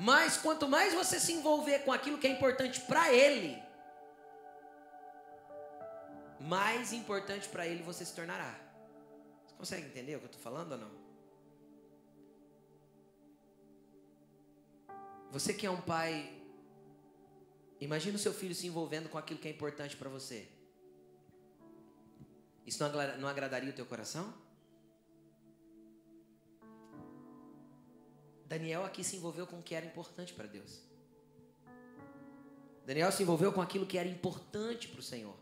Mas 0.00 0.36
quanto 0.36 0.68
mais 0.68 0.94
você 0.94 1.20
se 1.20 1.32
envolver 1.32 1.80
com 1.80 1.92
aquilo 1.92 2.18
que 2.18 2.26
é 2.26 2.30
importante 2.30 2.80
para 2.80 3.12
Ele, 3.12 3.62
mais 6.40 6.92
importante 6.92 7.48
para 7.48 7.66
Ele 7.66 7.82
você 7.82 8.04
se 8.04 8.14
tornará. 8.14 8.58
Você 9.46 9.54
consegue 9.54 9.86
entender 9.86 10.16
o 10.16 10.18
que 10.18 10.24
eu 10.26 10.30
estou 10.30 10.42
falando 10.42 10.72
ou 10.72 10.78
não? 10.78 10.90
Você 15.30 15.52
que 15.52 15.66
é 15.66 15.70
um 15.70 15.80
pai, 15.80 16.40
imagina 17.80 18.16
o 18.16 18.18
seu 18.18 18.32
filho 18.32 18.54
se 18.54 18.66
envolvendo 18.66 19.08
com 19.08 19.18
aquilo 19.18 19.38
que 19.38 19.48
é 19.48 19.50
importante 19.50 19.96
para 19.96 20.08
você. 20.08 20.48
Isso 22.66 22.82
não 23.18 23.28
agradaria 23.28 23.70
o 23.70 23.74
teu 23.74 23.86
coração? 23.86 24.32
Daniel 28.46 28.84
aqui 28.84 29.04
se 29.04 29.16
envolveu 29.16 29.46
com 29.46 29.58
o 29.58 29.62
que 29.62 29.74
era 29.74 29.84
importante 29.84 30.32
para 30.32 30.46
Deus. 30.46 30.80
Daniel 32.86 33.12
se 33.12 33.22
envolveu 33.22 33.52
com 33.52 33.60
aquilo 33.60 33.84
que 33.86 33.98
era 33.98 34.08
importante 34.08 34.88
para 34.88 35.00
o 35.00 35.02
Senhor. 35.02 35.36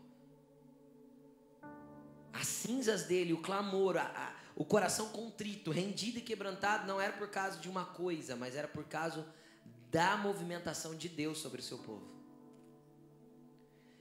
As 2.39 2.45
cinzas 2.45 3.03
dele, 3.03 3.33
o 3.33 3.41
clamor, 3.41 3.97
a, 3.97 4.03
a, 4.03 4.35
o 4.55 4.63
coração 4.63 5.09
contrito, 5.09 5.71
rendido 5.71 6.19
e 6.19 6.21
quebrantado, 6.21 6.85
não 6.85 7.01
era 7.01 7.13
por 7.13 7.27
causa 7.29 7.57
de 7.57 7.67
uma 7.67 7.83
coisa, 7.83 8.35
mas 8.35 8.55
era 8.55 8.67
por 8.67 8.83
causa 8.83 9.25
da 9.89 10.15
movimentação 10.17 10.95
de 10.95 11.09
Deus 11.09 11.39
sobre 11.39 11.61
o 11.61 11.63
seu 11.63 11.79
povo. 11.79 12.05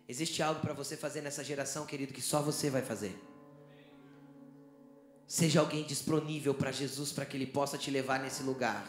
Existe 0.06 0.42
algo 0.42 0.60
para 0.60 0.74
você 0.74 0.96
fazer 0.96 1.22
nessa 1.22 1.42
geração, 1.42 1.86
querido, 1.86 2.12
que 2.12 2.20
só 2.20 2.42
você 2.42 2.68
vai 2.68 2.82
fazer. 2.82 3.18
Seja 5.26 5.60
alguém 5.60 5.84
disponível 5.84 6.54
para 6.54 6.70
Jesus, 6.70 7.12
para 7.12 7.24
que 7.24 7.36
Ele 7.36 7.46
possa 7.46 7.78
te 7.78 7.90
levar 7.90 8.20
nesse 8.20 8.42
lugar. 8.42 8.86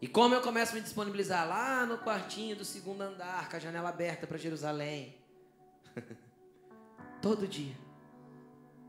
E 0.00 0.06
como 0.06 0.34
eu 0.34 0.40
começo 0.40 0.72
a 0.72 0.74
me 0.76 0.80
disponibilizar 0.80 1.46
lá 1.46 1.84
no 1.84 1.98
quartinho 1.98 2.54
do 2.56 2.64
segundo 2.64 3.02
andar, 3.02 3.48
com 3.50 3.56
a 3.56 3.58
janela 3.58 3.88
aberta 3.88 4.26
para 4.28 4.38
Jerusalém. 4.38 5.16
Todo 7.22 7.46
dia. 7.46 7.74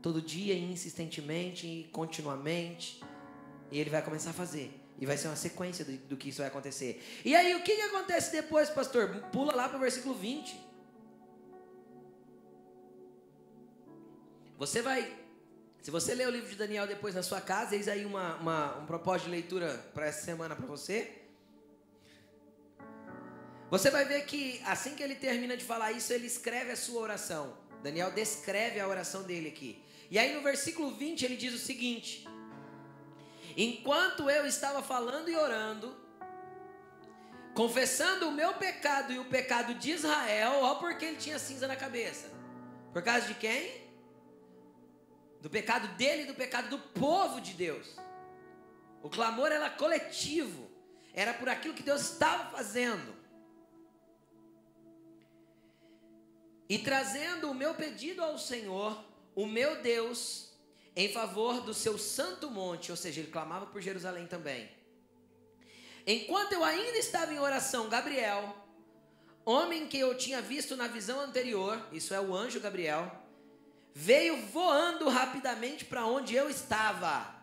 Todo 0.02 0.20
dia, 0.20 0.54
insistentemente 0.54 1.66
e 1.66 1.84
continuamente. 1.84 3.00
E 3.70 3.78
ele 3.78 3.88
vai 3.88 4.02
começar 4.02 4.30
a 4.30 4.32
fazer. 4.34 4.68
E 4.98 5.06
vai 5.06 5.16
ser 5.16 5.28
uma 5.28 5.36
sequência 5.36 5.84
do, 5.84 5.96
do 6.08 6.16
que 6.16 6.28
isso 6.28 6.38
vai 6.38 6.48
acontecer. 6.48 7.02
E 7.24 7.34
aí, 7.34 7.54
o 7.54 7.62
que, 7.62 7.76
que 7.76 7.82
acontece 7.82 8.32
depois, 8.32 8.68
pastor? 8.68 9.08
Pula 9.32 9.54
lá 9.54 9.68
para 9.68 9.78
o 9.78 9.80
versículo 9.80 10.14
20. 10.14 10.60
Você 14.58 14.82
vai. 14.82 15.00
Se 15.80 15.90
você 15.90 16.14
ler 16.14 16.26
o 16.26 16.30
livro 16.30 16.48
de 16.48 16.56
Daniel 16.56 16.86
depois 16.86 17.14
na 17.14 17.22
sua 17.22 17.40
casa, 17.40 17.76
eis 17.76 17.88
aí 17.88 18.04
uma, 18.04 18.36
uma 18.36 18.78
um 18.78 18.86
propósito 18.86 19.26
de 19.26 19.32
leitura 19.32 19.68
para 19.94 20.06
essa 20.06 20.24
semana 20.24 20.56
para 20.56 20.66
você. 20.66 21.22
Você 23.70 23.90
vai 23.90 24.04
ver 24.04 24.24
que 24.24 24.60
assim 24.64 24.94
que 24.94 25.02
ele 25.02 25.14
termina 25.14 25.56
de 25.56 25.64
falar 25.64 25.92
isso, 25.92 26.12
ele 26.12 26.26
escreve 26.26 26.70
a 26.72 26.76
sua 26.76 27.00
oração. 27.02 27.63
Daniel 27.84 28.10
descreve 28.12 28.80
a 28.80 28.88
oração 28.88 29.24
dele 29.24 29.48
aqui. 29.48 29.84
E 30.10 30.18
aí 30.18 30.34
no 30.34 30.40
versículo 30.40 30.92
20 30.92 31.22
ele 31.22 31.36
diz 31.36 31.52
o 31.52 31.58
seguinte: 31.58 32.26
Enquanto 33.54 34.30
eu 34.30 34.46
estava 34.46 34.82
falando 34.82 35.28
e 35.28 35.36
orando, 35.36 35.94
confessando 37.54 38.26
o 38.26 38.32
meu 38.32 38.54
pecado 38.54 39.12
e 39.12 39.18
o 39.18 39.26
pecado 39.26 39.74
de 39.74 39.90
Israel, 39.90 40.60
ó, 40.62 40.76
porque 40.76 41.04
ele 41.04 41.18
tinha 41.18 41.38
cinza 41.38 41.68
na 41.68 41.76
cabeça. 41.76 42.32
Por 42.90 43.02
causa 43.02 43.26
de 43.26 43.34
quem? 43.34 43.84
Do 45.42 45.50
pecado 45.50 45.86
dele 45.88 46.22
e 46.22 46.26
do 46.26 46.34
pecado 46.34 46.70
do 46.70 46.78
povo 46.78 47.38
de 47.38 47.52
Deus. 47.52 47.96
O 49.02 49.10
clamor 49.10 49.52
era 49.52 49.68
coletivo, 49.68 50.70
era 51.12 51.34
por 51.34 51.50
aquilo 51.50 51.74
que 51.74 51.82
Deus 51.82 52.00
estava 52.00 52.50
fazendo. 52.50 53.23
E 56.74 56.78
trazendo 56.80 57.48
o 57.48 57.54
meu 57.54 57.72
pedido 57.72 58.20
ao 58.20 58.36
Senhor, 58.36 59.00
o 59.32 59.46
meu 59.46 59.80
Deus, 59.80 60.50
em 60.96 61.08
favor 61.08 61.60
do 61.60 61.72
seu 61.72 61.96
santo 61.96 62.50
monte, 62.50 62.90
ou 62.90 62.96
seja, 62.96 63.20
ele 63.20 63.30
clamava 63.30 63.64
por 63.64 63.80
Jerusalém 63.80 64.26
também. 64.26 64.68
Enquanto 66.04 66.54
eu 66.54 66.64
ainda 66.64 66.98
estava 66.98 67.32
em 67.32 67.38
oração, 67.38 67.88
Gabriel, 67.88 68.56
homem 69.44 69.86
que 69.86 70.00
eu 70.00 70.18
tinha 70.18 70.42
visto 70.42 70.74
na 70.74 70.88
visão 70.88 71.20
anterior, 71.20 71.80
isso 71.92 72.12
é 72.12 72.20
o 72.20 72.34
anjo 72.34 72.58
Gabriel, 72.58 73.22
veio 73.94 74.36
voando 74.48 75.08
rapidamente 75.08 75.84
para 75.84 76.04
onde 76.04 76.34
eu 76.34 76.50
estava. 76.50 77.36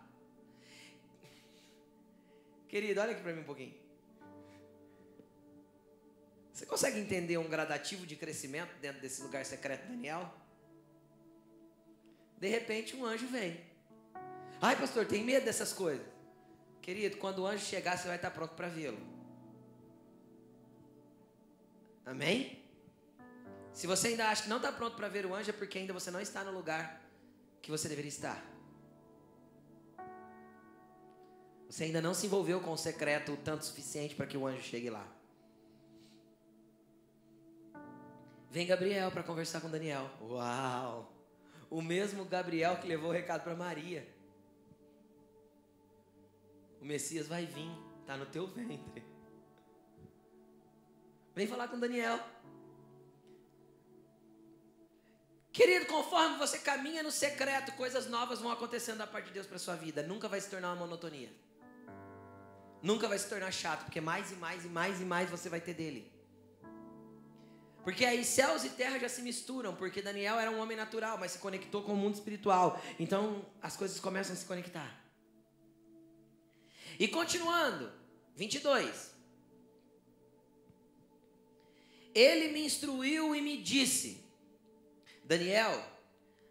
Querido, 2.68 3.00
olha 3.00 3.12
aqui 3.12 3.22
para 3.22 3.32
mim 3.32 3.40
um 3.40 3.46
pouquinho. 3.46 3.81
Você 6.62 6.68
consegue 6.68 7.00
entender 7.00 7.40
um 7.40 7.50
gradativo 7.50 8.06
de 8.06 8.16
crescimento 8.16 8.70
dentro 8.80 9.02
desse 9.02 9.20
lugar 9.24 9.44
secreto, 9.44 9.88
Daniel? 9.88 10.32
De 12.38 12.48
repente 12.48 12.96
um 12.96 13.04
anjo 13.04 13.26
vem. 13.26 13.60
Ai, 14.62 14.76
pastor, 14.76 15.08
tem 15.08 15.24
medo 15.24 15.44
dessas 15.44 15.74
coisas? 15.74 16.06
Querido, 16.80 17.18
quando 17.18 17.40
o 17.40 17.48
anjo 17.48 17.66
chegar, 17.66 17.98
você 17.98 18.08
vai 18.08 18.18
estar 18.18 18.30
pronto 18.30 18.54
para 18.54 18.68
vê-lo. 18.68 19.00
Amém? 22.06 22.64
Se 23.74 23.88
você 23.88 24.10
ainda 24.10 24.30
acha 24.30 24.44
que 24.44 24.50
não 24.50 24.58
está 24.58 24.72
pronto 24.72 24.96
para 24.96 25.10
ver 25.10 25.26
o 25.26 25.34
anjo, 25.34 25.50
é 25.50 25.54
porque 25.54 25.80
ainda 25.80 25.94
você 25.94 26.12
não 26.12 26.22
está 26.22 26.44
no 26.44 26.52
lugar 26.52 27.02
que 27.60 27.72
você 27.72 27.90
deveria 27.90 28.10
estar. 28.10 28.40
Você 31.68 31.86
ainda 31.86 32.04
não 32.04 32.14
se 32.14 32.28
envolveu 32.28 32.62
com 32.62 32.72
o 32.72 32.78
secreto 32.78 33.32
o 33.32 33.38
tanto 33.38 33.66
suficiente 33.66 34.14
para 34.14 34.28
que 34.28 34.38
o 34.38 34.46
anjo 34.46 34.62
chegue 34.62 34.92
lá. 34.92 35.21
Vem 38.52 38.68
Gabriel 38.68 39.10
para 39.10 39.24
conversar 39.24 39.62
com 39.62 39.70
Daniel. 39.70 40.08
Uau! 40.22 41.22
o 41.72 41.82
mesmo 41.82 42.26
Gabriel 42.26 42.76
que 42.76 42.88
levou 42.88 43.10
o 43.10 43.14
recado 43.14 43.44
para 43.44 43.56
Maria. 43.56 44.06
O 46.82 46.86
Messias 46.86 47.28
vai 47.28 47.46
vir, 47.46 47.72
está 48.02 48.18
no 48.18 48.26
teu 48.26 48.46
ventre. 48.46 49.06
Vem 51.34 51.48
falar 51.48 51.70
com 51.70 51.80
Daniel. 51.80 52.20
Querido, 55.54 55.86
conforme 55.86 56.38
você 56.38 56.60
caminha 56.60 57.02
no 57.02 57.12
secreto, 57.12 57.72
coisas 57.78 58.08
novas 58.08 58.40
vão 58.40 58.52
acontecendo 58.52 58.98
da 58.98 59.08
parte 59.08 59.28
de 59.28 59.34
Deus 59.34 59.48
para 59.48 59.58
sua 59.58 59.76
vida. 59.76 60.04
Nunca 60.04 60.28
vai 60.28 60.42
se 60.42 60.50
tornar 60.50 60.70
uma 60.70 60.88
monotonia. 60.88 61.32
Nunca 62.82 63.08
vai 63.08 63.18
se 63.18 63.30
tornar 63.30 63.52
chato, 63.52 63.86
porque 63.86 64.02
mais 64.02 64.32
e 64.32 64.36
mais 64.36 64.66
e 64.66 64.68
mais 64.68 65.00
e 65.00 65.06
mais 65.06 65.30
você 65.30 65.48
vai 65.48 65.62
ter 65.62 65.74
dele. 65.74 66.12
Porque 67.84 68.06
aí 68.06 68.24
céus 68.24 68.64
e 68.64 68.70
terra 68.70 69.00
já 69.00 69.10
se 69.10 69.22
misturam, 69.22 69.76
porque 69.76 70.02
Daniel 70.02 70.40
era 70.40 70.52
um 70.52 70.60
homem 70.60 70.78
natural, 70.78 71.18
mas 71.18 71.32
se 71.32 71.40
conectou 71.40 71.82
com 71.82 71.94
o 71.94 71.98
mundo 71.98 72.16
espiritual. 72.16 72.80
Então 73.00 73.44
as 73.62 73.76
coisas 73.76 74.00
começam 74.00 74.34
a 74.34 74.36
se 74.36 74.46
conectar. 74.46 75.02
E 77.00 77.08
continuando, 77.08 77.92
22. 78.36 79.12
Ele 82.14 82.52
me 82.52 82.66
instruiu 82.66 83.36
e 83.36 83.42
me 83.42 83.58
disse: 83.58 84.24
Daniel, 85.24 85.84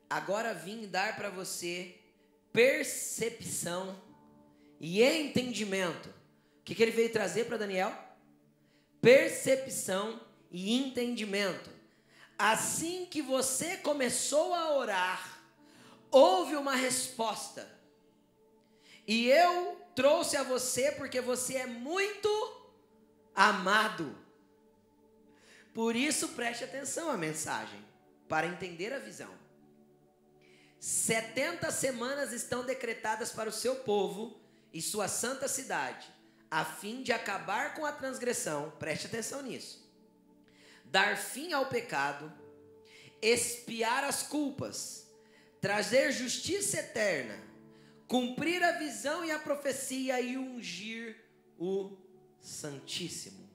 agora 0.08 0.52
vim 0.52 0.86
dar 0.86 1.14
para 1.14 1.30
você 1.30 1.96
percepção 2.52 4.00
e 4.80 5.02
entendimento. 5.02 6.08
O 6.60 6.62
que, 6.64 6.74
que 6.74 6.82
ele 6.82 6.90
veio 6.90 7.12
trazer 7.12 7.44
para 7.44 7.56
Daniel? 7.56 7.96
Percepção 9.00 10.20
e 10.50 10.74
entendimento. 10.76 11.70
Assim 12.38 13.06
que 13.06 13.22
você 13.22 13.76
começou 13.76 14.54
a 14.54 14.74
orar, 14.74 15.40
houve 16.10 16.56
uma 16.56 16.74
resposta. 16.74 17.70
E 19.06 19.28
eu 19.28 19.80
trouxe 19.94 20.36
a 20.36 20.42
você 20.42 20.92
porque 20.92 21.20
você 21.20 21.56
é 21.56 21.66
muito 21.66 22.28
amado. 23.34 24.16
Por 25.74 25.94
isso, 25.94 26.28
preste 26.28 26.64
atenção 26.64 27.10
à 27.10 27.16
mensagem, 27.16 27.84
para 28.28 28.46
entender 28.46 28.92
a 28.92 28.98
visão. 28.98 29.30
70 30.78 31.70
semanas 31.70 32.32
estão 32.32 32.64
decretadas 32.64 33.30
para 33.30 33.50
o 33.50 33.52
seu 33.52 33.76
povo 33.76 34.40
e 34.72 34.80
sua 34.80 35.08
santa 35.08 35.46
cidade, 35.46 36.08
a 36.50 36.64
fim 36.64 37.02
de 37.02 37.12
acabar 37.12 37.74
com 37.74 37.84
a 37.84 37.92
transgressão, 37.92 38.72
preste 38.78 39.06
atenção 39.06 39.42
nisso 39.42 39.89
dar 40.90 41.16
fim 41.16 41.52
ao 41.52 41.66
pecado, 41.66 42.32
expiar 43.22 44.04
as 44.04 44.22
culpas, 44.22 45.06
trazer 45.60 46.12
justiça 46.12 46.80
eterna, 46.80 47.38
cumprir 48.08 48.62
a 48.62 48.72
visão 48.72 49.24
e 49.24 49.30
a 49.30 49.38
profecia 49.38 50.20
e 50.20 50.36
ungir 50.36 51.16
o 51.58 51.96
Santíssimo. 52.40 53.48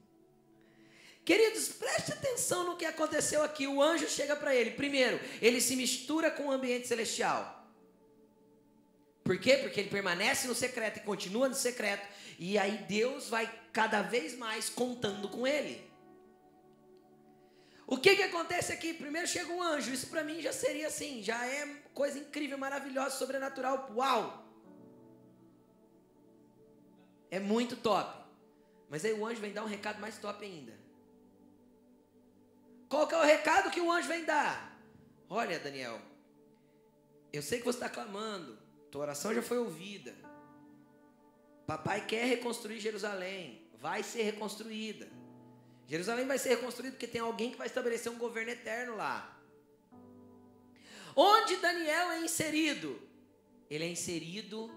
Queridos, 1.24 1.68
preste 1.70 2.12
atenção 2.12 2.64
no 2.64 2.76
que 2.76 2.84
aconteceu 2.84 3.42
aqui. 3.42 3.66
O 3.66 3.82
anjo 3.82 4.08
chega 4.08 4.36
para 4.36 4.54
ele. 4.54 4.70
Primeiro, 4.70 5.18
ele 5.42 5.60
se 5.60 5.74
mistura 5.74 6.30
com 6.30 6.46
o 6.46 6.52
ambiente 6.52 6.86
celestial. 6.86 7.68
Por 9.24 9.36
quê? 9.40 9.56
Porque 9.56 9.80
ele 9.80 9.90
permanece 9.90 10.46
no 10.46 10.54
secreto 10.54 10.98
e 10.98 11.02
continua 11.02 11.48
no 11.48 11.54
secreto. 11.56 12.06
E 12.38 12.56
aí 12.56 12.78
Deus 12.88 13.28
vai 13.28 13.52
cada 13.72 14.02
vez 14.02 14.38
mais 14.38 14.68
contando 14.68 15.28
com 15.28 15.44
ele. 15.44 15.84
O 17.86 17.96
que 17.96 18.16
que 18.16 18.22
acontece 18.22 18.72
aqui? 18.72 18.92
Primeiro 18.92 19.28
chega 19.28 19.52
um 19.52 19.62
anjo. 19.62 19.92
Isso 19.92 20.08
para 20.08 20.24
mim 20.24 20.40
já 20.40 20.52
seria 20.52 20.88
assim, 20.88 21.22
já 21.22 21.46
é 21.46 21.66
coisa 21.94 22.18
incrível, 22.18 22.58
maravilhosa, 22.58 23.16
sobrenatural. 23.16 23.92
Uau! 23.94 24.44
É 27.30 27.38
muito 27.38 27.76
top. 27.76 28.24
Mas 28.88 29.04
aí 29.04 29.12
o 29.12 29.24
anjo 29.24 29.40
vem 29.40 29.52
dar 29.52 29.62
um 29.62 29.68
recado 29.68 30.00
mais 30.00 30.18
top 30.18 30.44
ainda. 30.44 30.72
Qual 32.88 33.06
que 33.06 33.14
é 33.14 33.18
o 33.18 33.24
recado 33.24 33.70
que 33.70 33.80
o 33.80 33.90
anjo 33.90 34.08
vem 34.08 34.24
dar? 34.24 34.76
Olha, 35.28 35.58
Daniel, 35.58 36.00
eu 37.32 37.42
sei 37.42 37.58
que 37.58 37.64
você 37.64 37.78
está 37.78 37.88
clamando, 37.88 38.58
tua 38.90 39.02
oração 39.02 39.34
já 39.34 39.42
foi 39.42 39.58
ouvida. 39.58 40.14
Papai 41.66 42.06
quer 42.06 42.24
reconstruir 42.26 42.78
Jerusalém, 42.78 43.68
vai 43.74 44.02
ser 44.02 44.22
reconstruída. 44.22 45.08
Jerusalém 45.86 46.26
vai 46.26 46.38
ser 46.38 46.50
reconstruído 46.50 46.94
porque 46.94 47.06
tem 47.06 47.20
alguém 47.20 47.50
que 47.50 47.56
vai 47.56 47.66
estabelecer 47.66 48.10
um 48.10 48.18
governo 48.18 48.50
eterno 48.50 48.96
lá. 48.96 49.36
Onde 51.14 51.56
Daniel 51.56 52.10
é 52.10 52.20
inserido? 52.20 53.00
Ele 53.70 53.84
é 53.84 53.88
inserido 53.88 54.70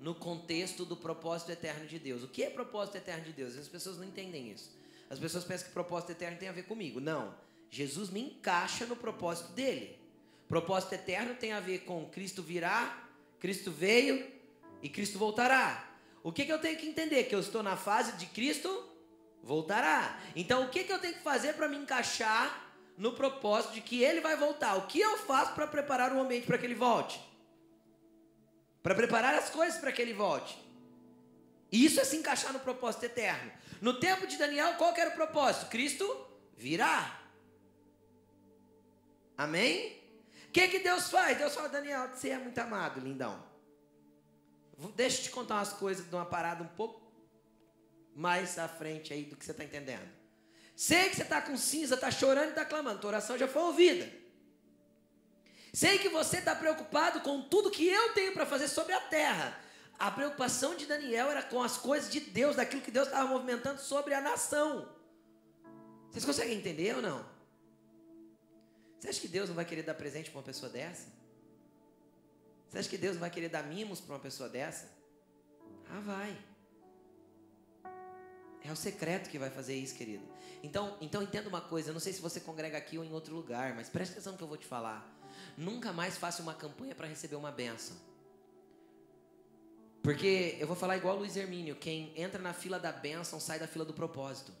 no 0.00 0.14
contexto 0.14 0.84
do 0.84 0.96
propósito 0.96 1.52
eterno 1.52 1.86
de 1.86 1.98
Deus. 1.98 2.22
O 2.22 2.28
que 2.28 2.42
é 2.42 2.50
propósito 2.50 2.96
eterno 2.96 3.24
de 3.24 3.32
Deus? 3.32 3.56
As 3.56 3.68
pessoas 3.68 3.96
não 3.96 4.04
entendem 4.04 4.50
isso. 4.50 4.76
As 5.08 5.18
pessoas 5.18 5.44
pensam 5.44 5.68
que 5.68 5.72
propósito 5.72 6.12
eterno 6.12 6.38
tem 6.38 6.48
a 6.48 6.52
ver 6.52 6.64
comigo. 6.64 7.00
Não. 7.00 7.34
Jesus 7.70 8.10
me 8.10 8.20
encaixa 8.20 8.86
no 8.86 8.96
propósito 8.96 9.52
dele. 9.52 9.98
Propósito 10.48 10.94
eterno 10.94 11.34
tem 11.34 11.52
a 11.52 11.60
ver 11.60 11.80
com 11.80 12.08
Cristo 12.10 12.42
virá, 12.42 13.08
Cristo 13.38 13.70
veio 13.70 14.26
e 14.82 14.88
Cristo 14.88 15.18
voltará. 15.18 15.88
O 16.22 16.32
que, 16.32 16.44
que 16.44 16.52
eu 16.52 16.58
tenho 16.58 16.76
que 16.76 16.86
entender? 16.86 17.24
Que 17.24 17.34
eu 17.34 17.40
estou 17.40 17.62
na 17.62 17.76
fase 17.76 18.12
de 18.18 18.26
Cristo 18.26 18.89
voltará. 19.42 20.18
Então, 20.36 20.64
o 20.64 20.68
que, 20.68 20.84
que 20.84 20.92
eu 20.92 20.98
tenho 20.98 21.14
que 21.14 21.22
fazer 21.22 21.54
para 21.54 21.68
me 21.68 21.76
encaixar 21.76 22.70
no 23.00 23.14
propósito 23.14 23.72
de 23.72 23.80
que 23.80 24.02
ele 24.02 24.20
vai 24.20 24.36
voltar. 24.36 24.76
O 24.76 24.86
que 24.86 25.00
eu 25.00 25.16
faço 25.16 25.54
para 25.54 25.66
preparar 25.66 26.12
o 26.12 26.20
ambiente 26.20 26.46
para 26.46 26.58
que 26.58 26.66
ele 26.66 26.74
volte? 26.74 27.18
Para 28.82 28.94
preparar 28.94 29.34
as 29.34 29.48
coisas 29.48 29.80
para 29.80 29.90
que 29.90 30.02
ele 30.02 30.12
volte. 30.12 30.54
E 31.72 31.82
isso 31.82 31.98
é 31.98 32.04
se 32.04 32.18
encaixar 32.18 32.52
no 32.52 32.60
propósito 32.60 33.04
eterno. 33.04 33.50
No 33.80 33.98
tempo 33.98 34.26
de 34.26 34.36
Daniel, 34.36 34.74
qual 34.74 34.94
era 34.94 35.08
o 35.08 35.14
propósito? 35.14 35.70
Cristo 35.70 36.04
virá. 36.58 37.18
Amém? 39.34 39.98
O 40.48 40.52
que, 40.52 40.68
que 40.68 40.80
Deus 40.80 41.10
faz? 41.10 41.38
Deus 41.38 41.54
fala, 41.54 41.70
Daniel, 41.70 42.06
você 42.08 42.28
é 42.28 42.38
muito 42.38 42.58
amado, 42.58 43.00
lindão. 43.00 43.42
Deixa 44.94 45.20
eu 45.20 45.22
te 45.22 45.30
contar 45.30 45.54
umas 45.54 45.72
coisas 45.72 46.06
de 46.06 46.14
uma 46.14 46.26
parada 46.26 46.62
um 46.62 46.68
pouco 46.68 46.99
mais 48.14 48.58
à 48.58 48.68
frente 48.68 49.12
aí 49.12 49.24
do 49.24 49.36
que 49.36 49.44
você 49.44 49.52
está 49.52 49.64
entendendo. 49.64 50.08
Sei 50.76 51.10
que 51.10 51.16
você 51.16 51.22
está 51.22 51.42
com 51.42 51.56
cinza, 51.56 51.94
está 51.94 52.10
chorando 52.10 52.46
e 52.46 52.50
está 52.50 52.64
clamando. 52.64 53.00
Tua 53.00 53.08
oração 53.08 53.36
já 53.36 53.46
foi 53.46 53.62
ouvida. 53.62 54.10
Sei 55.72 55.98
que 55.98 56.08
você 56.08 56.38
está 56.38 56.54
preocupado 56.54 57.20
com 57.20 57.42
tudo 57.42 57.70
que 57.70 57.86
eu 57.86 58.12
tenho 58.14 58.32
para 58.32 58.46
fazer 58.46 58.66
sobre 58.66 58.92
a 58.92 59.00
terra. 59.00 59.58
A 59.98 60.10
preocupação 60.10 60.74
de 60.74 60.86
Daniel 60.86 61.30
era 61.30 61.42
com 61.42 61.62
as 61.62 61.76
coisas 61.76 62.10
de 62.10 62.20
Deus, 62.20 62.56
daquilo 62.56 62.82
que 62.82 62.90
Deus 62.90 63.06
estava 63.06 63.28
movimentando 63.28 63.80
sobre 63.80 64.14
a 64.14 64.20
nação. 64.20 64.88
Vocês 66.10 66.24
conseguem 66.24 66.56
entender 66.56 66.96
ou 66.96 67.02
não? 67.02 67.24
Você 68.98 69.08
acha 69.08 69.20
que 69.20 69.28
Deus 69.28 69.48
não 69.48 69.56
vai 69.56 69.64
querer 69.64 69.82
dar 69.82 69.94
presente 69.94 70.30
para 70.30 70.38
uma 70.38 70.44
pessoa 70.44 70.70
dessa? 70.70 71.06
Você 72.68 72.78
acha 72.78 72.88
que 72.88 72.98
Deus 72.98 73.14
não 73.14 73.20
vai 73.20 73.30
querer 73.30 73.48
dar 73.48 73.62
mimos 73.62 74.00
para 74.00 74.14
uma 74.14 74.20
pessoa 74.20 74.48
dessa? 74.48 74.90
Ah, 75.88 76.00
vai. 76.00 76.49
É 78.62 78.70
o 78.70 78.76
secreto 78.76 79.30
que 79.30 79.38
vai 79.38 79.50
fazer 79.50 79.74
isso, 79.74 79.94
querido. 79.94 80.24
Então, 80.62 80.96
então 81.00 81.22
entenda 81.22 81.48
uma 81.48 81.60
coisa, 81.60 81.90
eu 81.90 81.92
não 81.94 82.00
sei 82.00 82.12
se 82.12 82.20
você 82.20 82.40
congrega 82.40 82.76
aqui 82.76 82.98
ou 82.98 83.04
em 83.04 83.12
outro 83.12 83.34
lugar, 83.34 83.74
mas 83.74 83.88
preste 83.88 84.12
atenção 84.12 84.32
no 84.32 84.38
que 84.38 84.44
eu 84.44 84.48
vou 84.48 84.58
te 84.58 84.66
falar. 84.66 85.16
Nunca 85.56 85.92
mais 85.92 86.16
faça 86.16 86.42
uma 86.42 86.54
campanha 86.54 86.94
para 86.94 87.06
receber 87.06 87.36
uma 87.36 87.50
benção. 87.50 87.96
Porque 90.02 90.56
eu 90.58 90.66
vou 90.66 90.76
falar 90.76 90.96
igual 90.96 91.16
Luiz 91.16 91.36
Hermínio, 91.36 91.76
quem 91.76 92.12
entra 92.16 92.40
na 92.40 92.52
fila 92.52 92.78
da 92.78 92.92
bênção 92.92 93.38
sai 93.38 93.58
da 93.58 93.66
fila 93.66 93.84
do 93.84 93.92
propósito. 93.92 94.52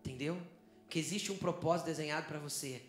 Entendeu? 0.00 0.40
Que 0.88 0.98
existe 0.98 1.32
um 1.32 1.38
propósito 1.38 1.86
desenhado 1.86 2.26
para 2.26 2.38
você. 2.38 2.82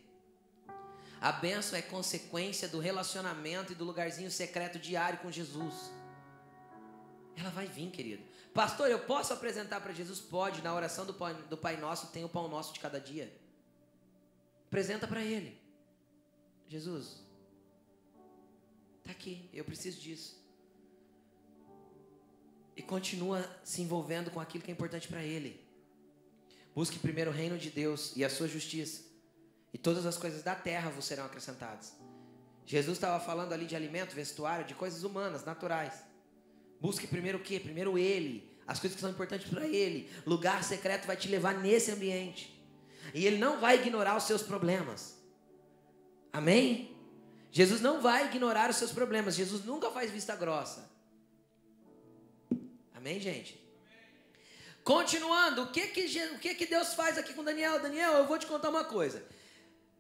A 1.20 1.32
bênção 1.32 1.78
é 1.78 1.82
consequência 1.82 2.68
do 2.68 2.80
relacionamento 2.80 3.72
e 3.72 3.76
do 3.76 3.84
lugarzinho 3.84 4.30
secreto 4.30 4.78
diário 4.78 5.20
com 5.20 5.32
Jesus. 5.32 5.92
Ela 7.36 7.50
vai 7.50 7.68
vir, 7.68 7.92
querido. 7.92 8.24
Pastor, 8.54 8.90
eu 8.90 9.00
posso 9.00 9.34
apresentar 9.34 9.82
para 9.82 9.94
Jesus? 9.94 10.20
Pode. 10.20 10.62
Na 10.62 10.74
oração 10.74 11.06
do 11.06 11.14
Pai, 11.14 11.34
do 11.50 11.58
Pai 11.58 11.78
Nosso 11.78 12.08
tem 12.08 12.24
o 12.24 12.30
pão 12.30 12.48
nosso 12.48 12.74
de 12.74 12.80
cada 12.80 13.00
dia. 13.00 13.32
Apresenta 14.68 15.08
para 15.08 15.22
Ele. 15.22 15.60
Jesus, 16.68 17.24
está 19.00 19.12
aqui, 19.12 19.50
eu 19.54 19.64
preciso 19.64 20.02
disso. 20.02 20.44
E 22.76 22.82
continua 22.82 23.48
se 23.64 23.82
envolvendo 23.82 24.32
com 24.32 24.40
aquilo 24.40 24.64
que 24.64 24.72
é 24.72 24.74
importante 24.74 25.08
para 25.08 25.24
Ele. 25.24 25.64
Busque 26.74 27.00
primeiro 27.00 27.32
o 27.32 27.34
reino 27.34 27.58
de 27.58 27.70
Deus 27.70 28.14
e 28.16 28.26
a 28.26 28.30
sua 28.30 28.48
justiça, 28.48 29.04
e 29.72 29.78
todas 29.78 30.06
as 30.06 30.18
coisas 30.18 30.44
da 30.44 30.56
terra 30.56 30.90
vos 30.90 31.06
serão 31.06 31.26
acrescentadas. 31.26 31.94
Jesus 32.66 32.98
estava 32.98 33.24
falando 33.24 33.54
ali 33.54 33.66
de 33.66 33.76
alimento, 33.76 34.16
vestuário, 34.16 34.66
de 34.66 34.74
coisas 34.74 35.04
humanas, 35.04 35.46
naturais. 35.46 36.04
Busque 36.86 37.08
primeiro 37.08 37.40
o 37.40 37.42
quê? 37.42 37.60
Primeiro 37.60 37.98
Ele, 37.98 38.48
as 38.68 38.80
coisas 38.80 38.96
que 38.96 39.02
são 39.02 39.10
importantes 39.10 39.50
para 39.50 39.68
Ele. 39.68 40.08
Lugar 40.24 40.64
secreto 40.64 41.08
vai 41.08 41.18
te 41.18 41.28
levar 41.28 41.56
nesse 41.56 41.90
ambiente. 41.90 42.64
E 43.12 43.26
Ele 43.26 43.38
não 43.38 43.60
vai 43.60 43.82
ignorar 43.82 44.16
os 44.16 44.26
seus 44.26 44.44
problemas. 44.44 45.20
Amém? 46.32 46.96
Jesus 47.52 47.82
não 47.82 48.02
vai 48.02 48.28
ignorar 48.28 48.70
os 48.70 48.76
seus 48.76 48.92
problemas. 48.92 49.34
Jesus 49.34 49.66
nunca 49.66 49.90
faz 49.90 50.12
vista 50.12 50.36
grossa. 50.36 50.88
Amém, 52.94 53.20
gente? 53.20 53.60
Continuando, 54.84 55.64
o 55.64 55.72
que 55.72 55.88
que, 55.88 56.06
o 56.36 56.38
que 56.38 56.54
que 56.54 56.68
Deus 56.68 56.94
faz 56.94 57.18
aqui 57.18 57.34
com 57.34 57.44
Daniel? 57.44 57.82
Daniel, 57.82 58.14
eu 58.14 58.28
vou 58.28 58.38
te 58.38 58.46
contar 58.46 58.70
uma 58.70 58.84
coisa. 58.84 59.26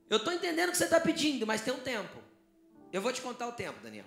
Eu 0.08 0.18
estou 0.18 0.32
entendendo 0.32 0.70
o 0.70 0.72
que 0.72 0.78
você 0.78 0.84
está 0.84 1.00
pedindo, 1.00 1.48
mas 1.48 1.62
tem 1.62 1.74
um 1.74 1.80
tempo. 1.80 2.20
Eu 2.94 3.02
vou 3.02 3.12
te 3.12 3.24
contar 3.24 3.48
o 3.48 3.54
tempo, 3.54 3.80
Daniel. 3.82 4.06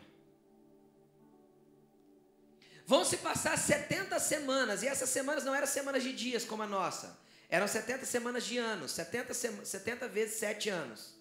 Vão 2.91 3.05
se 3.05 3.19
passar 3.19 3.59
70 3.59 4.19
semanas, 4.19 4.83
e 4.83 4.87
essas 4.89 5.11
semanas 5.11 5.45
não 5.45 5.55
eram 5.55 5.67
semanas 5.67 6.03
de 6.03 6.11
dias 6.11 6.47
como 6.47 6.63
a 6.63 6.67
nossa. 6.67 7.19
Eram 7.47 7.69
70 7.69 8.07
semanas 8.07 8.47
de 8.47 8.57
anos, 8.57 8.93
70, 8.93 9.35
70 9.35 10.09
vezes 10.09 10.37
7 10.37 10.71
anos. 10.71 11.15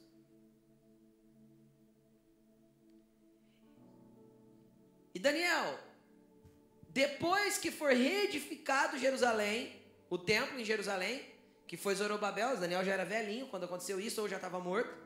E 5.13 5.19
Daniel, 5.19 5.77
depois 6.87 7.57
que 7.57 7.69
for 7.69 7.91
reedificado 7.91 8.97
Jerusalém, 8.97 9.75
o 10.09 10.17
templo 10.17 10.57
em 10.57 10.63
Jerusalém, 10.63 11.21
que 11.67 11.75
foi 11.75 11.95
Zorobabel, 11.95 12.55
Daniel 12.55 12.85
já 12.85 12.93
era 12.93 13.03
velhinho 13.03 13.47
quando 13.47 13.65
aconteceu 13.65 13.99
isso, 13.99 14.21
ou 14.21 14.29
já 14.29 14.37
estava 14.37 14.57
morto. 14.57 14.97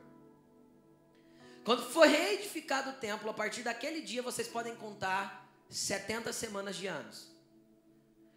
Quando 1.64 1.90
for 1.90 2.06
reedificado 2.06 2.90
o 2.90 2.92
templo, 2.92 3.28
a 3.28 3.34
partir 3.34 3.64
daquele 3.64 4.00
dia 4.00 4.22
vocês 4.22 4.46
podem 4.46 4.76
contar 4.76 5.41
70 5.72 6.32
semanas 6.32 6.76
de 6.76 6.86
anos. 6.86 7.32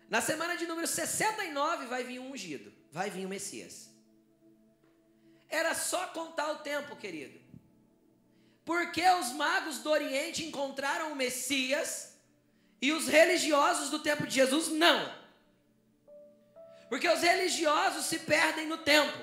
Na 0.09 0.21
semana 0.21 0.55
de 0.55 0.65
número 0.65 0.87
69 0.87 1.85
vai 1.87 2.03
vir 2.03 2.19
um 2.19 2.31
ungido, 2.31 2.71
vai 2.91 3.09
vir 3.09 3.25
o 3.25 3.29
Messias. 3.29 3.89
Era 5.49 5.75
só 5.75 6.07
contar 6.07 6.51
o 6.51 6.59
tempo, 6.59 6.95
querido. 6.95 7.39
Porque 8.63 9.07
os 9.07 9.31
magos 9.33 9.79
do 9.79 9.89
Oriente 9.89 10.45
encontraram 10.45 11.11
o 11.11 11.15
Messias 11.15 12.17
e 12.81 12.91
os 12.91 13.07
religiosos 13.07 13.89
do 13.89 13.99
tempo 13.99 14.25
de 14.25 14.35
Jesus 14.35 14.69
não. 14.69 15.13
Porque 16.89 17.07
os 17.07 17.21
religiosos 17.21 18.05
se 18.05 18.19
perdem 18.19 18.67
no 18.67 18.77
tempo. 18.77 19.17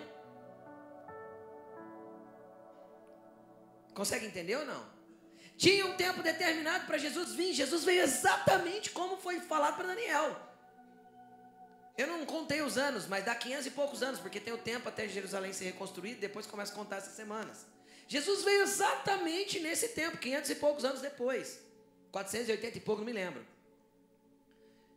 Consegue 3.94 4.26
entender 4.26 4.56
ou 4.56 4.66
não? 4.66 4.91
Tinha 5.62 5.86
um 5.86 5.94
tempo 5.94 6.24
determinado 6.24 6.86
para 6.86 6.98
Jesus 6.98 7.34
vir. 7.36 7.52
Jesus 7.52 7.84
veio 7.84 8.02
exatamente 8.02 8.90
como 8.90 9.16
foi 9.16 9.38
falado 9.38 9.76
para 9.76 9.86
Daniel. 9.86 10.36
Eu 11.96 12.08
não 12.08 12.26
contei 12.26 12.60
os 12.62 12.76
anos, 12.76 13.06
mas 13.06 13.24
dá 13.24 13.32
500 13.32 13.66
e 13.66 13.70
poucos 13.70 14.02
anos, 14.02 14.18
porque 14.18 14.40
tem 14.40 14.52
o 14.52 14.58
tempo 14.58 14.88
até 14.88 15.06
Jerusalém 15.06 15.52
ser 15.52 15.66
reconstruído, 15.66 16.18
depois 16.18 16.46
começa 16.46 16.72
a 16.72 16.74
contar 16.74 16.96
essas 16.96 17.14
semanas. 17.14 17.64
Jesus 18.08 18.42
veio 18.42 18.62
exatamente 18.62 19.60
nesse 19.60 19.90
tempo, 19.90 20.18
500 20.18 20.50
e 20.50 20.54
poucos 20.56 20.84
anos 20.84 21.00
depois. 21.00 21.60
480 22.10 22.78
e 22.78 22.80
pouco, 22.80 23.02
não 23.02 23.06
me 23.06 23.12
lembro. 23.12 23.46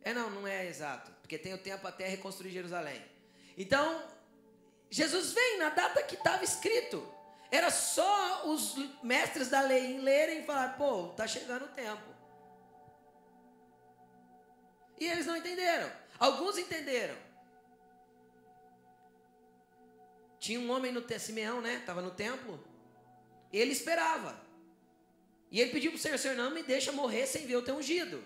É, 0.01 0.15
não, 0.15 0.31
não 0.31 0.47
é 0.47 0.65
exato, 0.65 1.11
porque 1.21 1.37
tem 1.37 1.53
o 1.53 1.59
tempo 1.59 1.87
até 1.87 2.07
reconstruir 2.07 2.49
Jerusalém. 2.49 3.05
Então, 3.55 4.03
Jesus 4.89 5.31
vem 5.31 5.59
na 5.59 5.69
data 5.69 6.01
que 6.01 6.15
estava 6.15 6.43
escrito. 6.43 7.07
Era 7.55 7.71
só 7.71 8.49
os 8.49 8.75
mestres 9.01 9.49
da 9.49 9.61
lei 9.61 9.97
lerem 9.97 10.39
e 10.39 10.45
falar, 10.45 10.75
pô, 10.77 11.11
está 11.11 11.25
chegando 11.25 11.63
o 11.63 11.69
tempo. 11.69 12.03
E 14.99 15.05
eles 15.05 15.25
não 15.25 15.37
entenderam. 15.37 15.89
Alguns 16.19 16.57
entenderam. 16.57 17.15
Tinha 20.37 20.59
um 20.59 20.69
homem 20.69 20.91
no 20.91 21.01
Simeão, 21.17 21.61
né? 21.61 21.75
Estava 21.75 22.01
no 22.01 22.11
templo. 22.11 22.61
Ele 23.53 23.71
esperava. 23.71 24.37
E 25.49 25.61
ele 25.61 25.71
pediu 25.71 25.91
para 25.91 25.97
o 25.97 26.01
Senhor, 26.01 26.17
Senhor, 26.17 26.35
não 26.35 26.51
me 26.51 26.61
deixa 26.61 26.91
morrer 26.91 27.25
sem 27.25 27.47
ver 27.47 27.55
o 27.55 27.61
teu 27.61 27.77
ungido. 27.77 28.21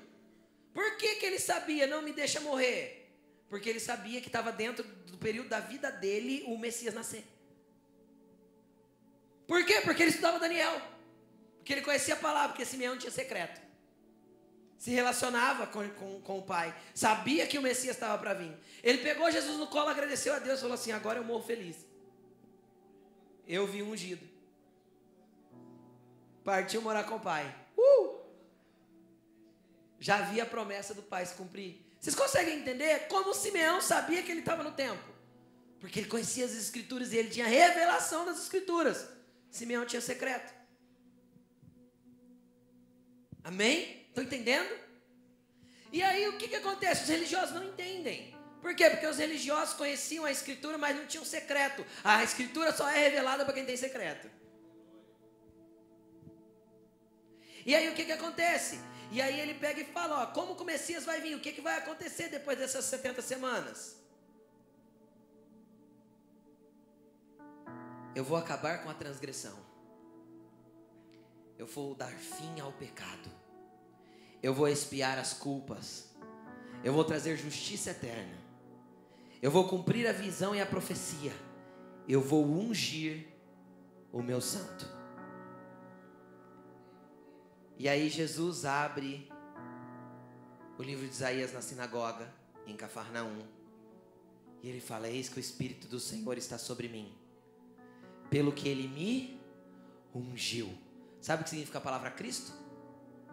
Por 0.73 0.97
que, 0.97 1.17
que 1.17 1.25
ele 1.27 1.37
sabia, 1.37 1.85
não 1.85 2.01
me 2.01 2.13
deixa 2.13 2.39
morrer? 2.39 3.13
Porque 3.47 3.69
ele 3.69 3.79
sabia 3.79 4.21
que 4.21 4.27
estava 4.27 4.51
dentro 4.51 4.83
do 4.83 5.19
período 5.19 5.49
da 5.49 5.59
vida 5.59 5.91
dele 5.91 6.45
o 6.47 6.57
Messias 6.57 6.95
nascer. 6.95 7.23
Por 9.49 9.65
quê? 9.65 9.81
Porque 9.81 10.03
ele 10.03 10.11
estudava 10.11 10.39
Daniel. 10.39 10.75
Porque 11.57 11.73
ele 11.73 11.81
conhecia 11.81 12.13
a 12.13 12.17
palavra, 12.17 12.49
porque 12.49 12.63
Simeão 12.63 12.97
tinha 12.97 13.11
secreto 13.11 13.59
se 14.79 14.91
relacionava 14.91 15.67
com, 15.67 15.87
com, 15.89 16.21
com 16.21 16.39
o 16.39 16.41
Pai, 16.41 16.73
sabia 16.95 17.45
que 17.45 17.57
o 17.57 17.61
Messias 17.61 17.97
estava 17.97 18.17
para 18.17 18.33
vir. 18.33 18.57
Ele 18.81 18.99
pegou 18.99 19.29
Jesus 19.29 19.57
no 19.57 19.67
colo, 19.67 19.89
agradeceu 19.89 20.33
a 20.33 20.39
Deus 20.39 20.61
falou 20.61 20.75
assim: 20.75 20.93
Agora 20.93 21.19
eu 21.19 21.23
morro 21.23 21.43
feliz. 21.43 21.85
Eu 23.45 23.67
vi 23.67 23.83
ungido. 23.83 24.25
Partiu 26.45 26.81
morar 26.81 27.03
com 27.03 27.15
o 27.15 27.19
Pai. 27.19 27.53
Uh! 27.77 28.19
Já 29.99 30.21
vi 30.21 30.39
a 30.39 30.45
promessa 30.45 30.93
do 30.93 31.03
Pai 31.03 31.25
se 31.25 31.35
cumprir. 31.35 31.85
Vocês 31.99 32.15
conseguem 32.15 32.59
entender 32.59 33.07
como 33.09 33.33
Simeão 33.33 33.81
sabia 33.81 34.23
que 34.23 34.31
ele 34.31 34.39
estava 34.39 34.63
no 34.63 34.71
tempo? 34.71 35.03
Porque 35.81 35.99
ele 35.99 36.07
conhecia 36.07 36.45
as 36.45 36.53
Escrituras 36.53 37.11
e 37.11 37.17
ele 37.17 37.29
tinha 37.29 37.45
revelação 37.45 38.25
das 38.25 38.41
Escrituras. 38.41 39.09
Simeão 39.49 39.85
tinha 39.85 40.01
secreto. 40.01 40.53
Amém? 43.43 44.05
Estão 44.07 44.23
entendendo? 44.23 44.69
E 45.91 46.01
aí 46.03 46.27
o 46.27 46.37
que, 46.37 46.47
que 46.47 46.55
acontece? 46.55 47.03
Os 47.03 47.09
religiosos 47.09 47.55
não 47.55 47.63
entendem. 47.63 48.35
Por 48.61 48.75
quê? 48.75 48.89
Porque 48.89 49.07
os 49.07 49.17
religiosos 49.17 49.73
conheciam 49.73 50.25
a 50.25 50.31
escritura, 50.31 50.77
mas 50.77 50.95
não 50.95 51.07
tinham 51.07 51.25
secreto. 51.25 51.85
A 52.03 52.23
escritura 52.23 52.73
só 52.73 52.89
é 52.89 52.97
revelada 52.97 53.45
para 53.45 53.53
quem 53.53 53.65
tem 53.65 53.77
secreto. 53.77 54.29
E 57.65 57.73
aí 57.73 57.89
o 57.89 57.93
que, 57.93 58.05
que 58.05 58.11
acontece? 58.11 58.79
E 59.11 59.21
aí 59.21 59.39
ele 59.39 59.53
pega 59.53 59.81
e 59.81 59.85
fala: 59.85 60.23
ó, 60.23 60.25
como 60.27 60.53
o 60.53 60.65
Messias 60.65 61.05
vai 61.05 61.21
vir? 61.21 61.35
O 61.35 61.39
que, 61.39 61.51
que 61.51 61.61
vai 61.61 61.77
acontecer 61.77 62.29
depois 62.29 62.57
dessas 62.57 62.85
70 62.85 63.21
semanas? 63.21 63.98
Eu 68.15 68.23
vou 68.23 68.37
acabar 68.37 68.83
com 68.83 68.89
a 68.89 68.93
transgressão. 68.93 69.57
Eu 71.57 71.67
vou 71.67 71.93
dar 71.93 72.11
fim 72.11 72.59
ao 72.59 72.71
pecado. 72.71 73.29
Eu 74.41 74.53
vou 74.53 74.67
expiar 74.67 75.17
as 75.17 75.33
culpas. 75.33 76.09
Eu 76.83 76.93
vou 76.93 77.03
trazer 77.03 77.37
justiça 77.37 77.91
eterna. 77.91 78.37
Eu 79.41 79.51
vou 79.51 79.67
cumprir 79.67 80.07
a 80.07 80.11
visão 80.11 80.55
e 80.55 80.61
a 80.61 80.65
profecia. 80.65 81.33
Eu 82.07 82.21
vou 82.21 82.45
ungir 82.45 83.27
o 84.11 84.21
meu 84.21 84.41
santo. 84.41 84.87
E 87.77 87.87
aí 87.87 88.09
Jesus 88.09 88.65
abre 88.65 89.29
o 90.77 90.83
livro 90.83 91.05
de 91.05 91.13
Isaías 91.13 91.53
na 91.53 91.61
sinagoga 91.61 92.33
em 92.65 92.75
Cafarnaum. 92.75 93.45
E 94.61 94.69
ele 94.69 94.81
fala: 94.81 95.07
Eis 95.07 95.29
que 95.29 95.37
o 95.37 95.39
Espírito 95.39 95.87
do 95.87 95.99
Senhor 95.99 96.37
está 96.37 96.57
sobre 96.57 96.89
mim, 96.89 97.13
pelo 98.29 98.51
que 98.51 98.67
ele 98.67 98.87
me 98.87 99.39
ungiu. 100.13 100.69
Sabe 101.21 101.41
o 101.41 101.43
que 101.43 101.49
significa 101.49 101.79
a 101.79 101.81
palavra 101.81 102.11
Cristo? 102.11 102.53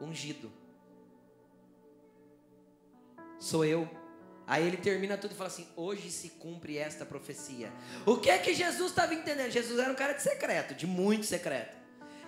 Ungido. 0.00 0.50
Sou 3.38 3.64
eu. 3.64 3.88
Aí 4.46 4.64
ele 4.66 4.76
termina 4.76 5.16
tudo 5.16 5.32
e 5.32 5.34
fala 5.36 5.48
assim: 5.48 5.66
hoje 5.76 6.10
se 6.10 6.30
cumpre 6.30 6.78
esta 6.78 7.04
profecia. 7.04 7.72
O 8.04 8.16
que 8.16 8.30
é 8.30 8.38
que 8.38 8.54
Jesus 8.54 8.90
estava 8.90 9.14
entendendo? 9.14 9.50
Jesus 9.50 9.78
era 9.78 9.90
um 9.90 9.96
cara 9.96 10.12
de 10.12 10.22
secreto, 10.22 10.74
de 10.74 10.86
muito 10.86 11.26
secreto. 11.26 11.76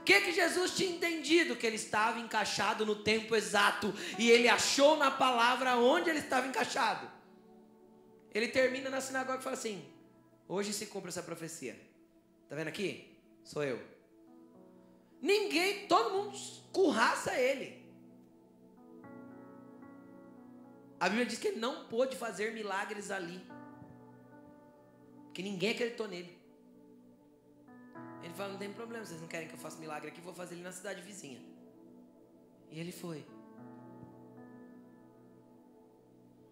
O 0.00 0.02
que 0.02 0.14
é 0.14 0.20
que 0.20 0.32
Jesus 0.32 0.74
tinha 0.74 0.90
entendido? 0.90 1.54
Que 1.54 1.66
ele 1.66 1.76
estava 1.76 2.18
encaixado 2.18 2.84
no 2.86 2.96
tempo 2.96 3.36
exato 3.36 3.94
e 4.18 4.30
ele 4.30 4.48
achou 4.48 4.96
na 4.96 5.10
palavra 5.10 5.76
onde 5.76 6.08
ele 6.08 6.20
estava 6.20 6.46
encaixado. 6.46 7.08
Ele 8.34 8.48
termina 8.48 8.90
na 8.90 9.00
sinagoga 9.00 9.38
e 9.38 9.42
fala 9.42 9.56
assim: 9.56 9.84
hoje 10.48 10.72
se 10.72 10.86
cumpre 10.86 11.10
essa 11.10 11.22
profecia. 11.22 11.87
Tá 12.48 12.54
vendo 12.56 12.68
aqui? 12.68 13.18
Sou 13.44 13.62
eu. 13.62 13.78
Ninguém, 15.20 15.86
todo 15.86 16.14
mundo 16.14 16.38
curraça 16.72 17.38
ele. 17.38 17.86
A 21.00 21.08
Bíblia 21.08 21.26
diz 21.26 21.38
que 21.38 21.48
ele 21.48 21.60
não 21.60 21.86
pôde 21.88 22.16
fazer 22.16 22.52
milagres 22.52 23.10
ali. 23.10 23.40
Porque 25.24 25.42
ninguém 25.42 25.70
acreditou 25.70 26.08
nele. 26.08 26.36
Ele 28.22 28.34
fala: 28.34 28.52
não 28.52 28.58
tem 28.58 28.72
problema, 28.72 29.04
vocês 29.04 29.20
não 29.20 29.28
querem 29.28 29.48
que 29.48 29.54
eu 29.54 29.58
faça 29.58 29.78
milagre 29.78 30.08
aqui, 30.08 30.20
vou 30.20 30.34
fazer 30.34 30.54
ele 30.54 30.62
na 30.62 30.72
cidade 30.72 31.00
vizinha. 31.02 31.40
E 32.70 32.80
ele 32.80 32.92
foi. 32.92 33.24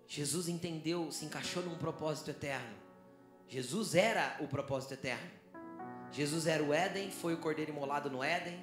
Jesus 0.06 0.48
entendeu, 0.48 1.10
se 1.10 1.24
encaixou 1.24 1.62
num 1.62 1.76
propósito 1.76 2.30
eterno. 2.30 2.76
Jesus 3.48 3.94
era 3.94 4.36
o 4.40 4.46
propósito 4.46 4.94
eterno. 4.94 5.30
Jesus 6.12 6.46
era 6.46 6.62
o 6.62 6.72
Éden, 6.72 7.10
foi 7.10 7.34
o 7.34 7.38
cordeiro 7.38 7.70
imolado 7.70 8.10
no 8.10 8.22
Éden, 8.22 8.62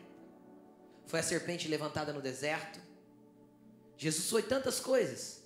foi 1.06 1.20
a 1.20 1.24
serpente 1.24 1.68
levantada 1.68 2.12
no 2.14 2.22
deserto. 2.22 2.80
Jesus 3.98 4.30
foi 4.30 4.42
tantas 4.42 4.80
coisas. 4.80 5.44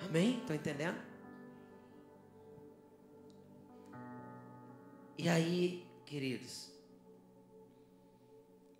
Amém? 0.00 0.40
Estão 0.40 0.54
entendendo? 0.54 1.00
E 5.18 5.28
aí, 5.28 5.86
queridos, 6.04 6.70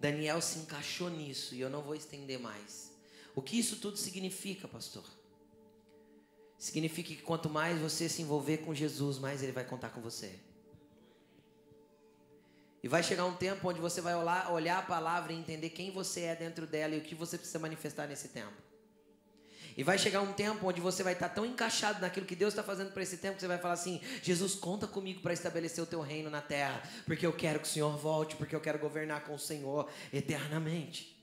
Daniel 0.00 0.40
se 0.40 0.58
encaixou 0.58 1.08
nisso 1.08 1.54
e 1.54 1.60
eu 1.60 1.70
não 1.70 1.82
vou 1.82 1.94
estender 1.94 2.38
mais. 2.38 2.92
O 3.34 3.40
que 3.40 3.58
isso 3.58 3.76
tudo 3.76 3.96
significa, 3.96 4.66
pastor? 4.66 5.04
Significa 6.58 7.14
que 7.14 7.22
quanto 7.22 7.48
mais 7.48 7.80
você 7.80 8.08
se 8.08 8.22
envolver 8.22 8.58
com 8.58 8.74
Jesus, 8.74 9.18
mais 9.18 9.42
ele 9.42 9.52
vai 9.52 9.64
contar 9.64 9.90
com 9.90 10.00
você. 10.00 10.38
E 12.82 12.88
vai 12.88 13.02
chegar 13.02 13.24
um 13.24 13.34
tempo 13.34 13.68
onde 13.68 13.80
você 13.80 14.00
vai 14.00 14.14
olhar, 14.14 14.78
a 14.78 14.82
palavra 14.82 15.32
e 15.32 15.36
entender 15.36 15.70
quem 15.70 15.92
você 15.92 16.22
é 16.22 16.34
dentro 16.34 16.66
dela 16.66 16.94
e 16.94 16.98
o 16.98 17.02
que 17.02 17.14
você 17.14 17.38
precisa 17.38 17.60
manifestar 17.60 18.08
nesse 18.08 18.28
tempo. 18.28 18.60
E 19.76 19.84
vai 19.84 19.96
chegar 19.96 20.20
um 20.20 20.32
tempo 20.32 20.66
onde 20.66 20.80
você 20.80 21.02
vai 21.02 21.12
estar 21.12 21.28
tão 21.28 21.46
encaixado 21.46 22.00
naquilo 22.00 22.26
que 22.26 22.36
Deus 22.36 22.52
está 22.52 22.62
fazendo 22.62 22.92
para 22.92 23.02
esse 23.02 23.16
tempo 23.18 23.36
que 23.36 23.40
você 23.40 23.46
vai 23.46 23.56
falar 23.56 23.74
assim: 23.74 24.02
Jesus, 24.22 24.54
conta 24.54 24.86
comigo 24.86 25.20
para 25.22 25.32
estabelecer 25.32 25.82
o 25.82 25.86
teu 25.86 26.00
reino 26.00 26.28
na 26.28 26.42
terra, 26.42 26.82
porque 27.06 27.24
eu 27.24 27.32
quero 27.32 27.60
que 27.60 27.66
o 27.66 27.70
Senhor 27.70 27.96
volte, 27.96 28.36
porque 28.36 28.54
eu 28.54 28.60
quero 28.60 28.78
governar 28.78 29.24
com 29.24 29.34
o 29.34 29.38
Senhor 29.38 29.88
eternamente. 30.12 31.16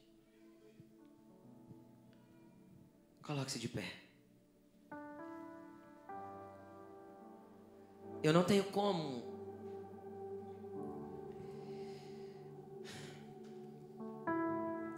Coloque-se 3.22 3.60
de 3.60 3.68
pé. 3.68 3.86
Eu 8.24 8.34
não 8.34 8.44
tenho 8.44 8.64
como 8.64 9.29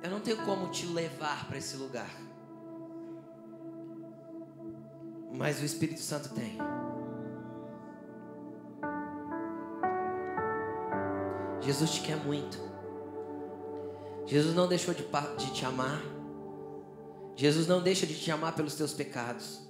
Eu 0.04 0.10
não 0.10 0.20
tenho 0.20 0.38
como 0.45 0.70
te 0.70 0.86
levar 0.86 1.47
para 1.47 1.58
esse 1.58 1.78
lugar. 1.78 2.10
Mas 5.34 5.62
o 5.62 5.66
Espírito 5.66 6.02
Santo 6.02 6.30
tem. 6.30 6.58
Jesus 11.62 11.91
te 11.91 12.02
quer 12.02 12.18
muito. 12.18 12.58
Jesus 14.26 14.56
não 14.56 14.68
deixou 14.68 14.93
de, 14.93 15.06
de, 15.38 15.54
te 15.54 15.66
amar. 15.66 16.02
Jesus 17.36 17.68
não 17.68 17.82
deixa 17.82 18.06
de 18.06 18.16
te 18.16 18.32
amar 18.32 18.56
pelos 18.56 18.76
teus 18.76 18.93
pecados. 18.93 19.62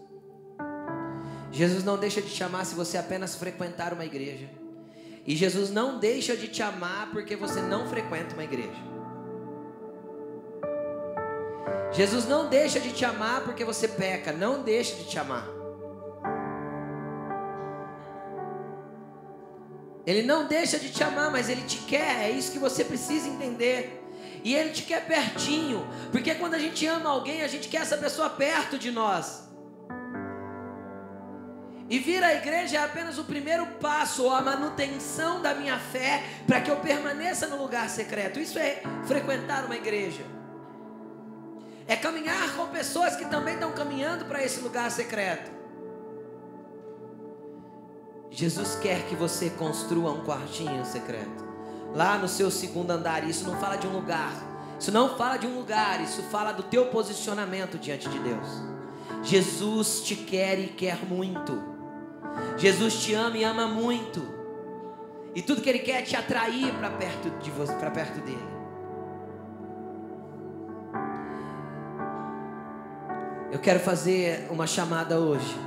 Jesus 1.52 1.84
não 1.84 1.98
deixa 1.98 2.22
de 2.22 2.30
te 2.30 2.44
amar 2.44 2.66
se 2.66 2.74
você 2.74 2.98
apenas 2.98 3.36
frequentar 3.36 3.94
uma 3.94 4.06
igreja. 4.06 4.50
E 5.28 5.36
Jesus 5.36 5.70
não 5.70 6.00
deixa 6.00 6.36
de 6.36 6.48
te 6.48 6.64
amar 6.64 7.12
porque 7.12 7.36
você 7.36 7.62
não 7.62 7.88
frequenta 7.88 8.34
uma 8.34 8.44
igreja. 8.44 8.91
Jesus 11.92 12.26
não 12.26 12.48
deixa 12.48 12.80
de 12.80 12.94
te 12.94 13.04
amar 13.04 13.42
porque 13.42 13.66
você 13.66 13.88
peca, 13.88 14.32
não 14.32 14.64
deixa 14.64 14.96
de 14.96 15.04
te 15.06 15.20
amar. 15.20 15.46
Ele 20.06 20.24
não 20.24 20.48
deixa 20.48 20.80
de 20.80 20.90
te 20.90 21.04
amar, 21.04 21.30
mas 21.32 21.50
ele 21.50 21.62
te 21.64 21.80
quer, 21.80 22.24
é 22.24 22.32
isso 22.32 22.52
que 22.52 22.60
você 22.60 22.84
precisa 22.84 23.28
entender. 23.28 24.02
E 24.44 24.56
ele 24.56 24.72
te 24.72 24.84
quer 24.84 25.06
pertinho, 25.06 25.86
porque 26.12 26.34
quando 26.34 26.56
a 26.56 26.60
gente 26.60 26.86
ama 26.88 27.10
alguém, 27.10 27.44
a 27.44 27.48
gente 27.48 27.68
quer 27.68 27.82
essa 27.82 27.98
pessoa 27.98 28.30
perto 28.30 28.80
de 28.80 28.90
nós. 28.90 29.50
E 31.90 32.00
vir 32.00 32.24
à 32.24 32.34
igreja 32.34 32.78
é 32.78 32.84
apenas 32.84 33.20
o 33.20 33.26
primeiro 33.26 33.66
passo, 33.82 34.24
ou 34.24 34.34
a 34.34 34.42
manutenção 34.42 35.42
da 35.42 35.54
minha 35.54 35.78
fé, 35.78 36.24
para 36.48 36.62
que 36.62 36.72
eu 36.72 36.78
permaneça 36.78 37.48
no 37.48 37.62
lugar 37.62 37.90
secreto. 37.90 38.40
Isso 38.40 38.58
é 38.58 38.82
frequentar 39.06 39.66
uma 39.66 39.76
igreja 39.76 40.41
é 41.88 41.96
caminhar 41.96 42.56
com 42.56 42.68
pessoas 42.68 43.16
que 43.16 43.26
também 43.26 43.56
estão 43.56 43.72
caminhando 43.72 44.26
para 44.26 44.44
esse 44.44 44.60
lugar 44.62 44.90
secreto. 44.92 45.52
Jesus 48.30 48.76
quer 48.76 49.06
que 49.08 49.16
você 49.16 49.50
construa 49.50 50.12
um 50.12 50.24
quartinho 50.24 50.86
secreto, 50.86 51.46
lá 51.94 52.18
no 52.18 52.28
seu 52.28 52.50
segundo 52.50 52.92
andar. 52.92 53.28
Isso 53.28 53.46
não 53.46 53.60
fala 53.60 53.76
de 53.76 53.86
um 53.86 53.92
lugar, 53.92 54.32
isso 54.80 54.92
não 54.92 55.18
fala 55.18 55.38
de 55.38 55.46
um 55.46 55.58
lugar, 55.58 56.02
isso 56.02 56.24
fala 56.24 56.54
do 56.54 56.64
teu 56.64 56.86
posicionamento 56.86 57.78
diante 57.78 58.08
de 58.08 58.20
Deus. 58.20 58.48
Jesus 59.22 60.02
te 60.02 60.16
quer 60.16 60.58
e 60.60 60.68
quer 60.68 61.06
muito. 61.06 61.62
Jesus 62.58 62.96
te 63.04 63.14
ama 63.14 63.38
e 63.38 63.44
ama 63.44 63.68
muito. 63.68 64.26
E 65.36 65.42
tudo 65.42 65.62
que 65.62 65.70
Ele 65.70 65.80
quer 65.80 66.00
é 66.00 66.02
te 66.02 66.16
atrair 66.16 66.74
para 66.74 66.90
perto 66.90 67.30
de 67.42 67.52
você, 67.52 67.74
perto 67.74 68.22
dele. 68.22 68.61
Eu 73.52 73.60
quero 73.60 73.82
fazer 73.82 74.48
uma 74.50 74.66
chamada 74.66 75.20
hoje 75.20 75.60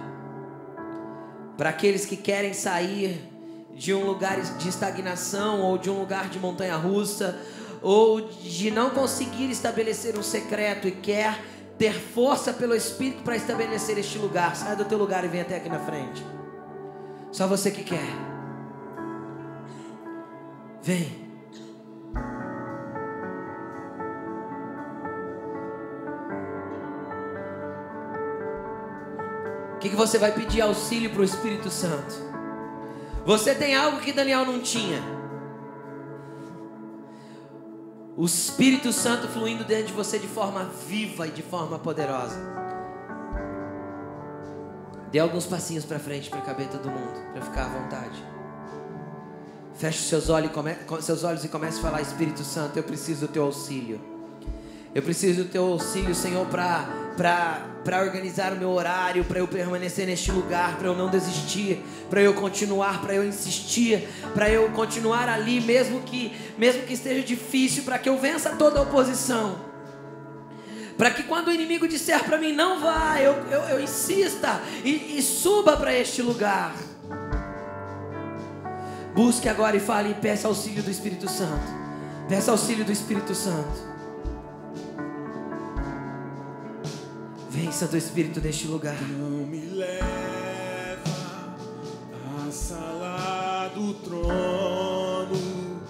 para 1.57 1.69
aqueles 1.69 2.07
que 2.07 2.17
querem 2.17 2.55
sair 2.55 3.31
de 3.75 3.93
um 3.93 4.07
lugar 4.07 4.41
de 4.41 4.69
estagnação 4.69 5.61
ou 5.61 5.77
de 5.77 5.91
um 5.91 5.99
lugar 6.01 6.31
de 6.31 6.39
montanha 6.39 6.77
russa 6.77 7.39
ou 7.83 8.23
de 8.23 8.71
não 8.71 8.89
conseguir 8.89 9.51
estabelecer 9.51 10.19
um 10.19 10.23
secreto 10.23 10.89
e 10.89 10.93
quer 10.93 11.39
ter 11.77 11.93
força 11.93 12.55
pelo 12.55 12.75
Espírito 12.75 13.23
para 13.23 13.37
estabelecer 13.37 13.99
este 13.99 14.17
lugar. 14.17 14.57
Sai 14.57 14.75
do 14.77 14.87
teu 14.87 14.97
lugar 14.97 15.23
e 15.23 15.29
vem 15.29 15.43
até 15.43 15.57
aqui 15.57 15.69
na 15.69 15.81
frente. 15.81 16.25
Só 17.31 17.47
você 17.47 17.71
que 17.71 17.85
quer. 17.85 18.09
Vem. 20.83 21.24
Que, 29.85 29.91
que 29.91 29.97
você 29.97 30.17
vai 30.17 30.33
pedir 30.33 30.63
auxílio 30.63 31.11
para 31.11 31.21
o 31.21 31.25
Espírito 31.25 31.69
Santo? 31.69 32.15
Você 33.27 33.55
tem 33.55 33.77
algo 33.77 34.01
que 34.01 34.13
Daniel 34.15 34.47
não 34.47 34.61
tinha. 34.61 35.03
O 38.17 38.25
Espírito 38.25 38.93
Santo 38.95 39.29
fluindo 39.29 39.63
dentro 39.63 39.89
de 39.89 39.93
você 39.93 40.19
de 40.19 40.27
forma 40.27 40.65
viva 40.89 41.27
e 41.27 41.31
de 41.31 41.43
forma 41.43 41.79
poderosa. 41.79 42.35
Dê 45.13 45.19
alguns 45.19 45.45
passinhos 45.45 45.85
para 45.85 45.99
frente 45.99 46.31
para 46.31 46.41
caber 46.41 46.69
todo 46.69 46.91
mundo, 46.91 47.33
para 47.33 47.43
ficar 47.43 47.67
à 47.67 47.69
vontade. 47.69 48.25
Feche 49.75 49.99
seus 50.05 50.31
olhos, 50.31 50.51
come, 50.51 50.75
seus 51.03 51.25
olhos 51.25 51.45
e 51.45 51.49
comece 51.49 51.79
a 51.79 51.83
falar: 51.83 52.01
Espírito 52.01 52.43
Santo, 52.43 52.79
eu 52.79 52.85
preciso 52.85 53.27
do 53.27 53.33
teu 53.33 53.45
auxílio. 53.45 54.01
Eu 54.95 55.03
preciso 55.03 55.45
do 55.45 55.51
teu 55.51 55.67
auxílio, 55.67 56.15
Senhor, 56.15 56.47
para 56.47 57.74
organizar 58.03 58.53
o 58.53 58.57
meu 58.57 58.71
horário, 58.71 59.25
para 59.25 59.39
eu 59.39 59.47
permanecer 59.47 60.07
neste 60.07 60.33
lugar, 60.33 60.77
para 60.77 60.87
eu 60.87 60.97
não 60.97 61.11
desistir, 61.11 61.85
para 62.09 62.23
eu 62.23 62.33
continuar, 62.33 63.03
para 63.03 63.15
eu 63.15 63.25
insistir, 63.25 64.09
para 64.33 64.49
eu 64.49 64.71
continuar 64.71 65.29
ali, 65.29 65.61
mesmo 65.61 66.01
que, 66.01 66.35
mesmo 66.57 66.83
que 66.83 66.95
esteja 66.95 67.23
difícil, 67.23 67.85
para 67.85 67.99
que 67.99 68.09
eu 68.09 68.19
vença 68.19 68.51
toda 68.51 68.79
a 68.79 68.83
oposição. 68.83 69.57
Para 70.97 71.11
que 71.11 71.25
quando 71.25 71.49
o 71.49 71.53
inimigo 71.53 71.87
disser 71.87 72.25
para 72.25 72.39
mim, 72.39 72.53
não 72.53 72.81
vá, 72.81 73.21
eu, 73.21 73.35
eu, 73.51 73.61
eu 73.63 73.81
insista 73.83 74.61
e, 74.85 75.19
e 75.19 75.23
suba 75.23 75.77
para 75.77 75.93
este 75.95 76.23
lugar. 76.23 76.75
Busque 79.15 79.49
agora 79.49 79.77
e 79.77 79.81
fale 79.81 80.11
e 80.11 80.15
peça 80.15 80.49
auxílio 80.49 80.83
do 80.83 80.91
Espírito 80.91 81.29
Santo. 81.29 81.85
Peça 82.29 82.51
auxílio 82.51 82.85
do 82.85 82.93
Espírito 82.93 83.35
Santo. 83.35 83.94
Vença 87.55 87.87
do 87.87 87.97
Espírito 87.97 88.41
neste 88.41 88.67
lugar. 88.67 89.01
Não 89.01 89.47
me 89.47 89.61
leva 89.67 90.99
à 92.45 92.51
sala 92.51 93.71
do 93.73 93.95
trono. 93.95 95.81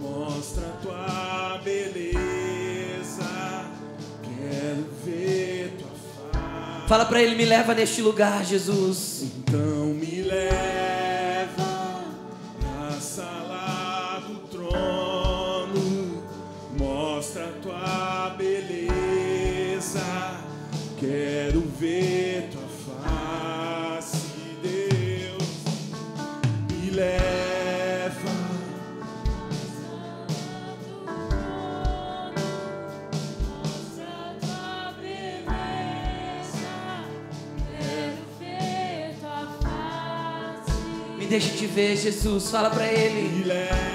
Mostra 0.00 0.62
tua 0.80 1.60
beleza. 1.64 3.24
Quero 4.22 4.86
ver 5.04 5.72
tua 5.76 5.88
face. 5.88 6.88
Fala 6.88 7.04
para 7.04 7.20
ele, 7.20 7.34
me 7.34 7.44
leva 7.44 7.74
neste 7.74 8.00
lugar, 8.00 8.44
Jesus. 8.44 9.22
Então 9.22 9.86
me 9.86 10.22
leva. 10.22 10.77
Deixa 41.38 41.56
te 41.56 41.66
ver, 41.68 41.96
Jesus. 41.96 42.50
Fala 42.50 42.68
para 42.68 42.92
ele. 42.92 43.44
Leva 43.44 43.87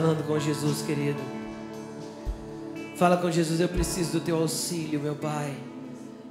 falando 0.00 0.26
com 0.26 0.38
Jesus, 0.38 0.80
querido. 0.80 1.20
Fala 2.96 3.18
com 3.18 3.30
Jesus, 3.30 3.60
eu 3.60 3.68
preciso 3.68 4.12
do 4.12 4.20
teu 4.20 4.36
auxílio, 4.36 4.98
meu 4.98 5.14
Pai. 5.14 5.54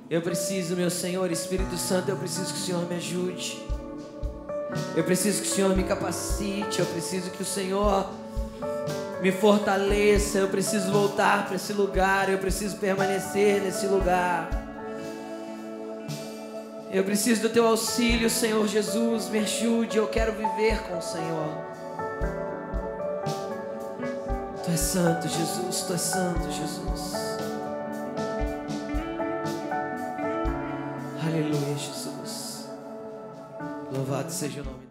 Eu 0.09 0.23
preciso, 0.23 0.75
meu 0.75 0.89
Senhor, 0.89 1.31
Espírito 1.31 1.77
Santo, 1.77 2.09
eu 2.09 2.17
preciso 2.17 2.51
que 2.51 2.59
o 2.59 2.63
Senhor 2.63 2.89
me 2.89 2.95
ajude. 2.95 3.63
Eu 4.95 5.03
preciso 5.03 5.43
que 5.43 5.47
o 5.47 5.51
Senhor 5.51 5.75
me 5.77 5.83
capacite, 5.83 6.79
eu 6.79 6.85
preciso 6.87 7.29
que 7.29 7.43
o 7.43 7.45
Senhor 7.45 8.09
me 9.21 9.31
fortaleça, 9.31 10.39
eu 10.39 10.47
preciso 10.47 10.91
voltar 10.91 11.45
para 11.45 11.55
esse 11.55 11.71
lugar, 11.71 12.27
eu 12.27 12.39
preciso 12.39 12.75
permanecer 12.77 13.61
nesse 13.61 13.85
lugar. 13.85 14.49
Eu 16.91 17.03
preciso 17.03 17.43
do 17.43 17.49
teu 17.49 17.67
auxílio, 17.67 18.31
Senhor 18.31 18.67
Jesus, 18.67 19.29
me 19.29 19.37
ajude, 19.37 19.97
eu 19.97 20.07
quero 20.07 20.31
viver 20.31 20.79
com 20.87 20.97
o 20.97 21.01
Senhor. 21.03 21.78
Tu 24.69 24.73
és 24.73 24.79
santo, 24.79 25.27
Jesus, 25.27 25.81
tu 25.87 25.93
és 25.93 26.01
santo, 26.01 26.51
Jesus. 26.51 27.13
Aleluia, 31.25 31.75
Jesus. 31.75 32.69
Louvado 33.91 34.31
seja 34.31 34.61
o 34.61 34.65
nome 34.65 34.88